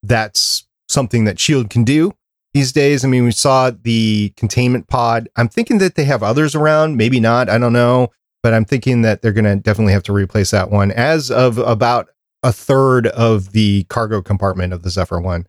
that's 0.03 0.67
something 0.89 1.23
that 1.23 1.39
Shield 1.39 1.69
can 1.71 1.83
do 1.83 2.11
these 2.53 2.71
days. 2.71 3.03
I 3.03 3.07
mean, 3.07 3.23
we 3.23 3.31
saw 3.31 3.71
the 3.71 4.33
containment 4.37 4.87
pod. 4.87 5.29
I'm 5.35 5.49
thinking 5.49 5.77
that 5.79 5.95
they 5.95 6.03
have 6.03 6.21
others 6.21 6.53
around, 6.55 6.97
maybe 6.97 7.19
not. 7.19 7.49
I 7.49 7.57
don't 7.57 7.73
know. 7.73 8.11
but 8.45 8.53
I'm 8.53 8.63
thinking 8.63 9.01
that 9.01 9.23
they're 9.23 9.33
going 9.33 9.45
to 9.45 9.55
definitely 9.55 9.93
have 9.93 10.03
to 10.03 10.13
replace 10.13 10.51
that 10.51 10.69
one 10.69 10.91
as 10.91 11.31
of 11.31 11.57
about 11.57 12.09
a 12.43 12.53
third 12.53 13.07
of 13.07 13.53
the 13.53 13.85
cargo 13.85 14.21
compartment 14.21 14.71
of 14.71 14.83
the 14.83 14.91
Zephyr 14.91 15.19
one 15.19 15.47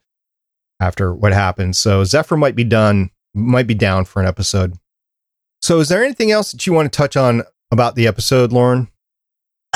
after 0.81 1.15
what 1.15 1.35
happened. 1.35 1.77
So 1.77 2.05
Zephyr 2.05 2.39
might 2.39 2.57
be 2.57 2.65
done, 2.65 3.11
might 3.35 3.67
be 3.67 3.75
down 3.75 4.07
for 4.07 4.23
an 4.23 4.27
episode. 4.27 4.79
So 5.61 5.79
is 5.79 5.91
there 5.91 6.03
anything 6.03 6.31
else 6.31 6.53
that 6.53 6.67
you 6.67 6.73
want 6.73 6.91
to 6.91 6.97
touch 6.97 7.19
on 7.19 7.43
about 7.71 7.97
the 7.97 8.07
episode, 8.07 8.51
Lauren? 8.51 8.89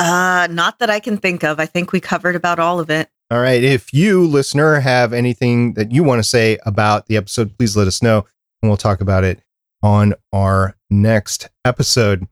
Uh, 0.01 0.47
not 0.49 0.79
that 0.79 0.89
I 0.89 0.99
can 0.99 1.17
think 1.17 1.43
of. 1.43 1.59
I 1.59 1.67
think 1.67 1.91
we 1.91 1.99
covered 1.99 2.35
about 2.35 2.57
all 2.57 2.79
of 2.79 2.89
it. 2.89 3.07
All 3.29 3.39
right. 3.39 3.63
If 3.63 3.93
you, 3.93 4.25
listener, 4.25 4.79
have 4.79 5.13
anything 5.13 5.75
that 5.75 5.91
you 5.91 6.03
want 6.03 6.17
to 6.17 6.27
say 6.27 6.57
about 6.65 7.05
the 7.05 7.17
episode, 7.17 7.55
please 7.55 7.77
let 7.77 7.87
us 7.87 8.01
know 8.01 8.25
and 8.61 8.71
we'll 8.71 8.77
talk 8.77 8.99
about 8.99 9.23
it 9.23 9.43
on 9.83 10.15
our 10.33 10.75
next 10.89 11.49
episode. 11.65 12.27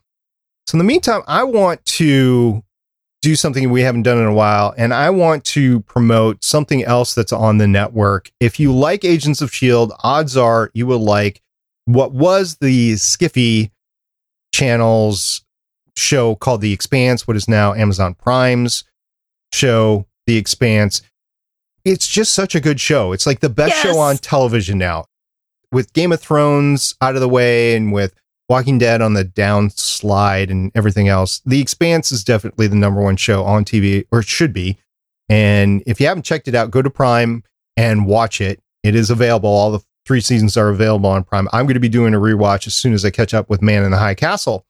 So, 0.65 0.75
in 0.75 0.79
the 0.79 0.83
meantime, 0.83 1.21
I 1.27 1.43
want 1.43 1.85
to 1.85 2.63
do 3.21 3.35
something 3.35 3.69
we 3.69 3.83
haven't 3.83 4.03
done 4.03 4.17
in 4.17 4.25
a 4.25 4.33
while, 4.33 4.73
and 4.75 4.91
I 4.91 5.11
want 5.11 5.43
to 5.45 5.81
promote 5.81 6.43
something 6.43 6.83
else 6.83 7.13
that's 7.13 7.33
on 7.33 7.59
the 7.59 7.67
network. 7.67 8.31
If 8.39 8.59
you 8.59 8.73
like 8.73 9.05
Agents 9.05 9.41
of 9.41 9.49
S.H.I.E.L.D., 9.49 9.93
odds 9.99 10.35
are 10.35 10.71
you 10.73 10.87
will 10.87 11.03
like 11.03 11.43
what 11.85 12.13
was 12.13 12.57
the 12.57 12.93
Skiffy 12.93 13.71
channel's 14.53 15.43
show 15.99 16.35
called 16.35 16.61
The 16.61 16.73
Expanse, 16.73 17.27
what 17.27 17.37
is 17.37 17.47
now 17.47 17.73
Amazon 17.73 18.15
Prime's 18.15 18.83
show, 19.53 20.07
The 20.27 20.37
Expanse. 20.37 21.01
It's 21.85 22.07
just 22.07 22.33
such 22.33 22.55
a 22.55 22.59
good 22.59 22.79
show. 22.79 23.13
It's 23.13 23.25
like 23.25 23.39
the 23.39 23.49
best 23.49 23.75
Yes. 23.75 23.83
show 23.83 23.99
on 23.99 24.17
television 24.17 24.77
now. 24.77 25.05
With 25.71 25.93
Game 25.93 26.11
of 26.11 26.19
Thrones 26.19 26.95
out 27.01 27.15
of 27.15 27.21
the 27.21 27.29
way 27.29 27.75
and 27.75 27.91
with 27.91 28.13
Walking 28.49 28.77
Dead 28.79 29.01
on 29.01 29.13
the 29.13 29.23
downslide 29.25 30.49
and 30.49 30.71
everything 30.75 31.07
else, 31.07 31.41
The 31.45 31.61
Expanse 31.61 32.11
is 32.11 32.23
definitely 32.23 32.67
the 32.67 32.75
number 32.75 33.01
one 33.01 33.15
show 33.17 33.43
on 33.43 33.63
TV, 33.65 34.05
or 34.11 34.19
it 34.19 34.25
should 34.27 34.53
be. 34.53 34.77
And 35.29 35.83
if 35.85 35.99
you 36.01 36.07
haven't 36.07 36.23
checked 36.23 36.47
it 36.47 36.55
out, 36.55 36.71
go 36.71 36.81
to 36.81 36.89
Prime 36.89 37.43
and 37.77 38.05
watch 38.07 38.41
it. 38.41 38.59
It 38.83 38.95
is 38.95 39.09
available. 39.09 39.49
All 39.49 39.71
the 39.71 39.79
three 40.05 40.21
seasons 40.21 40.57
are 40.57 40.69
available 40.69 41.09
on 41.09 41.23
Prime. 41.23 41.47
I'm 41.53 41.65
going 41.65 41.75
to 41.75 41.79
be 41.79 41.89
doing 41.89 42.15
a 42.15 42.19
rewatch 42.19 42.65
as 42.65 42.73
soon 42.73 42.93
as 42.93 43.05
I 43.05 43.11
catch 43.11 43.33
up 43.33 43.47
with 43.49 43.61
Man 43.61 43.83
in 43.83 43.91
the 43.91 43.97
High 43.97 44.15
Castle. 44.15 44.65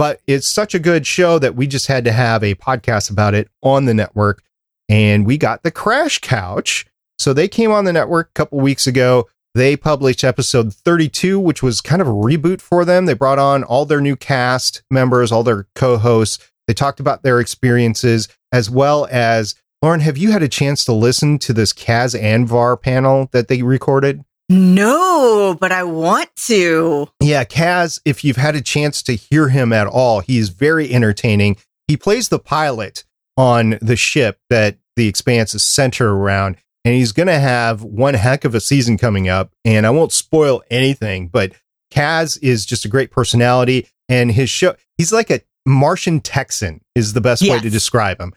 But 0.00 0.22
it's 0.26 0.46
such 0.46 0.74
a 0.74 0.78
good 0.78 1.06
show 1.06 1.38
that 1.40 1.56
we 1.56 1.66
just 1.66 1.86
had 1.86 2.06
to 2.06 2.12
have 2.12 2.42
a 2.42 2.54
podcast 2.54 3.10
about 3.10 3.34
it 3.34 3.50
on 3.62 3.84
the 3.84 3.92
network. 3.92 4.42
And 4.88 5.26
we 5.26 5.36
got 5.36 5.62
the 5.62 5.70
Crash 5.70 6.20
Couch. 6.20 6.86
So 7.18 7.34
they 7.34 7.48
came 7.48 7.70
on 7.70 7.84
the 7.84 7.92
network 7.92 8.30
a 8.30 8.32
couple 8.32 8.60
weeks 8.60 8.86
ago. 8.86 9.28
They 9.54 9.76
published 9.76 10.24
episode 10.24 10.72
32, 10.72 11.38
which 11.38 11.62
was 11.62 11.82
kind 11.82 12.00
of 12.00 12.08
a 12.08 12.12
reboot 12.12 12.62
for 12.62 12.86
them. 12.86 13.04
They 13.04 13.12
brought 13.12 13.38
on 13.38 13.62
all 13.62 13.84
their 13.84 14.00
new 14.00 14.16
cast 14.16 14.82
members, 14.90 15.30
all 15.30 15.42
their 15.42 15.66
co 15.74 15.98
hosts. 15.98 16.50
They 16.66 16.72
talked 16.72 17.00
about 17.00 17.22
their 17.22 17.38
experiences, 17.38 18.26
as 18.52 18.70
well 18.70 19.06
as 19.10 19.54
Lauren, 19.82 20.00
have 20.00 20.16
you 20.16 20.32
had 20.32 20.42
a 20.42 20.48
chance 20.48 20.82
to 20.86 20.94
listen 20.94 21.38
to 21.40 21.52
this 21.52 21.74
Cas 21.74 22.14
Anvar 22.14 22.80
panel 22.80 23.28
that 23.32 23.48
they 23.48 23.60
recorded? 23.60 24.24
No, 24.50 25.56
but 25.60 25.70
I 25.70 25.84
want 25.84 26.34
to. 26.46 27.06
Yeah, 27.22 27.44
Cas, 27.44 28.00
if 28.04 28.24
you've 28.24 28.36
had 28.36 28.56
a 28.56 28.60
chance 28.60 29.00
to 29.04 29.14
hear 29.14 29.48
him 29.48 29.72
at 29.72 29.86
all, 29.86 30.18
he's 30.20 30.48
very 30.48 30.92
entertaining. 30.92 31.56
He 31.86 31.96
plays 31.96 32.30
the 32.30 32.40
pilot 32.40 33.04
on 33.36 33.78
the 33.80 33.94
ship 33.94 34.40
that 34.50 34.76
the 34.96 35.06
expanse 35.06 35.54
is 35.54 35.62
centered 35.62 36.10
around, 36.10 36.56
and 36.84 36.96
he's 36.96 37.12
going 37.12 37.28
to 37.28 37.38
have 37.38 37.84
one 37.84 38.14
heck 38.14 38.44
of 38.44 38.56
a 38.56 38.60
season 38.60 38.98
coming 38.98 39.28
up. 39.28 39.52
And 39.64 39.86
I 39.86 39.90
won't 39.90 40.10
spoil 40.12 40.64
anything, 40.68 41.28
but 41.28 41.52
Cas 41.92 42.36
is 42.38 42.66
just 42.66 42.84
a 42.84 42.88
great 42.88 43.12
personality, 43.12 43.86
and 44.08 44.32
his 44.32 44.50
show, 44.50 44.74
he's 44.98 45.12
like 45.12 45.30
a 45.30 45.42
Martian 45.64 46.18
Texan, 46.20 46.80
is 46.96 47.12
the 47.12 47.20
best 47.20 47.42
way 47.42 47.60
to 47.60 47.70
describe 47.70 48.20
him. 48.20 48.32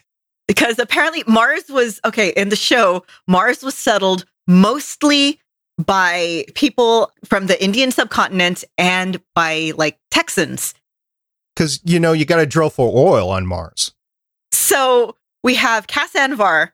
because 0.47 0.77
apparently 0.77 1.23
Mars 1.25 1.63
was 1.69 1.99
okay 2.05 2.29
in 2.29 2.49
the 2.49 2.55
show. 2.55 3.03
Mars 3.27 3.63
was 3.63 3.73
settled 3.73 4.25
mostly 4.45 5.39
by 5.77 6.45
people 6.55 7.11
from 7.25 7.47
the 7.47 7.61
Indian 7.63 7.91
subcontinent 7.91 8.63
and 8.77 9.21
by 9.35 9.71
like 9.75 9.97
Texans. 10.11 10.73
Because, 11.55 11.79
you 11.83 11.99
know, 11.99 12.13
you 12.13 12.25
got 12.25 12.37
to 12.37 12.45
drill 12.45 12.69
for 12.69 12.91
oil 12.95 13.29
on 13.29 13.45
Mars. 13.45 13.91
So 14.51 15.15
we 15.43 15.55
have 15.55 15.87
Cas 15.87 16.13
Anvar, 16.13 16.71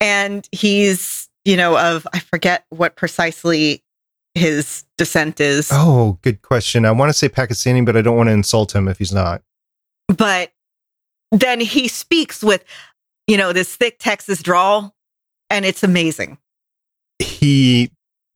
and 0.00 0.48
he's 0.52 1.28
you 1.44 1.56
know 1.56 1.78
of 1.78 2.06
I 2.12 2.18
forget 2.20 2.64
what 2.70 2.96
precisely 2.96 3.82
his 4.34 4.84
descent 4.96 5.40
is, 5.40 5.68
Oh, 5.72 6.18
good 6.22 6.42
question. 6.42 6.84
I 6.84 6.92
want 6.92 7.10
to 7.10 7.12
say 7.12 7.28
Pakistani, 7.28 7.84
but 7.84 7.96
I 7.96 8.02
don't 8.02 8.16
want 8.16 8.28
to 8.28 8.32
insult 8.32 8.74
him 8.74 8.86
if 8.88 8.98
he's 8.98 9.12
not. 9.12 9.42
but 10.08 10.52
then 11.32 11.60
he 11.60 11.86
speaks 11.88 12.42
with 12.42 12.64
you 13.26 13.36
know 13.36 13.52
this 13.52 13.74
thick 13.76 13.98
Texas 13.98 14.42
drawl, 14.42 14.94
and 15.50 15.64
it's 15.64 15.82
amazing. 15.82 16.38
he 17.18 17.90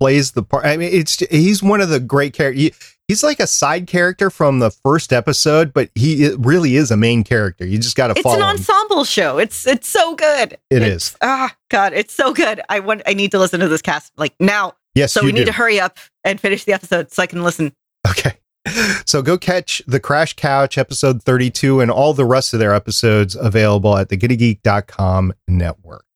plays 0.04 0.32
the 0.32 0.42
part. 0.42 0.66
I 0.66 0.76
mean, 0.76 0.90
it's 0.92 1.18
he's 1.30 1.62
one 1.62 1.80
of 1.80 1.88
the 1.88 1.98
great 1.98 2.34
characters. 2.34 2.70
He's 3.08 3.22
like 3.22 3.40
a 3.40 3.46
side 3.46 3.86
character 3.86 4.28
from 4.28 4.58
the 4.58 4.70
first 4.70 5.14
episode, 5.14 5.72
but 5.72 5.88
he 5.94 6.24
it 6.24 6.38
really 6.38 6.76
is 6.76 6.90
a 6.90 6.96
main 6.96 7.24
character. 7.24 7.66
You 7.66 7.78
just 7.78 7.96
got 7.96 8.08
to 8.08 8.14
It's 8.14 8.26
an 8.26 8.36
him. 8.36 8.42
ensemble 8.42 9.04
show. 9.04 9.38
It's 9.38 9.66
it's 9.66 9.88
so 9.88 10.14
good. 10.14 10.58
It 10.68 10.82
it's, 10.82 11.06
is. 11.12 11.16
Ah, 11.22 11.56
God, 11.70 11.94
it's 11.94 12.12
so 12.12 12.34
good. 12.34 12.60
I 12.68 12.80
want. 12.80 13.00
I 13.06 13.14
need 13.14 13.30
to 13.30 13.38
listen 13.38 13.60
to 13.60 13.68
this 13.68 13.80
cast 13.80 14.12
like 14.18 14.34
now. 14.38 14.74
Yes, 14.94 15.12
So 15.12 15.24
we 15.24 15.32
need 15.32 15.46
to 15.46 15.52
hurry 15.52 15.80
up 15.80 15.98
and 16.22 16.38
finish 16.38 16.64
the 16.64 16.72
episode 16.74 17.10
so 17.10 17.22
I 17.22 17.26
can 17.26 17.42
listen. 17.42 17.72
Okay. 18.08 18.32
So 19.04 19.20
go 19.20 19.36
catch 19.36 19.82
the 19.86 20.00
Crash 20.00 20.32
Couch 20.32 20.78
episode 20.78 21.22
32 21.22 21.80
and 21.80 21.90
all 21.90 22.14
the 22.14 22.24
rest 22.24 22.54
of 22.54 22.60
their 22.60 22.74
episodes 22.74 23.36
available 23.36 23.96
at 23.98 24.08
the 24.08 24.16
GonnaGeek.com 24.16 25.34
network. 25.46 26.06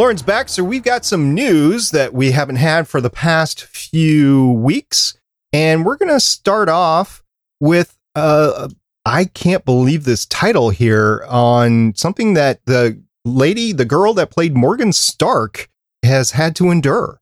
Lawrence 0.00 0.22
Baxter, 0.22 0.64
we've 0.64 0.82
got 0.82 1.04
some 1.04 1.34
news 1.34 1.90
that 1.90 2.14
we 2.14 2.30
haven't 2.30 2.56
had 2.56 2.88
for 2.88 3.02
the 3.02 3.10
past 3.10 3.64
few 3.64 4.52
weeks. 4.52 5.12
And 5.52 5.84
we're 5.84 5.98
going 5.98 6.08
to 6.08 6.20
start 6.20 6.70
off 6.70 7.22
with 7.60 7.98
uh, 8.16 8.70
I 9.04 9.26
can't 9.26 9.62
believe 9.62 10.04
this 10.04 10.24
title 10.24 10.70
here 10.70 11.22
on 11.28 11.94
something 11.96 12.32
that 12.32 12.64
the 12.64 12.98
lady, 13.26 13.74
the 13.74 13.84
girl 13.84 14.14
that 14.14 14.30
played 14.30 14.56
Morgan 14.56 14.94
Stark, 14.94 15.68
has 16.02 16.30
had 16.30 16.56
to 16.56 16.70
endure. 16.70 17.20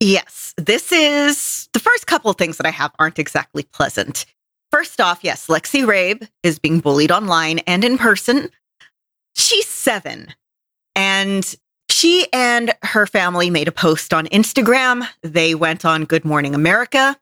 Yes, 0.00 0.54
this 0.56 0.92
is 0.92 1.68
the 1.74 1.80
first 1.80 2.06
couple 2.06 2.30
of 2.30 2.38
things 2.38 2.56
that 2.56 2.66
I 2.66 2.70
have 2.70 2.92
aren't 2.98 3.18
exactly 3.18 3.64
pleasant. 3.64 4.24
First 4.70 5.02
off, 5.02 5.18
yes, 5.20 5.48
Lexi 5.48 5.84
Rabe 5.84 6.26
is 6.42 6.58
being 6.58 6.80
bullied 6.80 7.12
online 7.12 7.58
and 7.66 7.84
in 7.84 7.98
person. 7.98 8.48
She's 9.34 9.66
seven, 9.68 10.28
and 10.96 11.54
she 11.90 12.26
and 12.32 12.74
her 12.82 13.06
family 13.06 13.50
made 13.50 13.68
a 13.68 13.72
post 13.72 14.12
on 14.12 14.26
Instagram. 14.28 15.06
They 15.22 15.54
went 15.54 15.84
on 15.84 16.04
Good 16.04 16.24
Morning 16.24 16.54
America. 16.54 17.16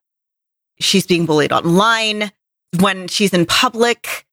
She's 0.81 1.07
being 1.07 1.27
bullied 1.27 1.53
online. 1.53 2.33
When 2.79 3.09
she's 3.09 3.33
in 3.33 3.47
public, 3.47 4.27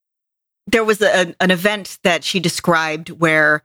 there 0.67 0.83
was 0.83 1.01
a, 1.01 1.33
an 1.39 1.51
event 1.51 1.99
that 2.03 2.23
she 2.23 2.39
described 2.39 3.09
where 3.09 3.63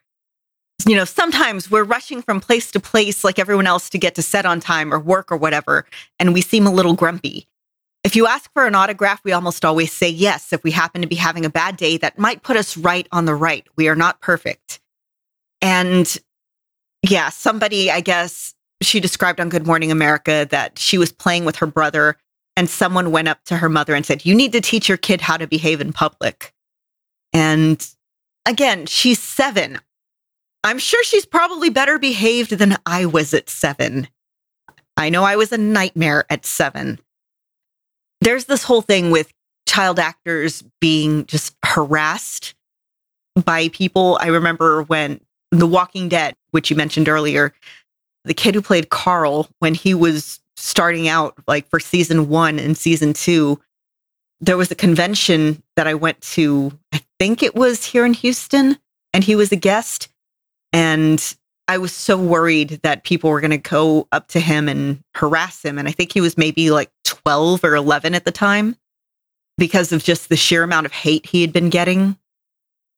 you 0.87 0.97
know, 0.97 1.05
sometimes 1.05 1.71
we're 1.71 1.85
rushing 1.85 2.23
from 2.23 2.41
place 2.41 2.71
to 2.71 2.81
place 2.81 3.23
like 3.23 3.39
everyone 3.39 3.67
else 3.67 3.91
to 3.91 3.99
get 3.99 4.15
to 4.15 4.23
set 4.23 4.47
on 4.47 4.61
time 4.61 4.95
or 4.95 4.99
work 4.99 5.31
or 5.31 5.37
whatever, 5.37 5.85
and 6.19 6.33
we 6.33 6.41
seem 6.41 6.67
a 6.67 6.73
little 6.73 6.95
grumpy. 6.95 7.47
If 8.03 8.17
you 8.17 8.27
ask 8.27 8.51
for 8.55 8.67
an 8.67 8.75
autograph, 8.75 9.21
we 9.25 9.33
almost 9.33 9.65
always 9.65 9.93
say 9.93 10.09
yes. 10.09 10.55
If 10.55 10.65
we 10.65 10.71
happen 10.71 11.03
to 11.03 11.07
be 11.07 11.17
having 11.17 11.45
a 11.45 11.51
bad 11.51 11.77
day, 11.77 11.99
that 11.99 12.19
might 12.19 12.43
put 12.43 12.57
us 12.57 12.77
right 12.77 13.07
on 13.13 13.27
the 13.27 13.35
right. 13.35 13.67
We 13.77 13.89
are 13.89 13.97
not 13.97 14.23
perfect. 14.23 14.81
And 15.61 16.17
yeah, 17.03 17.29
somebody, 17.31 17.91
I 17.91 18.01
guess, 18.01 18.55
she 18.83 19.01
described 19.01 19.41
on 19.41 19.49
Good 19.49 19.67
Morning 19.67 19.91
America 19.91 20.47
that 20.51 20.79
she 20.79 20.99
was 20.99 21.13
playing 21.13 21.45
with 21.45 21.57
her 21.57 21.67
brother, 21.67 22.17
and 22.57 22.69
someone 22.69 23.11
went 23.11 23.29
up 23.29 23.45
to 23.45 23.57
her 23.57 23.69
mother 23.69 23.95
and 23.95 24.05
said, 24.05 24.25
You 24.25 24.35
need 24.35 24.53
to 24.53 24.61
teach 24.61 24.89
your 24.89 24.99
kid 24.99 25.21
how 25.21 25.37
to 25.37 25.47
behave 25.47 25.81
in 25.81 25.93
public. 25.93 26.53
And 27.33 27.87
again, 28.47 28.87
she's 28.87 29.21
seven. 29.21 29.79
I'm 30.63 30.79
sure 30.79 31.03
she's 31.05 31.25
probably 31.25 31.71
better 31.71 31.99
behaved 31.99 32.51
than 32.53 32.77
I 32.85 33.07
was 33.07 33.33
at 33.33 33.49
seven. 33.49 34.09
I 34.97 35.09
know 35.09 35.25
I 35.25 35.37
was 35.37 35.53
a 35.53 35.59
nightmare 35.59 36.25
at 36.29 36.45
seven. 36.45 36.99
There's 38.21 38.45
this 38.45 38.63
whole 38.63 38.83
thing 38.83 39.11
with 39.11 39.33
child 39.67 39.99
actors 39.99 40.63
being 40.81 41.25
just 41.27 41.55
harassed 41.65 42.55
by 43.43 43.69
people. 43.69 44.19
I 44.21 44.27
remember 44.27 44.83
when 44.83 45.21
The 45.53 45.67
Walking 45.67 46.09
Dead, 46.09 46.35
which 46.51 46.71
you 46.71 46.77
mentioned 46.77 47.09
earlier, 47.09 47.53
the 48.25 48.35
kid 48.35 48.55
who 48.55 48.63
played 48.63 48.91
Carl, 48.91 49.49
when 49.61 49.75
he 49.75 49.95
was 49.95 50.41
starting 50.57 51.09
out, 51.09 51.35
like 51.47 51.69
for 51.69 51.81
season 51.81 52.29
one 52.29 52.59
and 52.59 52.77
season 52.77 53.13
two, 53.13 53.61
there 54.41 54.57
was 54.57 54.71
a 54.71 54.77
convention 54.77 55.63
that 55.77 55.87
I 55.87 55.95
went 55.95 56.21
to. 56.23 56.73
I 56.93 57.03
think 57.19 57.43
it 57.43 57.55
was 57.55 57.85
here 57.85 58.05
in 58.05 58.15
Houston, 58.15 58.79
and 59.13 59.25
he 59.25 59.37
was 59.37 59.53
a 59.53 59.57
guest. 59.57 60.09
And 60.73 61.35
I 61.69 61.79
was 61.79 61.93
so 61.93 62.19
worried 62.19 62.81
that 62.83 63.05
people 63.05 63.31
were 63.31 63.41
going 63.41 63.51
to 63.51 63.59
go 63.59 64.09
up 64.13 64.29
to 64.29 64.41
him 64.41 64.69
and 64.69 65.03
harass 65.15 65.65
him. 65.65 65.79
And 65.79 65.89
I 65.89 65.93
think 65.93 66.13
he 66.13 66.21
was 66.21 66.39
maybe 66.39 66.71
like 66.71 66.91
12 67.05 67.65
or 67.65 67.75
11 67.75 68.15
at 68.15 68.25
the 68.25 68.33
time 68.33 68.77
because 69.59 69.93
of 69.93 70.03
just 70.03 70.29
the 70.29 70.37
sheer 70.37 70.63
amount 70.63 70.87
of 70.87 70.93
hate 70.93 71.27
he 71.27 71.43
had 71.43 71.53
been 71.53 71.71
getting. 71.71 72.17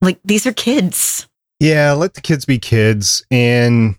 Like, 0.00 0.20
these 0.24 0.46
are 0.46 0.52
kids. 0.52 1.28
Yeah, 1.62 1.92
let 1.92 2.14
the 2.14 2.20
kids 2.20 2.44
be 2.44 2.58
kids. 2.58 3.24
And 3.30 3.94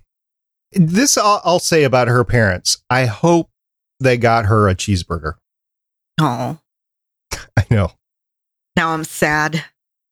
this 0.73 1.17
I'll, 1.17 1.41
I'll 1.45 1.59
say 1.59 1.85
about 1.85 2.09
her 2.09 2.25
parents. 2.25 2.83
I 2.89 3.05
hope 3.05 3.49
they 4.01 4.17
got 4.17 4.47
her 4.47 4.67
a 4.67 4.75
cheeseburger. 4.75 5.35
Oh, 6.19 6.57
I 7.57 7.65
know. 7.71 7.93
now 8.75 8.89
I'm 8.89 9.05
sad. 9.05 9.63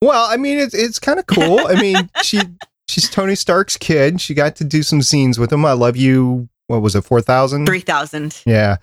Well, 0.01 0.27
I 0.31 0.37
mean, 0.37 0.59
it's 0.59 0.73
it's 0.73 0.97
kind 0.97 1.19
of 1.19 1.27
cool. 1.27 1.67
I 1.67 1.75
mean, 1.75 2.09
she 2.23 2.39
she's 2.87 3.09
Tony 3.09 3.35
Stark's 3.35 3.75
kid. 3.75 4.21
She 4.21 4.33
got 4.33 4.55
to 4.55 4.63
do 4.63 4.81
some 4.81 5.01
scenes 5.01 5.37
with 5.37 5.51
him. 5.51 5.65
I 5.65 5.73
love 5.73 5.97
you. 5.97 6.47
What 6.67 6.81
was 6.81 6.95
it? 6.95 7.03
Four 7.03 7.19
thousand. 7.19 7.65
3,000. 7.65 8.43
Yeah. 8.45 8.77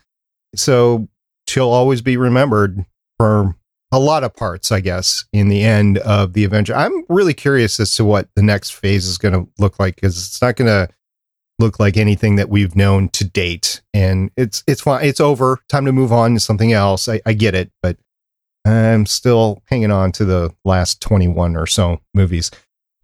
So 0.55 1.09
she'll 1.49 1.71
always 1.71 2.03
be 2.03 2.19
remembered 2.19 2.85
for 3.17 3.57
a 3.91 3.99
lot 3.99 4.25
of 4.25 4.35
parts, 4.35 4.71
I 4.71 4.81
guess, 4.81 5.25
in 5.33 5.49
the 5.49 5.63
end 5.63 5.99
of 5.99 6.35
the 6.35 6.45
adventure. 6.45 6.75
I'm 6.75 7.05
really 7.09 7.35
curious 7.35 7.81
as 7.81 7.95
to 7.97 8.05
what 8.05 8.29
the 8.35 8.43
next 8.43 8.71
phase 8.71 9.07
is 9.07 9.19
going 9.19 9.35
to 9.35 9.51
look 9.59 9.79
like 9.79 9.97
because 9.97 10.19
it's 10.19 10.43
not 10.43 10.57
going 10.57 10.69
to 10.69 10.93
look 11.59 11.81
like 11.81 11.97
anything 11.97 12.37
that 12.37 12.49
we've 12.49 12.77
known 12.77 13.09
to 13.11 13.25
date. 13.25 13.81
And 13.95 14.31
it's 14.37 14.63
it's 14.67 14.83
fine. 14.83 15.05
It's 15.05 15.21
over. 15.21 15.59
Time 15.69 15.87
to 15.87 15.93
move 15.93 16.13
on 16.13 16.35
to 16.35 16.41
something 16.41 16.73
else. 16.73 17.09
I, 17.09 17.21
I 17.27 17.33
get 17.33 17.55
it, 17.55 17.71
but 17.83 17.97
I'm 18.65 19.07
still 19.07 19.63
hanging 19.67 19.91
on 19.91 20.13
to 20.13 20.25
the 20.25 20.55
last 20.65 21.01
21 21.01 21.57
or 21.57 21.67
so 21.67 22.01
movies. 22.15 22.51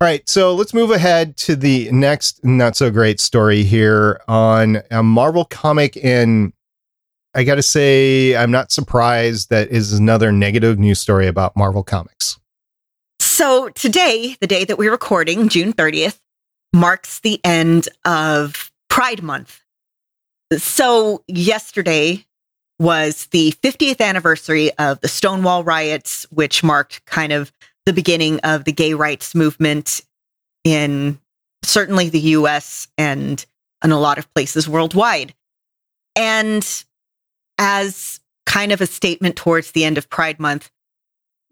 All 0.01 0.09
right, 0.09 0.29
so 0.29 0.55
let's 0.55 0.75
move 0.75 0.91
ahead 0.91 1.37
to 1.39 1.57
the 1.57 1.89
next 1.93 2.45
not 2.45 2.77
so 2.77 2.91
great 2.91 3.21
story 3.21 3.63
here 3.63 4.21
on 4.29 4.83
a 4.91 5.03
Marvel 5.03 5.45
comic. 5.45 5.97
And 6.05 6.53
I 7.35 7.43
got 7.45 7.57
to 7.57 7.63
say, 7.63 8.37
I'm 8.37 8.51
not 8.51 8.71
surprised 8.71 9.51
that 9.51 9.71
is 9.71 9.93
another 9.93 10.31
negative 10.31 10.79
news 10.79 11.01
story 11.01 11.27
about 11.27 11.57
Marvel 11.57 11.83
Comics. 11.83 12.39
So 13.19 13.71
today, 13.71 14.37
the 14.41 14.47
day 14.47 14.65
that 14.65 14.79
we're 14.79 14.93
recording, 14.93 15.49
June 15.49 15.73
30th, 15.73 16.21
marks 16.73 17.21
the 17.21 17.41
end 17.45 17.89
of 18.05 18.71
Pride 18.89 19.23
Month. 19.23 19.63
So 20.57 21.25
yesterday 21.27 22.25
was 22.79 23.27
the 23.27 23.53
50th 23.63 24.01
anniversary 24.01 24.73
of 24.79 25.01
the 25.01 25.09
Stonewall 25.09 25.65
riots, 25.65 26.27
which 26.31 26.63
marked 26.63 27.05
kind 27.07 27.33
of 27.33 27.53
the 27.87 27.93
beginning 27.93 28.41
of 28.41 28.65
the 28.65 28.73
gay 28.73 28.95
rights 28.95 29.35
movement 29.35 30.03
in 30.65 31.19
certainly 31.63 32.09
the 32.09 32.21
US 32.21 32.89
and 32.97 33.45
in 33.83 33.91
a 33.91 33.99
lot 33.99 34.19
of 34.19 34.33
places 34.35 34.69
worldwide. 34.69 35.35
And 36.17 36.85
as 37.59 38.21
kind 38.47 38.73
of 38.73 38.81
a 38.81 38.87
statement 38.87 39.37
towards 39.37 39.73
the 39.73 39.85
end 39.85 39.99
of 39.99 40.11
Pride 40.11 40.39
Month, 40.39 40.71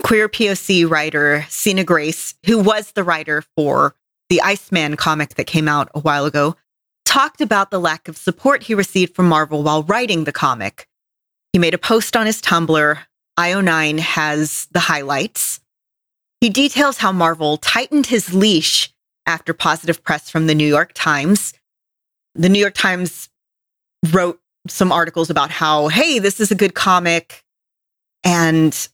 queer 0.03 0.29
POC 0.29 0.89
writer 0.89 1.47
Sina 1.49 1.85
Grace, 1.85 2.35
who 2.47 2.59
was 2.59 2.93
the 2.93 3.05
writer 3.05 3.43
for 3.57 3.95
the 4.29 4.41
Iceman 4.41 4.97
comic 4.97 5.35
that 5.35 5.47
came 5.47 5.69
out 5.69 5.91
a 5.95 6.01
while 6.01 6.25
ago, 6.25 6.57
talked 7.05 7.41
about 7.41 7.71
the 7.71 7.81
lack 7.81 8.09
of 8.09 8.17
support 8.17 8.63
he 8.63 8.75
received 8.75 9.15
from 9.15 9.29
Marvel 9.29 9.63
while 9.63 9.83
writing 9.83 10.25
the 10.25 10.33
comic. 10.33 10.87
He 11.53 11.59
made 11.59 11.75
a 11.75 11.79
post 11.79 12.17
on 12.17 12.27
his 12.27 12.41
Tumblr. 12.41 12.99
IO9 13.39 13.99
has 13.99 14.69
the 14.73 14.81
highlights. 14.81 15.61
He 16.41 16.49
details 16.49 16.99
how 16.99 17.13
Marvel 17.13 17.57
tightened 17.57 18.07
his 18.07 18.35
leash 18.35 18.93
after 19.27 19.55
positive 19.55 20.03
press 20.03 20.31
from 20.31 20.47
the 20.47 20.55
New 20.55 20.67
York 20.67 20.93
Times. 20.95 21.55
The 22.35 22.49
New 22.49 22.59
York 22.59 22.75
Times 22.75 23.29
wrote 24.11 24.41
some 24.69 24.93
articles 24.93 25.31
about 25.31 25.51
how, 25.51 25.89
hey, 25.89 26.19
this 26.19 26.41
is 26.41 26.51
a 26.51 26.55
good 26.55 26.75
comic. 26.75 27.43
And 28.25 28.89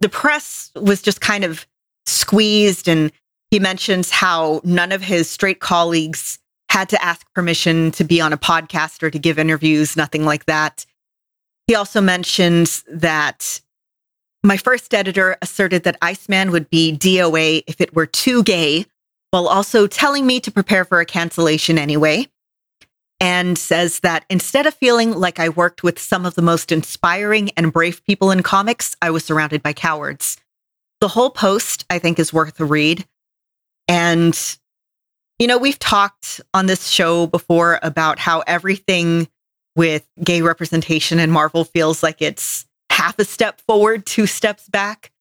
the 0.00 0.08
press 0.08 0.70
was 0.76 1.00
just 1.00 1.20
kind 1.20 1.44
of 1.44 1.66
squeezed. 2.06 2.88
And 2.88 3.10
he 3.50 3.58
mentions 3.58 4.10
how 4.10 4.60
none 4.64 4.92
of 4.92 5.02
his 5.02 5.28
straight 5.30 5.60
colleagues 5.60 6.38
had 6.70 6.88
to 6.88 7.04
ask 7.04 7.26
permission 7.34 7.90
to 7.92 8.04
be 8.04 8.20
on 8.20 8.32
a 8.32 8.38
podcast 8.38 9.02
or 9.02 9.10
to 9.10 9.18
give 9.18 9.38
interviews, 9.38 9.96
nothing 9.96 10.24
like 10.24 10.46
that. 10.46 10.86
He 11.66 11.74
also 11.74 12.00
mentions 12.00 12.82
that 12.90 13.60
my 14.42 14.56
first 14.56 14.92
editor 14.92 15.36
asserted 15.42 15.84
that 15.84 15.98
Iceman 16.02 16.50
would 16.50 16.68
be 16.70 16.96
DOA 16.96 17.62
if 17.66 17.80
it 17.80 17.94
were 17.94 18.06
too 18.06 18.42
gay, 18.42 18.86
while 19.30 19.48
also 19.48 19.86
telling 19.86 20.26
me 20.26 20.40
to 20.40 20.50
prepare 20.50 20.84
for 20.84 21.00
a 21.00 21.06
cancellation 21.06 21.78
anyway. 21.78 22.26
And 23.22 23.56
says 23.56 24.00
that 24.00 24.24
instead 24.28 24.66
of 24.66 24.74
feeling 24.74 25.12
like 25.12 25.38
I 25.38 25.48
worked 25.48 25.84
with 25.84 26.00
some 26.00 26.26
of 26.26 26.34
the 26.34 26.42
most 26.42 26.72
inspiring 26.72 27.50
and 27.56 27.72
brave 27.72 28.04
people 28.04 28.32
in 28.32 28.42
comics, 28.42 28.96
I 29.00 29.10
was 29.10 29.24
surrounded 29.24 29.62
by 29.62 29.74
cowards. 29.74 30.36
The 31.00 31.06
whole 31.06 31.30
post, 31.30 31.84
I 31.88 32.00
think, 32.00 32.18
is 32.18 32.32
worth 32.32 32.58
a 32.58 32.64
read. 32.64 33.06
And, 33.86 34.36
you 35.38 35.46
know, 35.46 35.56
we've 35.56 35.78
talked 35.78 36.40
on 36.52 36.66
this 36.66 36.88
show 36.88 37.28
before 37.28 37.78
about 37.84 38.18
how 38.18 38.40
everything 38.48 39.28
with 39.76 40.04
gay 40.24 40.42
representation 40.42 41.20
in 41.20 41.30
Marvel 41.30 41.62
feels 41.62 42.02
like 42.02 42.20
it's 42.20 42.66
half 42.90 43.16
a 43.20 43.24
step 43.24 43.60
forward, 43.68 44.04
two 44.04 44.26
steps 44.26 44.68
back. 44.68 45.12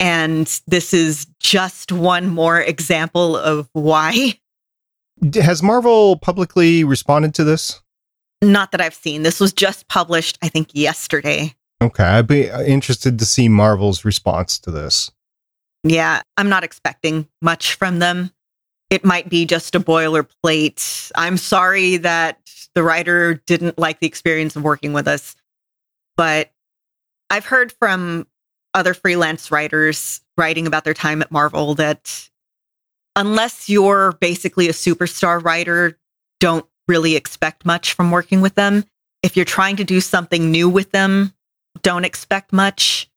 And 0.00 0.46
this 0.66 0.92
is 0.92 1.28
just 1.38 1.92
one 1.92 2.26
more 2.26 2.60
example 2.60 3.36
of 3.36 3.68
why. 3.72 4.40
Has 5.34 5.62
Marvel 5.62 6.16
publicly 6.16 6.84
responded 6.84 7.34
to 7.34 7.44
this? 7.44 7.80
Not 8.42 8.72
that 8.72 8.80
I've 8.80 8.94
seen. 8.94 9.22
This 9.22 9.38
was 9.38 9.52
just 9.52 9.88
published, 9.88 10.38
I 10.42 10.48
think, 10.48 10.70
yesterday. 10.72 11.54
Okay, 11.82 12.04
I'd 12.04 12.26
be 12.26 12.50
uh, 12.50 12.62
interested 12.62 13.18
to 13.18 13.26
see 13.26 13.48
Marvel's 13.48 14.04
response 14.04 14.58
to 14.60 14.70
this. 14.70 15.10
Yeah, 15.84 16.22
I'm 16.36 16.48
not 16.48 16.64
expecting 16.64 17.26
much 17.40 17.74
from 17.74 17.98
them. 17.98 18.30
It 18.90 19.04
might 19.04 19.28
be 19.28 19.46
just 19.46 19.74
a 19.74 19.80
boilerplate. 19.80 21.12
I'm 21.14 21.36
sorry 21.36 21.96
that 21.98 22.38
the 22.74 22.82
writer 22.82 23.34
didn't 23.46 23.78
like 23.78 24.00
the 24.00 24.06
experience 24.06 24.56
of 24.56 24.62
working 24.62 24.92
with 24.92 25.06
us, 25.08 25.36
but 26.16 26.50
I've 27.30 27.46
heard 27.46 27.72
from 27.72 28.26
other 28.74 28.94
freelance 28.94 29.50
writers 29.50 30.20
writing 30.36 30.66
about 30.66 30.84
their 30.84 30.94
time 30.94 31.22
at 31.22 31.30
Marvel 31.30 31.74
that 31.76 32.29
unless 33.16 33.68
you're 33.68 34.12
basically 34.20 34.68
a 34.68 34.72
superstar 34.72 35.42
writer, 35.42 35.98
don't 36.38 36.66
really 36.88 37.16
expect 37.16 37.64
much 37.64 37.92
from 37.92 38.10
working 38.10 38.40
with 38.40 38.54
them. 38.54 38.84
If 39.22 39.36
you're 39.36 39.44
trying 39.44 39.76
to 39.76 39.84
do 39.84 40.00
something 40.00 40.50
new 40.50 40.68
with 40.68 40.92
them, 40.92 41.34
don't 41.82 42.04
expect 42.04 42.52
much. 42.52 43.10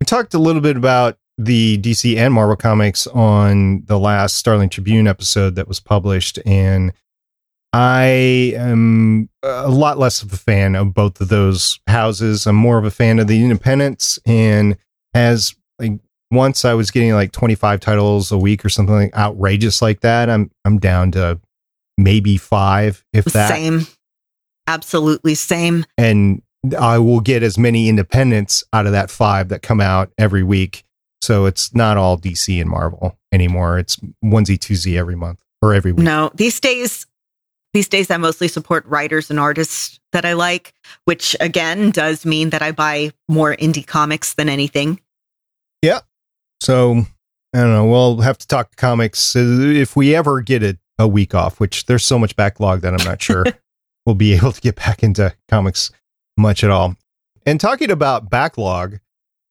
We 0.00 0.04
talked 0.04 0.34
a 0.34 0.38
little 0.38 0.60
bit 0.60 0.76
about 0.76 1.18
the 1.38 1.78
DC 1.78 2.16
and 2.16 2.34
Marvel 2.34 2.56
comics 2.56 3.06
on 3.06 3.84
the 3.86 3.98
last 3.98 4.36
Starling 4.36 4.68
Tribune 4.68 5.06
episode 5.06 5.54
that 5.54 5.68
was 5.68 5.80
published, 5.80 6.38
and 6.44 6.92
I 7.72 8.52
am 8.54 9.30
a 9.42 9.70
lot 9.70 9.98
less 9.98 10.22
of 10.22 10.32
a 10.32 10.36
fan 10.36 10.76
of 10.76 10.92
both 10.92 11.20
of 11.20 11.28
those 11.28 11.80
houses. 11.86 12.46
I'm 12.46 12.56
more 12.56 12.78
of 12.78 12.84
a 12.84 12.90
fan 12.90 13.18
of 13.18 13.28
the 13.28 13.42
independents, 13.42 14.18
and 14.26 14.76
as 15.14 15.54
like 15.78 16.00
once 16.32 16.64
I 16.64 16.74
was 16.74 16.90
getting 16.90 17.12
like 17.12 17.30
25 17.30 17.78
titles 17.78 18.32
a 18.32 18.38
week 18.38 18.64
or 18.64 18.70
something 18.70 18.94
like 18.94 19.14
outrageous 19.14 19.82
like 19.82 20.00
that, 20.00 20.30
I'm 20.30 20.50
I'm 20.64 20.78
down 20.78 21.12
to 21.12 21.38
maybe 21.98 22.38
five, 22.38 23.04
if 23.12 23.26
that. 23.26 23.48
Same. 23.48 23.86
Absolutely 24.66 25.34
same. 25.34 25.84
and 25.98 26.42
I 26.78 26.98
will 26.98 27.20
get 27.20 27.42
as 27.42 27.58
many 27.58 27.88
independents 27.88 28.62
out 28.72 28.86
of 28.86 28.92
that 28.92 29.10
five 29.10 29.48
that 29.48 29.62
come 29.62 29.80
out 29.80 30.12
every 30.16 30.44
week. 30.44 30.84
So 31.20 31.46
it's 31.46 31.74
not 31.74 31.96
all 31.96 32.16
DC 32.16 32.60
and 32.60 32.70
Marvel 32.70 33.18
anymore. 33.32 33.78
It's 33.78 33.96
onesie 34.24 34.58
twosie 34.58 34.96
every 34.96 35.16
month 35.16 35.40
or 35.60 35.74
every 35.74 35.92
week. 35.92 36.04
No, 36.04 36.30
these 36.34 36.60
days, 36.60 37.06
these 37.74 37.88
days 37.88 38.10
I 38.10 38.16
mostly 38.16 38.46
support 38.46 38.86
writers 38.86 39.28
and 39.28 39.40
artists 39.40 39.98
that 40.12 40.24
I 40.24 40.34
like, 40.34 40.72
which 41.04 41.34
again 41.40 41.90
does 41.90 42.24
mean 42.24 42.50
that 42.50 42.62
I 42.62 42.70
buy 42.70 43.10
more 43.28 43.56
indie 43.56 43.86
comics 43.86 44.34
than 44.34 44.48
anything. 44.48 45.00
So 46.62 47.04
I 47.52 47.58
don't 47.58 47.72
know. 47.72 47.86
We'll 47.86 48.20
have 48.20 48.38
to 48.38 48.46
talk 48.46 48.70
to 48.70 48.76
comics 48.76 49.34
uh, 49.34 49.40
if 49.40 49.96
we 49.96 50.14
ever 50.14 50.40
get 50.40 50.62
a, 50.62 50.78
a 50.96 51.08
week 51.08 51.34
off, 51.34 51.58
which 51.58 51.86
there's 51.86 52.04
so 52.04 52.20
much 52.20 52.36
backlog 52.36 52.82
that 52.82 52.94
I'm 52.94 53.04
not 53.04 53.20
sure 53.20 53.44
we'll 54.06 54.14
be 54.14 54.34
able 54.34 54.52
to 54.52 54.60
get 54.60 54.76
back 54.76 55.02
into 55.02 55.34
comics 55.48 55.90
much 56.36 56.62
at 56.62 56.70
all. 56.70 56.94
And 57.44 57.60
talking 57.60 57.90
about 57.90 58.30
backlog, 58.30 59.00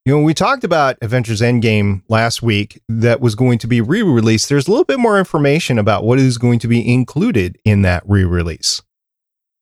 you 0.06 0.16
know, 0.16 0.24
we 0.24 0.34
talked 0.34 0.64
about 0.64 0.98
Avengers 1.02 1.42
Endgame 1.42 2.02
last 2.08 2.42
week 2.42 2.82
that 2.88 3.20
was 3.20 3.36
going 3.36 3.60
to 3.60 3.68
be 3.68 3.82
re 3.82 4.02
released. 4.02 4.48
There's 4.48 4.70
a 4.70 4.72
little 4.72 4.86
bit 4.86 4.98
more 4.98 5.20
information 5.20 5.78
about 5.78 6.06
what 6.06 6.18
is 6.18 6.38
going 6.38 6.60
to 6.60 6.68
be 6.70 6.94
included 6.94 7.60
in 7.66 7.82
that 7.82 8.04
re 8.08 8.24
release. 8.24 8.82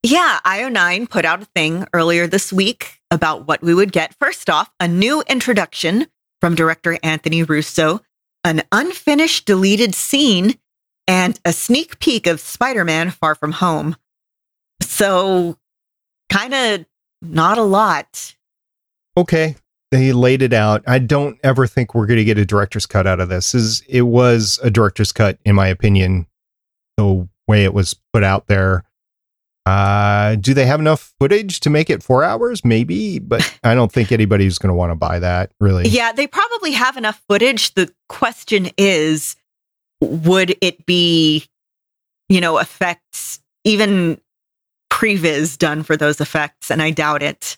Yeah, 0.04 0.40
IO9 0.46 1.10
put 1.10 1.26
out 1.26 1.42
a 1.42 1.46
thing 1.46 1.88
earlier 1.94 2.28
this 2.28 2.54
week 2.54 3.00
about 3.10 3.48
what 3.48 3.64
we 3.64 3.74
would 3.74 3.92
get. 3.92 4.14
First 4.20 4.52
off, 4.52 4.70
a 4.80 4.88
new 4.88 5.24
introduction 5.28 6.06
from 6.42 6.56
director 6.56 6.98
Anthony 7.04 7.44
Russo, 7.44 8.02
an 8.44 8.64
unfinished 8.72 9.46
deleted 9.46 9.94
scene, 9.96 10.58
and 11.08 11.40
a 11.44 11.52
sneak 11.52 12.00
peek 12.00 12.28
of 12.28 12.40
Spider 12.40 12.86
Man 12.86 13.12
Far 13.12 13.36
From 13.36 13.54
Home. 13.54 13.96
So, 14.82 15.58
kind 16.32 16.54
of 16.54 16.86
not 17.22 17.58
a 17.58 17.64
lot. 17.64 18.36
Okay. 19.18 19.56
They 19.92 20.14
laid 20.14 20.44
it 20.44 20.54
out. 20.54 20.84
I 20.86 21.00
don't 21.00 21.40
ever 21.44 21.66
think 21.66 21.96
we're 21.96 22.06
going 22.06 22.18
to 22.18 22.24
get 22.24 22.38
a 22.38 22.46
director's 22.46 22.86
cut 22.86 23.08
out 23.08 23.20
of 23.20 23.30
this. 23.30 23.56
Is 23.56 23.82
it 23.90 24.04
was 24.04 24.60
a 24.62 24.70
director's 24.70 25.12
cut 25.12 25.40
in 25.46 25.56
my 25.56 25.68
opinion. 25.68 26.28
The 26.98 27.28
way 27.48 27.64
it 27.64 27.74
was 27.74 27.96
put 28.14 28.24
out 28.24 28.48
there. 28.48 28.84
Uh, 29.66 30.36
do 30.36 30.54
they 30.54 30.66
have 30.66 30.80
enough 30.80 31.14
footage 31.20 31.60
to 31.60 31.70
make 31.70 31.90
it 31.90 32.02
four 32.02 32.24
hours? 32.24 32.66
Maybe, 32.66 33.20
but 33.20 33.58
I 33.64 33.76
don't 33.76 33.92
think 33.92 34.12
anybody's 34.12 34.58
going 34.58 34.70
to 34.70 34.74
want 34.74 34.92
to 34.92 34.96
buy 34.96 35.20
that. 35.20 35.52
Really? 35.60 35.88
Yeah, 35.88 36.12
they 36.12 36.28
probably 36.28 36.72
have 36.72 36.98
enough 36.98 37.22
footage. 37.28 37.74
The 37.74 37.94
question 38.08 38.70
is, 38.78 39.36
would 40.02 40.56
it 40.62 40.86
be, 40.86 41.46
you 42.30 42.42
know, 42.42 42.58
effects 42.58 43.40
even 43.64 44.20
previs 44.92 45.58
done 45.58 45.84
for 45.84 45.98
those 45.98 46.20
effects? 46.22 46.72
And 46.72 46.82
I 46.82 46.92
doubt 46.92 47.22
it. 47.22 47.58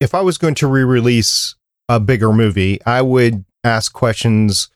If 0.00 0.14
I 0.14 0.20
was 0.20 0.38
going 0.38 0.54
to 0.56 0.66
re-release 0.66 1.54
a 1.88 1.98
bigger 1.98 2.32
movie, 2.32 2.80
I 2.84 3.02
would 3.02 3.44
ask 3.64 3.92
questions 3.92 4.68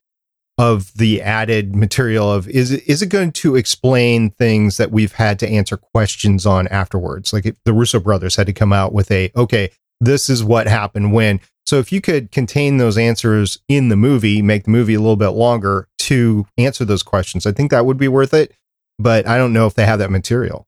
of 0.61 0.93
the 0.95 1.23
added 1.23 1.75
material 1.75 2.31
of 2.31 2.47
is 2.47 2.71
is 2.71 3.01
it 3.01 3.07
going 3.07 3.33
to 3.33 3.57
explain 3.57 4.29
things 4.33 4.77
that 4.77 4.91
we've 4.91 5.15
had 5.15 5.39
to 5.39 5.49
answer 5.49 5.79
questions 5.79 6.45
on 6.45 6.69
afterwards? 6.69 7.33
Like 7.33 7.57
the 7.65 7.73
russo 7.73 7.99
brothers 7.99 8.37
had 8.37 8.47
to 8.47 8.53
come 8.53 8.71
out 8.71 8.93
with 8.93 9.11
a 9.11 9.33
okay 9.35 9.71
this 10.03 10.29
is 10.29 10.45
what 10.45 10.67
happened 10.67 11.15
when 11.15 11.41
so 11.65 11.79
if 11.79 11.91
you 11.91 12.03
could 12.03 12.31
contain 12.31 12.77
those 12.77 12.99
answers 12.99 13.59
in 13.69 13.89
the 13.89 13.97
movie 13.97 14.43
make 14.43 14.65
the 14.65 14.71
movie 14.71 14.95
a 14.95 15.01
little 15.01 15.17
bit 15.17 15.29
longer 15.29 15.89
to 15.99 16.47
answer 16.59 16.85
those 16.85 17.03
questions 17.03 17.47
i 17.47 17.53
think 17.53 17.71
that 17.71 17.87
would 17.87 17.99
be 17.99 18.09
worth 18.09 18.35
it 18.35 18.53
but 18.99 19.27
i 19.27 19.39
don't 19.39 19.53
know 19.53 19.67
if 19.67 19.75
they 19.75 19.87
have 19.87 19.99
that 19.99 20.11
material. 20.11 20.67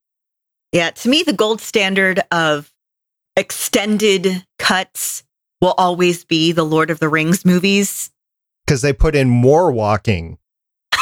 Yeah 0.72 0.90
to 0.90 1.08
me 1.08 1.22
the 1.22 1.32
gold 1.32 1.60
standard 1.60 2.20
of 2.30 2.72
extended 3.36 4.44
cuts 4.58 5.22
will 5.60 5.74
always 5.76 6.24
be 6.24 6.52
the 6.52 6.64
lord 6.64 6.90
of 6.90 6.98
the 6.98 7.08
rings 7.08 7.44
movies 7.44 8.10
because 8.66 8.82
they 8.82 8.92
put 8.92 9.14
in 9.14 9.28
more 9.28 9.70
walking. 9.70 10.38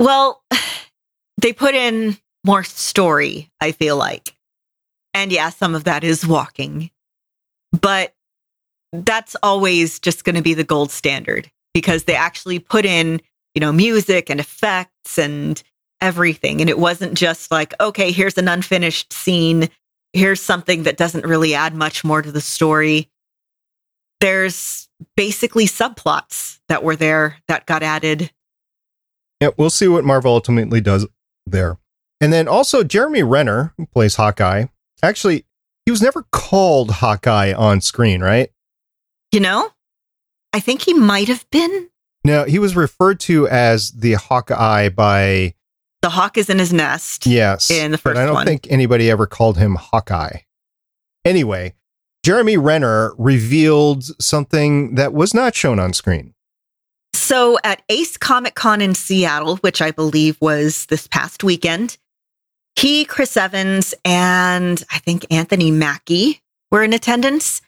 well, 0.00 0.42
they 1.40 1.52
put 1.52 1.74
in 1.74 2.16
more 2.44 2.64
story, 2.64 3.50
I 3.60 3.72
feel 3.72 3.96
like. 3.96 4.34
And 5.14 5.32
yeah, 5.32 5.50
some 5.50 5.74
of 5.74 5.84
that 5.84 6.04
is 6.04 6.26
walking. 6.26 6.90
But 7.72 8.14
that's 8.92 9.36
always 9.42 9.98
just 9.98 10.24
going 10.24 10.36
to 10.36 10.42
be 10.42 10.54
the 10.54 10.64
gold 10.64 10.90
standard 10.90 11.50
because 11.74 12.04
they 12.04 12.14
actually 12.14 12.58
put 12.58 12.84
in, 12.84 13.20
you 13.54 13.60
know, 13.60 13.72
music 13.72 14.30
and 14.30 14.40
effects 14.40 15.18
and 15.18 15.62
everything. 16.00 16.60
And 16.60 16.70
it 16.70 16.78
wasn't 16.78 17.14
just 17.14 17.50
like, 17.50 17.74
okay, 17.80 18.12
here's 18.12 18.38
an 18.38 18.48
unfinished 18.48 19.12
scene. 19.12 19.68
Here's 20.12 20.40
something 20.40 20.84
that 20.84 20.96
doesn't 20.96 21.26
really 21.26 21.54
add 21.54 21.74
much 21.74 22.04
more 22.04 22.22
to 22.22 22.32
the 22.32 22.40
story. 22.40 23.10
There's 24.20 24.88
basically 25.16 25.66
subplots 25.66 26.58
that 26.68 26.82
were 26.82 26.96
there 26.96 27.36
that 27.48 27.66
got 27.66 27.82
added. 27.82 28.30
Yeah, 29.40 29.50
we'll 29.58 29.70
see 29.70 29.88
what 29.88 30.04
Marvel 30.04 30.32
ultimately 30.32 30.80
does 30.80 31.06
there. 31.46 31.78
And 32.20 32.32
then 32.32 32.48
also 32.48 32.82
Jeremy 32.82 33.22
Renner, 33.22 33.74
who 33.76 33.86
plays 33.86 34.16
Hawkeye, 34.16 34.66
actually, 35.02 35.44
he 35.84 35.90
was 35.90 36.00
never 36.00 36.24
called 36.32 36.90
Hawkeye 36.90 37.52
on 37.52 37.80
screen, 37.82 38.22
right? 38.22 38.50
You 39.32 39.40
know, 39.40 39.70
I 40.52 40.60
think 40.60 40.82
he 40.82 40.94
might 40.94 41.28
have 41.28 41.48
been. 41.50 41.90
No, 42.24 42.44
he 42.44 42.58
was 42.58 42.74
referred 42.74 43.20
to 43.20 43.46
as 43.48 43.92
the 43.92 44.14
Hawkeye 44.14 44.88
by. 44.88 45.54
The 46.02 46.10
hawk 46.10 46.38
is 46.38 46.48
in 46.48 46.58
his 46.58 46.72
nest. 46.72 47.26
Yes. 47.26 47.70
In 47.70 47.90
the 47.90 47.98
first 47.98 48.14
But 48.14 48.16
I 48.22 48.24
don't 48.26 48.34
one. 48.34 48.46
think 48.46 48.66
anybody 48.70 49.10
ever 49.10 49.26
called 49.26 49.58
him 49.58 49.74
Hawkeye. 49.74 50.38
Anyway, 51.24 51.74
Jeremy 52.26 52.56
Renner 52.56 53.14
revealed 53.18 54.02
something 54.20 54.96
that 54.96 55.12
was 55.12 55.32
not 55.32 55.54
shown 55.54 55.78
on 55.78 55.92
screen. 55.92 56.34
So 57.14 57.56
at 57.62 57.82
Ace 57.88 58.16
Comic 58.16 58.56
Con 58.56 58.80
in 58.80 58.96
Seattle, 58.96 59.58
which 59.58 59.80
I 59.80 59.92
believe 59.92 60.36
was 60.40 60.86
this 60.86 61.06
past 61.06 61.44
weekend, 61.44 61.98
he, 62.74 63.04
Chris 63.04 63.36
Evans, 63.36 63.94
and 64.04 64.82
I 64.90 64.98
think 64.98 65.24
Anthony 65.30 65.70
Mackie 65.70 66.42
were 66.72 66.82
in 66.82 66.92
attendance. 66.92 67.62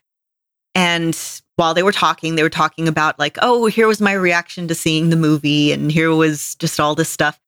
And 0.74 1.16
while 1.54 1.72
they 1.72 1.84
were 1.84 1.92
talking, 1.92 2.34
they 2.34 2.42
were 2.42 2.50
talking 2.50 2.88
about, 2.88 3.16
like, 3.16 3.38
oh, 3.40 3.66
here 3.66 3.86
was 3.86 4.00
my 4.00 4.12
reaction 4.12 4.66
to 4.66 4.74
seeing 4.74 5.10
the 5.10 5.16
movie, 5.16 5.70
and 5.70 5.92
here 5.92 6.10
was 6.12 6.56
just 6.56 6.80
all 6.80 6.96
this 6.96 7.08
stuff. 7.08 7.38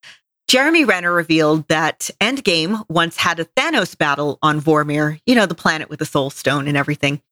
Jeremy 0.51 0.85
Renner 0.85 1.13
revealed 1.13 1.69
that 1.69 2.11
Endgame 2.21 2.85
once 2.89 3.17
had 3.17 3.39
a 3.39 3.45
Thanos 3.45 3.97
battle 3.97 4.37
on 4.43 4.61
Vormir, 4.61 5.21
you 5.25 5.37
know, 5.37 5.47
the 5.47 5.55
planet 5.55 5.89
with 5.89 6.01
the 6.01 6.05
soul 6.05 6.29
stone 6.29 6.67
and 6.67 6.77
everything. 6.77 7.23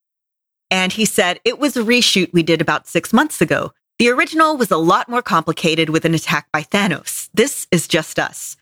And 0.70 0.92
he 0.92 1.04
said, 1.04 1.40
it 1.44 1.58
was 1.58 1.76
a 1.76 1.82
reshoot 1.82 2.32
we 2.32 2.44
did 2.44 2.60
about 2.60 2.86
six 2.86 3.12
months 3.12 3.40
ago. 3.40 3.72
The 3.98 4.08
original 4.08 4.56
was 4.56 4.70
a 4.70 4.76
lot 4.76 5.08
more 5.08 5.20
complicated 5.20 5.90
with 5.90 6.04
an 6.04 6.14
attack 6.14 6.46
by 6.52 6.62
Thanos. 6.62 7.28
This 7.34 7.66
is 7.72 7.88
just 7.88 8.20
us. 8.20 8.56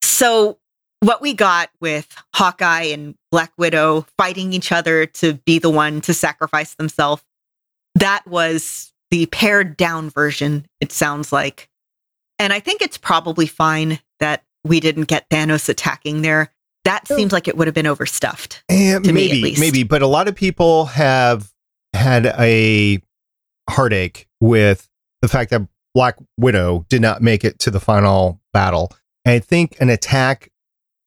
So, 0.00 0.60
what 1.00 1.20
we 1.20 1.34
got 1.34 1.70
with 1.80 2.06
Hawkeye 2.36 2.84
and 2.84 3.16
Black 3.32 3.50
Widow 3.58 4.06
fighting 4.16 4.52
each 4.52 4.70
other 4.70 5.06
to 5.06 5.34
be 5.44 5.58
the 5.58 5.70
one 5.70 6.02
to 6.02 6.14
sacrifice 6.14 6.76
themselves, 6.76 7.24
that 7.96 8.24
was 8.28 8.92
the 9.10 9.26
pared 9.26 9.76
down 9.76 10.08
version, 10.08 10.66
it 10.80 10.92
sounds 10.92 11.32
like. 11.32 11.68
And 12.38 12.52
I 12.52 12.60
think 12.60 12.82
it's 12.82 12.98
probably 12.98 13.46
fine 13.46 14.00
that 14.20 14.44
we 14.64 14.80
didn't 14.80 15.04
get 15.04 15.28
Thanos 15.28 15.68
attacking 15.68 16.22
there. 16.22 16.52
That 16.84 17.06
seems 17.08 17.32
like 17.32 17.48
it 17.48 17.56
would 17.56 17.66
have 17.66 17.74
been 17.74 17.86
overstuffed. 17.86 18.62
And 18.68 19.04
To 19.04 19.12
me, 19.12 19.26
at 19.26 19.30
maybe, 19.30 19.42
least. 19.42 19.60
maybe, 19.60 19.82
but 19.82 20.00
a 20.00 20.06
lot 20.06 20.28
of 20.28 20.34
people 20.34 20.86
have 20.86 21.52
had 21.92 22.26
a 22.26 23.02
heartache 23.68 24.26
with 24.40 24.88
the 25.20 25.28
fact 25.28 25.50
that 25.50 25.68
Black 25.94 26.16
Widow 26.38 26.86
did 26.88 27.02
not 27.02 27.20
make 27.20 27.44
it 27.44 27.58
to 27.60 27.70
the 27.70 27.80
final 27.80 28.40
battle. 28.52 28.92
And 29.24 29.34
I 29.34 29.38
think 29.40 29.76
an 29.80 29.90
attack 29.90 30.50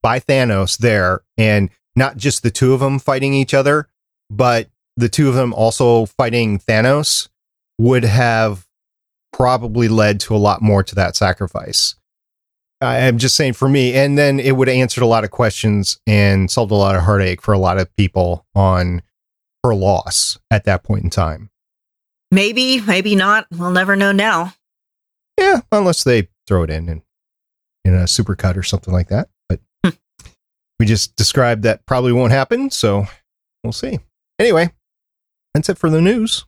by 0.03 0.19
Thanos 0.19 0.77
there, 0.77 1.21
and 1.37 1.69
not 1.95 2.17
just 2.17 2.43
the 2.43 2.51
two 2.51 2.73
of 2.73 2.79
them 2.79 2.99
fighting 2.99 3.33
each 3.33 3.53
other, 3.53 3.87
but 4.29 4.69
the 4.97 5.09
two 5.09 5.29
of 5.29 5.35
them 5.35 5.53
also 5.53 6.05
fighting 6.05 6.59
Thanos 6.59 7.29
would 7.79 8.03
have 8.03 8.67
probably 9.33 9.87
led 9.87 10.19
to 10.21 10.35
a 10.35 10.37
lot 10.37 10.61
more 10.61 10.83
to 10.83 10.95
that 10.95 11.15
sacrifice. 11.15 11.95
I'm 12.81 13.19
just 13.19 13.35
saying 13.35 13.53
for 13.53 13.69
me, 13.69 13.93
and 13.93 14.17
then 14.17 14.39
it 14.39 14.55
would 14.57 14.67
have 14.67 14.75
answered 14.75 15.03
a 15.03 15.07
lot 15.07 15.23
of 15.23 15.29
questions 15.29 15.99
and 16.07 16.49
solved 16.49 16.71
a 16.71 16.75
lot 16.75 16.95
of 16.95 17.03
heartache 17.03 17.41
for 17.41 17.53
a 17.53 17.59
lot 17.59 17.77
of 17.77 17.95
people 17.95 18.45
on 18.55 19.03
her 19.63 19.75
loss 19.75 20.39
at 20.49 20.63
that 20.65 20.83
point 20.83 21.03
in 21.03 21.09
time. 21.11 21.51
Maybe, 22.31 22.81
maybe 22.81 23.15
not. 23.15 23.45
We'll 23.51 23.69
never 23.71 23.95
know 23.95 24.11
now. 24.11 24.55
Yeah, 25.39 25.61
unless 25.71 26.03
they 26.03 26.29
throw 26.47 26.63
it 26.63 26.71
in 26.71 26.89
in, 26.89 27.03
in 27.85 27.93
a 27.93 28.03
supercut 28.05 28.57
or 28.57 28.63
something 28.63 28.93
like 28.93 29.09
that. 29.09 29.29
But 29.47 29.59
Hmm. 29.85 29.91
we 30.79 30.87
just 30.87 31.15
described 31.15 31.61
that 31.63 31.85
probably 31.85 32.13
won't 32.13 32.31
happen, 32.31 32.71
so 32.71 33.05
we'll 33.63 33.73
see. 33.73 33.99
Anyway, 34.39 34.71
that's 35.53 35.69
it 35.69 35.77
for 35.77 35.89
the 35.91 36.01
news. 36.01 36.45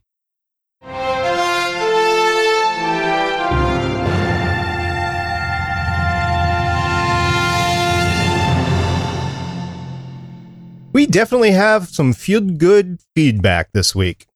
We 10.93 11.07
definitely 11.07 11.51
have 11.51 11.89
some 11.89 12.13
feel 12.13 12.39
good 12.39 12.99
feedback 13.15 13.71
this 13.73 13.95
week. 13.95 14.27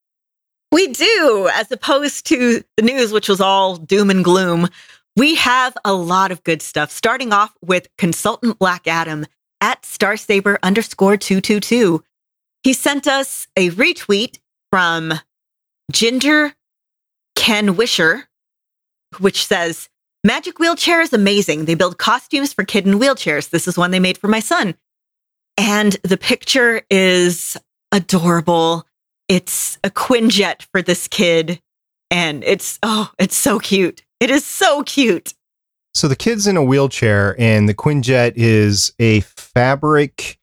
We 0.71 0.87
do, 0.87 1.49
as 1.53 1.71
opposed 1.71 2.25
to 2.27 2.63
the 2.75 2.83
news, 2.83 3.13
which 3.13 3.29
was 3.29 3.39
all 3.39 3.77
doom 3.77 4.09
and 4.09 4.23
gloom. 4.23 4.67
We 5.15 5.35
have 5.35 5.77
a 5.85 5.93
lot 5.93 6.31
of 6.31 6.43
good 6.43 6.63
stuff, 6.63 6.91
starting 6.91 7.31
off 7.31 7.53
with 7.61 7.87
consultant 7.99 8.57
Black 8.57 8.87
Adam 8.87 9.27
at 9.61 9.83
Starsaber 9.83 10.57
underscore 10.63 11.15
222. 11.15 12.03
He 12.63 12.73
sent 12.73 13.07
us 13.07 13.47
a 13.55 13.69
retweet 13.71 14.39
from 14.71 15.13
Ginger 15.91 16.53
Ken 17.35 17.75
Wisher, 17.75 18.27
which 19.19 19.45
says, 19.45 19.89
Magic 20.23 20.57
Wheelchair 20.57 21.01
is 21.01 21.13
amazing. 21.13 21.65
They 21.65 21.75
build 21.75 21.99
costumes 21.99 22.51
for 22.51 22.65
kid 22.65 22.87
in 22.87 22.99
wheelchairs. 22.99 23.51
This 23.51 23.67
is 23.67 23.77
one 23.77 23.91
they 23.91 23.99
made 23.99 24.17
for 24.17 24.27
my 24.27 24.39
son. 24.39 24.75
And 25.57 25.93
the 26.03 26.17
picture 26.17 26.83
is 26.89 27.57
adorable. 27.91 28.85
It's 29.27 29.77
a 29.83 29.89
Quinjet 29.89 30.67
for 30.71 30.81
this 30.81 31.07
kid. 31.07 31.59
And 32.09 32.43
it's, 32.43 32.79
oh, 32.83 33.11
it's 33.19 33.35
so 33.35 33.59
cute. 33.59 34.03
It 34.19 34.29
is 34.29 34.45
so 34.45 34.83
cute. 34.83 35.33
So 35.93 36.07
the 36.07 36.15
kid's 36.15 36.45
in 36.45 36.57
a 36.57 36.63
wheelchair, 36.63 37.35
and 37.39 37.67
the 37.67 37.73
Quinjet 37.73 38.33
is 38.35 38.93
a 38.99 39.21
fabric 39.21 40.37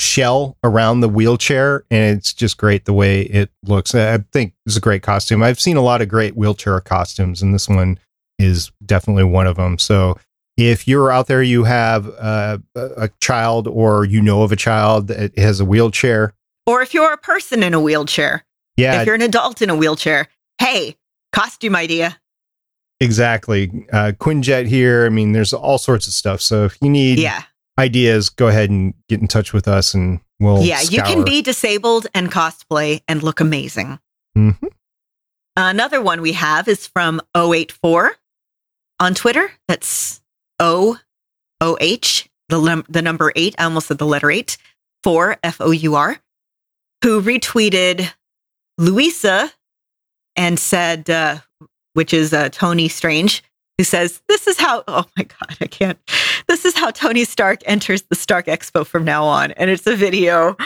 shell 0.00 0.56
around 0.64 1.00
the 1.00 1.08
wheelchair, 1.08 1.84
and 1.92 2.18
it's 2.18 2.34
just 2.34 2.56
great 2.56 2.86
the 2.86 2.92
way 2.92 3.22
it 3.22 3.50
looks. 3.62 3.94
I 3.94 4.18
think 4.32 4.54
it's 4.66 4.76
a 4.76 4.80
great 4.80 5.02
costume. 5.02 5.44
I've 5.44 5.60
seen 5.60 5.76
a 5.76 5.82
lot 5.82 6.02
of 6.02 6.08
great 6.08 6.36
wheelchair 6.36 6.80
costumes, 6.80 7.40
and 7.40 7.54
this 7.54 7.68
one 7.68 8.00
is 8.38 8.72
definitely 8.84 9.24
one 9.24 9.46
of 9.46 9.56
them. 9.56 9.78
So 9.78 10.18
if 10.60 10.86
you're 10.86 11.10
out 11.10 11.26
there, 11.26 11.42
you 11.42 11.64
have 11.64 12.06
uh, 12.18 12.58
a 12.74 13.08
child 13.20 13.66
or 13.66 14.04
you 14.04 14.20
know 14.20 14.42
of 14.42 14.52
a 14.52 14.56
child 14.56 15.08
that 15.08 15.36
has 15.38 15.60
a 15.60 15.64
wheelchair, 15.64 16.34
or 16.66 16.82
if 16.82 16.92
you're 16.94 17.12
a 17.12 17.18
person 17.18 17.62
in 17.62 17.74
a 17.74 17.80
wheelchair, 17.80 18.44
yeah, 18.76 19.00
if 19.00 19.06
you're 19.06 19.14
an 19.14 19.22
adult 19.22 19.62
in 19.62 19.70
a 19.70 19.74
wheelchair, 19.76 20.28
hey, 20.58 20.96
costume 21.32 21.74
idea. 21.76 22.18
Exactly. 23.00 23.86
Uh, 23.92 24.12
Quinjet 24.18 24.66
here. 24.66 25.06
I 25.06 25.08
mean, 25.08 25.32
there's 25.32 25.52
all 25.54 25.78
sorts 25.78 26.06
of 26.06 26.12
stuff. 26.12 26.40
So 26.42 26.64
if 26.66 26.76
you 26.82 26.90
need 26.90 27.18
Yeah. 27.18 27.44
ideas, 27.78 28.28
go 28.28 28.48
ahead 28.48 28.68
and 28.68 28.92
get 29.08 29.20
in 29.20 29.26
touch 29.28 29.54
with 29.54 29.66
us 29.66 29.94
and 29.94 30.20
we'll. 30.38 30.62
yeah, 30.62 30.82
you 30.82 31.02
can 31.02 31.24
be 31.24 31.40
disabled 31.40 32.06
and 32.14 32.30
cosplay 32.30 33.00
and 33.08 33.22
look 33.22 33.40
amazing. 33.40 33.98
Mhm. 34.36 34.58
Another 35.56 36.00
one 36.02 36.20
we 36.20 36.32
have 36.32 36.68
is 36.68 36.86
from 36.86 37.20
084 37.34 38.16
on 39.00 39.14
Twitter. 39.14 39.50
That's 39.66 40.19
O 40.60 40.98
O 41.60 41.76
H, 41.80 42.28
the, 42.48 42.84
the 42.88 43.02
number 43.02 43.32
eight. 43.34 43.54
I 43.58 43.64
almost 43.64 43.88
said 43.88 43.98
the 43.98 44.06
letter 44.06 44.30
eight, 44.30 44.56
four 45.02 45.36
F 45.42 45.60
O 45.60 45.72
U 45.72 45.94
R, 45.96 46.18
who 47.02 47.20
retweeted 47.20 48.12
Louisa 48.78 49.52
and 50.36 50.58
said, 50.58 51.10
uh, 51.10 51.38
which 51.94 52.14
is 52.14 52.32
uh, 52.32 52.48
Tony 52.50 52.88
Strange, 52.88 53.42
who 53.78 53.84
says, 53.84 54.22
This 54.28 54.46
is 54.46 54.58
how, 54.58 54.84
oh 54.86 55.06
my 55.16 55.24
God, 55.24 55.56
I 55.60 55.66
can't. 55.66 55.98
This 56.48 56.64
is 56.64 56.74
how 56.74 56.90
Tony 56.90 57.24
Stark 57.24 57.60
enters 57.64 58.02
the 58.02 58.14
Stark 58.14 58.46
Expo 58.46 58.86
from 58.86 59.04
now 59.04 59.24
on. 59.24 59.52
And 59.52 59.70
it's 59.70 59.86
a 59.86 59.96
video. 59.96 60.56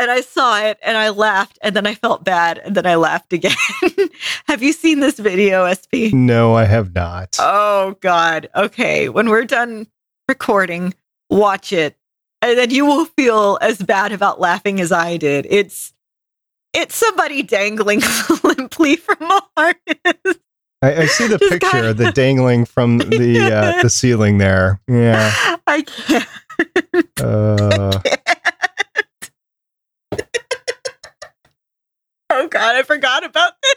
And 0.00 0.10
I 0.10 0.22
saw 0.22 0.58
it 0.62 0.78
and 0.82 0.96
I 0.96 1.10
laughed 1.10 1.58
and 1.60 1.76
then 1.76 1.86
I 1.86 1.94
felt 1.94 2.24
bad 2.24 2.56
and 2.56 2.74
then 2.74 2.86
I 2.86 2.94
laughed 2.94 3.34
again. 3.34 3.52
Have 4.48 4.62
you 4.62 4.72
seen 4.72 5.00
this 5.00 5.18
video, 5.18 5.70
SP? 5.76 6.08
No, 6.14 6.54
I 6.54 6.64
have 6.64 6.94
not. 6.94 7.36
Oh 7.38 7.96
God. 8.00 8.48
Okay. 8.56 9.10
When 9.10 9.28
we're 9.28 9.44
done 9.44 9.86
recording, 10.26 10.94
watch 11.28 11.70
it. 11.74 11.96
And 12.40 12.56
then 12.56 12.70
you 12.70 12.86
will 12.86 13.04
feel 13.04 13.58
as 13.60 13.76
bad 13.82 14.12
about 14.12 14.40
laughing 14.40 14.80
as 14.80 14.90
I 14.90 15.18
did. 15.18 15.46
It's 15.50 15.92
it's 16.72 16.96
somebody 16.96 17.42
dangling 17.42 18.00
limply 18.42 18.96
from 18.96 19.18
a 19.22 19.42
harness. 19.54 20.38
I, 20.80 20.94
I 21.02 21.06
see 21.06 21.26
the 21.26 21.36
Just 21.38 21.52
picture 21.52 21.68
kinda- 21.70 21.92
the 21.94 22.10
dangling 22.12 22.64
from 22.64 22.96
the 22.98 23.38
uh, 23.52 23.82
the 23.82 23.90
ceiling 23.90 24.38
there. 24.38 24.80
Yeah. 24.88 25.30
I 25.66 25.82
can't. 25.82 26.26
Uh, 27.20 28.00
Oh 28.02 28.02
God, 32.60 32.76
I 32.76 32.82
forgot 32.82 33.24
about 33.24 33.52
this. 33.62 33.74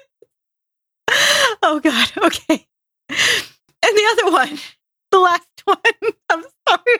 Oh 1.65 1.79
God, 1.79 2.11
okay. 2.17 2.67
And 3.09 3.17
the 3.97 4.09
other 4.11 4.31
one, 4.33 4.59
the 5.11 5.19
last 5.19 5.47
one. 5.63 5.77
I'm 6.29 6.43
sorry. 6.67 6.97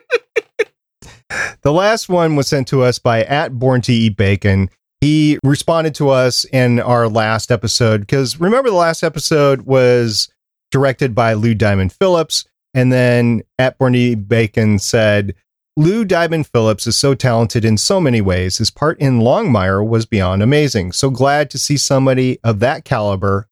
the 1.63 1.73
last 1.73 2.07
one 2.07 2.37
was 2.37 2.47
sent 2.47 2.69
to 2.69 2.83
us 2.83 2.99
by 2.99 3.23
at 3.25 3.59
Born 3.59 3.81
to 3.81 3.91
Eat 3.93 4.15
Bacon. 4.15 4.69
He 5.01 5.37
responded 5.43 5.95
to 5.95 6.09
us 6.09 6.45
in 6.45 6.79
our 6.79 7.09
last 7.09 7.51
episode 7.51 8.01
because 8.01 8.39
remember 8.39 8.69
the 8.69 8.77
last 8.77 9.03
episode 9.03 9.63
was 9.63 10.29
directed 10.71 11.13
by 11.13 11.33
Lou 11.33 11.53
Diamond 11.53 11.91
Phillips, 11.91 12.45
and 12.73 12.93
then 12.93 13.41
at 13.59 13.77
Born 13.77 13.93
to 13.93 13.99
Eat 13.99 14.27
Bacon 14.29 14.79
said. 14.79 15.35
Lou 15.75 16.05
Diamond 16.05 16.45
Phillips 16.47 16.85
is 16.85 16.95
so 16.95 17.15
talented 17.15 17.65
in 17.65 17.77
so 17.77 17.99
many 17.99 18.21
ways. 18.21 18.59
His 18.59 18.69
part 18.69 18.99
in 18.99 19.19
Longmire 19.19 19.85
was 19.85 20.05
beyond 20.05 20.43
amazing. 20.43 20.91
So 20.91 21.09
glad 21.09 21.49
to 21.49 21.57
see 21.57 21.77
somebody 21.77 22.39
of 22.43 22.59
that 22.59 22.85
caliber 22.85 23.47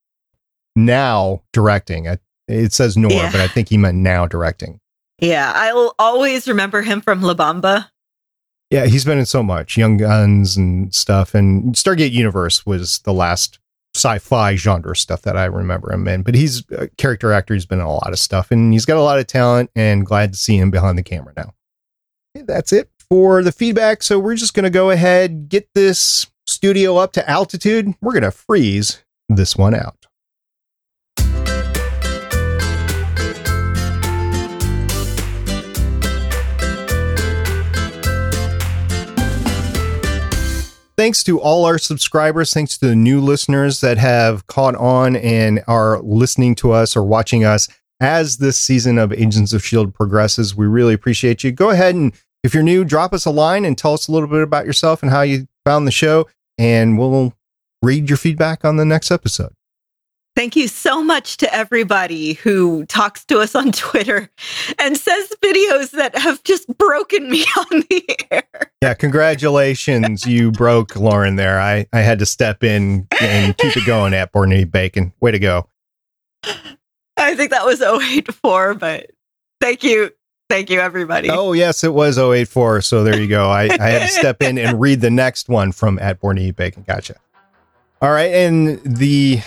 now 0.76 1.42
directing. 1.52 2.06
It 2.48 2.74
says 2.74 2.96
Nor, 2.96 3.12
Yeah. 3.12 3.32
but 3.32 3.42
I 3.42 3.48
think 3.48 3.70
he 3.70 3.78
meant 3.78 3.98
now 3.98 4.28
directing. 4.28 4.80
Yeah, 5.20 5.52
I'll 5.56 5.96
always 5.98 6.48
remember 6.48 6.82
him 6.84 7.02
from 7.02 7.22
La 7.22 7.34
Bamba. 7.34 7.88
Yeah, 8.70 8.86
he's 8.86 9.04
been 9.06 9.18
in 9.20 9.26
so 9.26 9.44
much 9.44 9.76
Young 9.76 9.98
Guns 9.98 10.56
and 10.58 10.94
stuff, 10.94 11.34
and 11.36 11.74
Stargate 11.76 12.12
Universe 12.12 12.66
was 12.66 13.00
the 13.00 13.14
last 13.14 13.60
sci-fi 13.96 14.56
genre 14.56 14.96
stuff 14.96 15.24
that 15.24 15.36
I 15.36 15.46
remember 15.46 15.92
him 15.92 16.08
in. 16.08 16.22
But 16.24 16.36
he's 16.36 16.64
a 16.72 16.88
character 16.98 17.34
actor. 17.34 17.54
He's 17.54 17.66
been 17.66 17.80
in 17.80 17.86
a 17.86 17.92
lot 17.92 18.12
of 18.12 18.20
stuff, 18.20 18.50
and 18.52 18.72
he's 18.72 18.86
got 18.86 18.98
a 18.98 19.02
lot 19.02 19.20
of 19.20 19.28
talent. 19.28 19.70
And 19.76 20.06
glad 20.06 20.32
to 20.34 20.38
see 20.38 20.58
him 20.58 20.72
behind 20.72 20.98
the 20.98 21.04
camera 21.04 21.34
now. 21.36 21.54
That's 22.36 22.72
it 22.72 22.90
for 23.10 23.44
the 23.44 23.52
feedback. 23.52 24.04
So 24.04 24.20
we're 24.20 24.36
just 24.36 24.54
going 24.54 24.64
to 24.64 24.70
go 24.70 24.90
ahead 24.90 25.50
get 25.50 25.68
this 25.76 26.28
studio 26.48 26.98
up 26.98 27.14
to 27.14 27.30
altitude. 27.30 27.94
We're 28.02 28.14
going 28.14 28.24
to 28.24 28.32
freeze 28.32 29.04
this 29.30 29.56
one 29.56 29.74
out. 29.74 30.08
thanks 41.02 41.24
to 41.24 41.42
all 41.42 41.66
our 41.66 41.80
subscribers. 41.80 42.54
Thanks 42.54 42.78
to 42.78 42.86
the 42.86 42.96
new 42.96 43.22
listeners 43.22 43.82
that 43.82 43.98
have 43.98 44.46
caught 44.46 44.76
on 44.76 45.16
and 45.16 45.64
are 45.68 46.00
listening 46.04 46.54
to 46.56 46.74
us 46.74 46.96
or 46.96 47.02
watching 47.02 47.44
us 47.44 47.68
as 48.02 48.38
this 48.38 48.58
season 48.58 48.98
of 48.98 49.14
Agents 49.14 49.54
of 49.54 49.62
S.H.I.E.L.D. 49.62 49.92
Progresses. 49.92 50.56
We 50.56 50.66
really 50.66 50.94
appreciate 50.94 51.44
you. 51.44 51.52
Go 51.52 51.70
ahead 51.70 51.96
and, 51.96 52.14
if 52.44 52.54
you're 52.54 52.64
new, 52.64 52.84
drop 52.84 53.14
us 53.14 53.26
a 53.26 53.32
line 53.32 53.64
and 53.64 53.78
tell 53.78 53.94
us 53.94 54.08
a 54.08 54.12
little 54.12 54.28
bit 54.28 54.42
about 54.42 54.66
yourself 54.66 55.04
and 55.04 55.12
how 55.12 55.22
you 55.22 55.48
found 55.64 55.88
the 55.88 55.92
show, 55.92 56.28
and 56.58 56.98
we'll 56.98 57.34
read 57.84 58.10
your 58.10 58.18
feedback 58.18 58.66
on 58.66 58.78
the 58.78 58.86
next 58.86 59.12
episode. 59.12 59.54
Thank 60.36 60.56
you 60.56 60.68
so 60.70 61.04
much 61.04 61.38
to 61.38 61.54
everybody 61.54 62.34
who 62.34 62.86
talks 62.86 63.26
to 63.26 63.40
us 63.40 63.54
on 63.54 63.72
Twitter 63.74 64.30
and 64.80 64.98
says 64.98 65.32
videos 65.44 65.92
that 65.92 66.18
have 66.18 66.42
just 66.44 66.68
broken 66.78 67.30
me 67.30 67.44
on 67.58 67.84
the 67.90 68.18
air. 68.32 68.72
Yeah, 68.82 68.94
congratulations. 68.96 70.26
you 70.26 70.52
broke 70.52 70.96
Lauren 70.96 71.36
there. 71.36 71.60
I, 71.60 71.86
I 71.94 72.00
had 72.00 72.20
to 72.20 72.26
step 72.26 72.64
in 72.64 73.08
and 73.20 73.56
keep 73.58 73.76
it 73.76 73.86
going 73.86 74.14
at 74.14 74.32
Borneo 74.32 74.66
Bacon. 74.66 75.14
Way 75.20 75.32
to 75.32 75.40
go. 75.40 75.68
I 77.26 77.36
think 77.36 77.52
that 77.52 77.66
was 77.66 77.82
084, 77.82 78.76
but 78.76 79.12
thank 79.60 79.84
you. 79.84 80.12
Thank 80.50 80.70
you, 80.70 80.80
everybody. 80.80 81.30
Oh, 81.30 81.54
yes, 81.54 81.84
it 81.84 81.94
was 81.94 82.18
084. 82.18 82.82
So 82.82 83.04
there 83.04 83.18
you 83.20 83.28
go. 83.28 83.50
I, 83.50 83.70
I 83.80 83.90
had 83.90 84.02
to 84.02 84.08
step 84.10 84.42
in 84.42 84.58
and 84.58 84.82
read 84.82 85.00
the 85.00 85.10
next 85.10 85.48
one 85.48 85.72
from 85.72 85.98
at 86.00 86.20
Borneo 86.20 86.52
Bacon. 86.52 86.84
Gotcha. 86.86 87.16
All 88.02 88.12
right. 88.12 88.34
And 88.34 88.82
the 88.84 89.40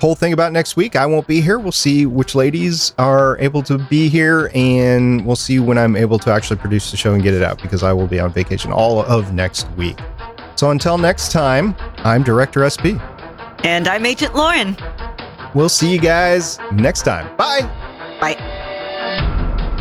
whole 0.00 0.14
thing 0.14 0.32
about 0.32 0.52
next 0.52 0.76
week, 0.76 0.96
I 0.96 1.04
won't 1.04 1.26
be 1.26 1.40
here. 1.42 1.58
We'll 1.58 1.72
see 1.72 2.06
which 2.06 2.34
ladies 2.34 2.94
are 2.96 3.36
able 3.38 3.62
to 3.64 3.76
be 3.76 4.08
here, 4.08 4.50
and 4.54 5.26
we'll 5.26 5.36
see 5.36 5.58
when 5.58 5.76
I'm 5.76 5.96
able 5.96 6.18
to 6.20 6.32
actually 6.32 6.56
produce 6.56 6.90
the 6.90 6.96
show 6.96 7.12
and 7.12 7.22
get 7.22 7.34
it 7.34 7.42
out 7.42 7.60
because 7.60 7.82
I 7.82 7.92
will 7.92 8.06
be 8.06 8.20
on 8.20 8.32
vacation 8.32 8.72
all 8.72 9.02
of 9.02 9.34
next 9.34 9.68
week. 9.72 9.98
So 10.54 10.70
until 10.70 10.96
next 10.96 11.32
time, 11.32 11.74
I'm 11.98 12.22
Director 12.22 12.68
SP. 12.70 12.96
And 13.64 13.88
I'm 13.88 14.06
Agent 14.06 14.34
Lauren. 14.34 14.76
We'll 15.56 15.70
see 15.70 15.90
you 15.90 15.98
guys 15.98 16.58
next 16.70 17.02
time. 17.04 17.34
Bye. 17.38 17.62
Bye. 18.20 18.36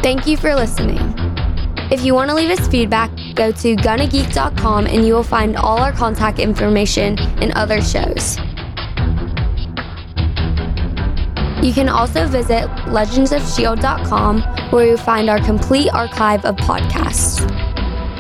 Thank 0.02 0.26
you 0.26 0.38
for 0.38 0.56
listening. 0.56 1.00
If 1.92 2.06
you 2.06 2.14
want 2.14 2.30
to 2.30 2.36
leave 2.36 2.50
us 2.50 2.66
feedback, 2.70 3.12
go 3.36 3.52
to 3.52 3.76
gonnageek.com 3.76 4.88
and 4.88 5.06
you 5.06 5.14
will 5.14 5.22
find 5.22 5.58
all 5.58 5.80
our 5.80 5.92
contact 5.92 6.40
information 6.40 7.20
and 7.42 7.52
other 7.58 7.82
shows. 7.82 8.38
You 11.62 11.74
can 11.74 11.90
also 11.90 12.26
visit 12.26 12.70
legendsofshield.com 12.88 14.42
where 14.72 14.88
you'll 14.88 14.98
find 14.98 15.30
our 15.30 15.42
complete 15.42 15.90
archive 15.94 16.46
of 16.46 16.56
podcasts. 16.56 17.65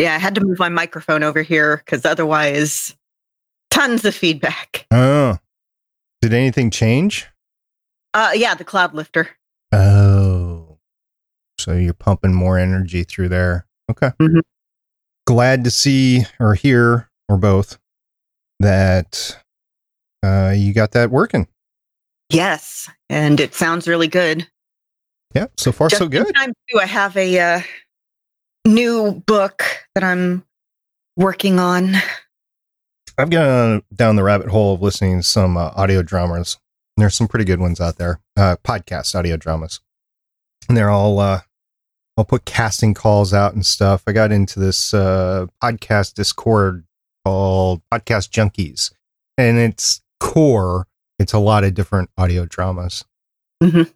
Yeah, 0.00 0.14
I 0.14 0.18
had 0.18 0.34
to 0.36 0.40
move 0.40 0.58
my 0.58 0.70
microphone 0.70 1.22
over 1.22 1.42
here 1.42 1.76
because 1.78 2.06
otherwise, 2.06 2.96
tons 3.70 4.04
of 4.06 4.14
feedback. 4.14 4.86
Oh. 4.90 5.36
Did 6.22 6.32
anything 6.32 6.70
change? 6.70 7.26
Uh, 8.14 8.30
yeah, 8.34 8.54
the 8.54 8.64
cloud 8.64 8.94
lifter. 8.94 9.28
Oh. 9.72 10.78
So 11.58 11.74
you're 11.74 11.92
pumping 11.92 12.32
more 12.32 12.58
energy 12.58 13.04
through 13.04 13.28
there. 13.28 13.66
Okay. 13.90 14.10
Mhm. 14.20 14.40
Glad 15.26 15.64
to 15.64 15.70
see 15.70 16.24
or 16.38 16.54
hear, 16.54 17.10
or 17.28 17.36
both, 17.36 17.78
that 18.58 19.38
uh, 20.22 20.54
you 20.56 20.72
got 20.72 20.92
that 20.92 21.10
working. 21.10 21.46
Yes, 22.30 22.88
and 23.10 23.38
it 23.38 23.54
sounds 23.54 23.86
really 23.86 24.08
good. 24.08 24.48
Yeah, 25.34 25.46
so 25.58 25.72
far 25.72 25.88
Just 25.88 26.00
so 26.00 26.08
good. 26.08 26.26
time 26.34 26.54
too, 26.70 26.78
I 26.80 26.86
have 26.86 27.16
a 27.16 27.38
uh, 27.38 27.60
new 28.66 29.22
book 29.26 29.62
that 29.94 30.04
I'm 30.04 30.44
working 31.16 31.58
on. 31.58 31.94
I've 33.18 33.30
gone 33.30 33.82
down 33.94 34.16
the 34.16 34.22
rabbit 34.22 34.48
hole 34.48 34.74
of 34.74 34.82
listening 34.82 35.18
to 35.18 35.22
some 35.22 35.56
uh, 35.56 35.70
audio 35.74 36.02
dramas. 36.02 36.58
There's 36.96 37.14
some 37.14 37.28
pretty 37.28 37.44
good 37.44 37.60
ones 37.60 37.80
out 37.80 37.96
there, 37.96 38.20
uh, 38.36 38.56
podcast 38.64 39.14
audio 39.14 39.36
dramas, 39.36 39.80
and 40.68 40.76
they're 40.76 40.90
all. 40.90 41.18
Uh, 41.18 41.40
I'll 42.16 42.24
put 42.24 42.44
casting 42.44 42.92
calls 42.92 43.32
out 43.32 43.54
and 43.54 43.64
stuff. 43.64 44.02
I 44.06 44.12
got 44.12 44.32
into 44.32 44.60
this 44.60 44.92
uh, 44.92 45.46
podcast 45.62 46.14
Discord 46.14 46.84
called 47.24 47.80
Podcast 47.92 48.30
Junkies, 48.30 48.92
and 49.38 49.56
its 49.58 50.02
core, 50.18 50.86
it's 51.18 51.32
a 51.32 51.38
lot 51.38 51.64
of 51.64 51.72
different 51.74 52.10
audio 52.18 52.44
dramas, 52.44 53.04
Mhm. 53.62 53.90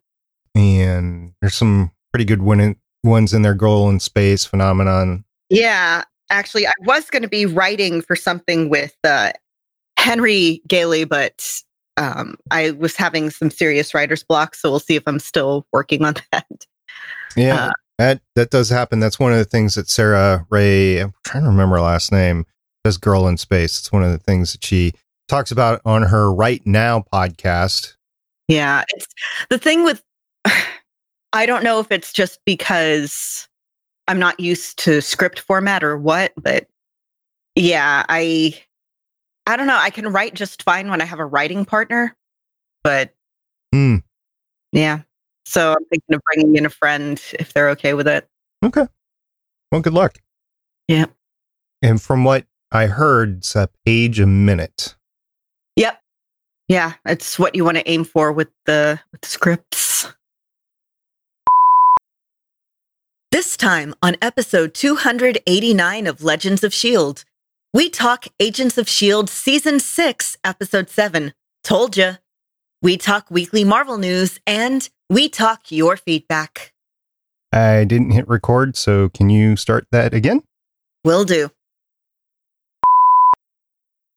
and 0.55 1.35
there's 1.41 1.55
some 1.55 1.91
pretty 2.13 2.25
good 2.25 2.41
win- 2.43 2.77
ones 3.05 3.33
in 3.35 3.43
their 3.43 3.55
Girl 3.55 3.89
in 3.89 4.01
Space, 4.01 4.45
Phenomenon. 4.45 5.25
Yeah, 5.51 6.05
actually, 6.31 6.67
I 6.67 6.73
was 6.81 7.11
going 7.11 7.23
to 7.23 7.29
be 7.29 7.47
writing 7.47 8.01
for 8.03 8.17
something 8.17 8.69
with 8.71 8.95
uh, 9.05 9.33
Henry 9.99 10.63
Gailey, 10.67 11.05
but 11.05 11.47
um, 11.97 12.37
I 12.51 12.73
was 12.73 12.97
having 12.97 13.31
some 13.31 13.51
serious 13.51 13.95
writer's 13.95 14.25
block, 14.25 14.55
so 14.55 14.71
we'll 14.71 14.81
see 14.81 14.97
if 14.97 15.05
I'm 15.07 15.19
still 15.21 15.67
working 15.73 16.05
on 16.05 16.15
that. 16.33 16.67
Yeah, 17.37 17.67
Uh, 17.67 17.73
that 17.99 18.21
that 18.35 18.51
does 18.51 18.69
happen. 18.69 18.99
That's 19.01 19.21
one 19.21 19.33
of 19.33 19.39
the 19.39 19.45
things 19.45 19.77
that 19.77 19.89
Sarah 19.89 20.45
Rhea, 20.51 21.05
I'm 21.05 21.15
trying 21.25 21.45
to 21.45 21.51
remember 21.51 21.77
her 21.77 21.83
last 21.83 22.11
name, 22.11 22.45
does 22.85 22.97
Girl 22.97 23.29
in 23.29 23.37
Space. 23.37 23.79
It's 23.79 23.93
one 23.93 24.03
of 24.03 24.11
the 24.11 24.19
things 24.19 24.53
that 24.53 24.65
she 24.65 24.93
talks 25.29 25.51
about 25.53 25.81
on 25.85 26.03
her 26.03 26.33
Write 26.33 26.67
Now 26.67 27.05
podcast. 27.13 27.95
Yeah, 28.49 28.85
it's 28.89 29.07
the 29.49 29.59
thing 29.59 29.85
with 29.85 30.03
I 31.35 31.47
don't 31.47 31.65
know 31.65 31.81
if 31.81 31.91
it's 31.91 32.13
just 32.13 32.39
because 32.47 33.49
I'm 34.09 34.19
not 34.19 34.39
used 34.39 34.79
to 34.81 35.03
script 35.03 35.41
format 35.41 35.83
or 35.83 35.99
what, 35.99 36.33
but 36.37 36.69
yeah, 37.57 38.05
I 38.09 38.59
I 39.47 39.57
don't 39.57 39.67
know. 39.67 39.77
I 39.77 39.91
can 39.91 40.09
write 40.09 40.35
just 40.35 40.63
fine 40.63 40.89
when 40.89 41.03
I 41.03 41.05
have 41.05 41.19
a 41.19 41.27
writing 41.27 41.65
partner, 41.65 42.17
but 42.83 43.13
Hmm. 43.73 43.97
yeah. 44.73 45.01
So 45.45 45.73
I'm 45.73 45.85
thinking 45.91 46.15
of 46.15 46.23
bringing 46.33 46.57
in 46.57 46.65
a 46.65 46.71
friend 46.71 47.21
if 47.39 47.53
they're 47.53 47.69
okay 47.71 47.93
with 47.95 48.09
it. 48.09 48.27
Okay. 48.65 48.87
Well, 49.71 49.81
good 49.83 49.93
luck. 49.93 50.19
Yeah. 50.89 51.07
And 51.83 52.01
from 52.01 52.25
what 52.25 52.47
I 52.73 52.87
heard, 52.87 53.39
it's 53.39 53.57
a 53.57 53.69
page 53.85 54.21
a 54.21 54.27
minute. 54.27 54.95
Yep. 55.77 56.01
Yeah, 56.69 56.95
it's 57.05 57.39
what 57.39 57.55
you 57.55 57.65
want 57.65 57.77
to 57.77 57.91
aim 57.91 58.05
for 58.05 58.33
with 58.33 58.49
the 58.65 58.99
with 59.13 59.25
scripts. 59.25 59.94
This 63.35 63.57
time 63.57 63.97
on 64.01 64.15
episode 64.23 64.75
289 64.75 66.07
of 66.07 66.23
Legends 66.23 66.63
of 66.63 66.73
Shield, 66.73 67.25
we 67.73 67.91
talk 67.91 68.27
Agents 68.39 68.79
of 68.79 68.89
Shield 68.89 69.29
season 69.29 69.81
6, 69.81 70.37
episode 70.45 70.89
7. 70.89 71.35
Toldja. 71.67 72.19
We 72.81 72.97
talk 72.97 73.33
weekly 73.33 73.65
Marvel 73.65 73.99
news 73.99 74.39
and 74.47 74.89
we 75.11 75.29
talk 75.29 75.73
your 75.73 75.97
feedback. 75.97 76.73
I 77.53 77.83
didn't 77.83 78.13
hit 78.13 78.29
record, 78.29 78.77
so 78.77 79.09
can 79.09 79.31
you 79.31 79.57
start 79.57 79.89
that 79.91 80.15
again? 80.15 80.45
Will 81.05 81.25
do. 81.25 81.51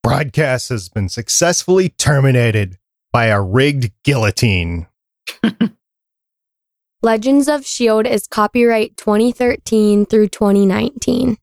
Broadcast 0.04 0.70
has 0.70 0.90
been 0.90 1.10
successfully 1.10 1.90
terminated 1.90 2.78
by 3.12 3.26
a 3.26 3.42
rigged 3.42 3.94
guillotine. 4.04 4.86
Legends 7.04 7.48
of 7.48 7.62
S.H.I.E.L.D. 7.62 8.10
is 8.10 8.26
copyright 8.26 8.98
2013 8.98 10.08
through 10.08 10.30
2019. 10.30 11.38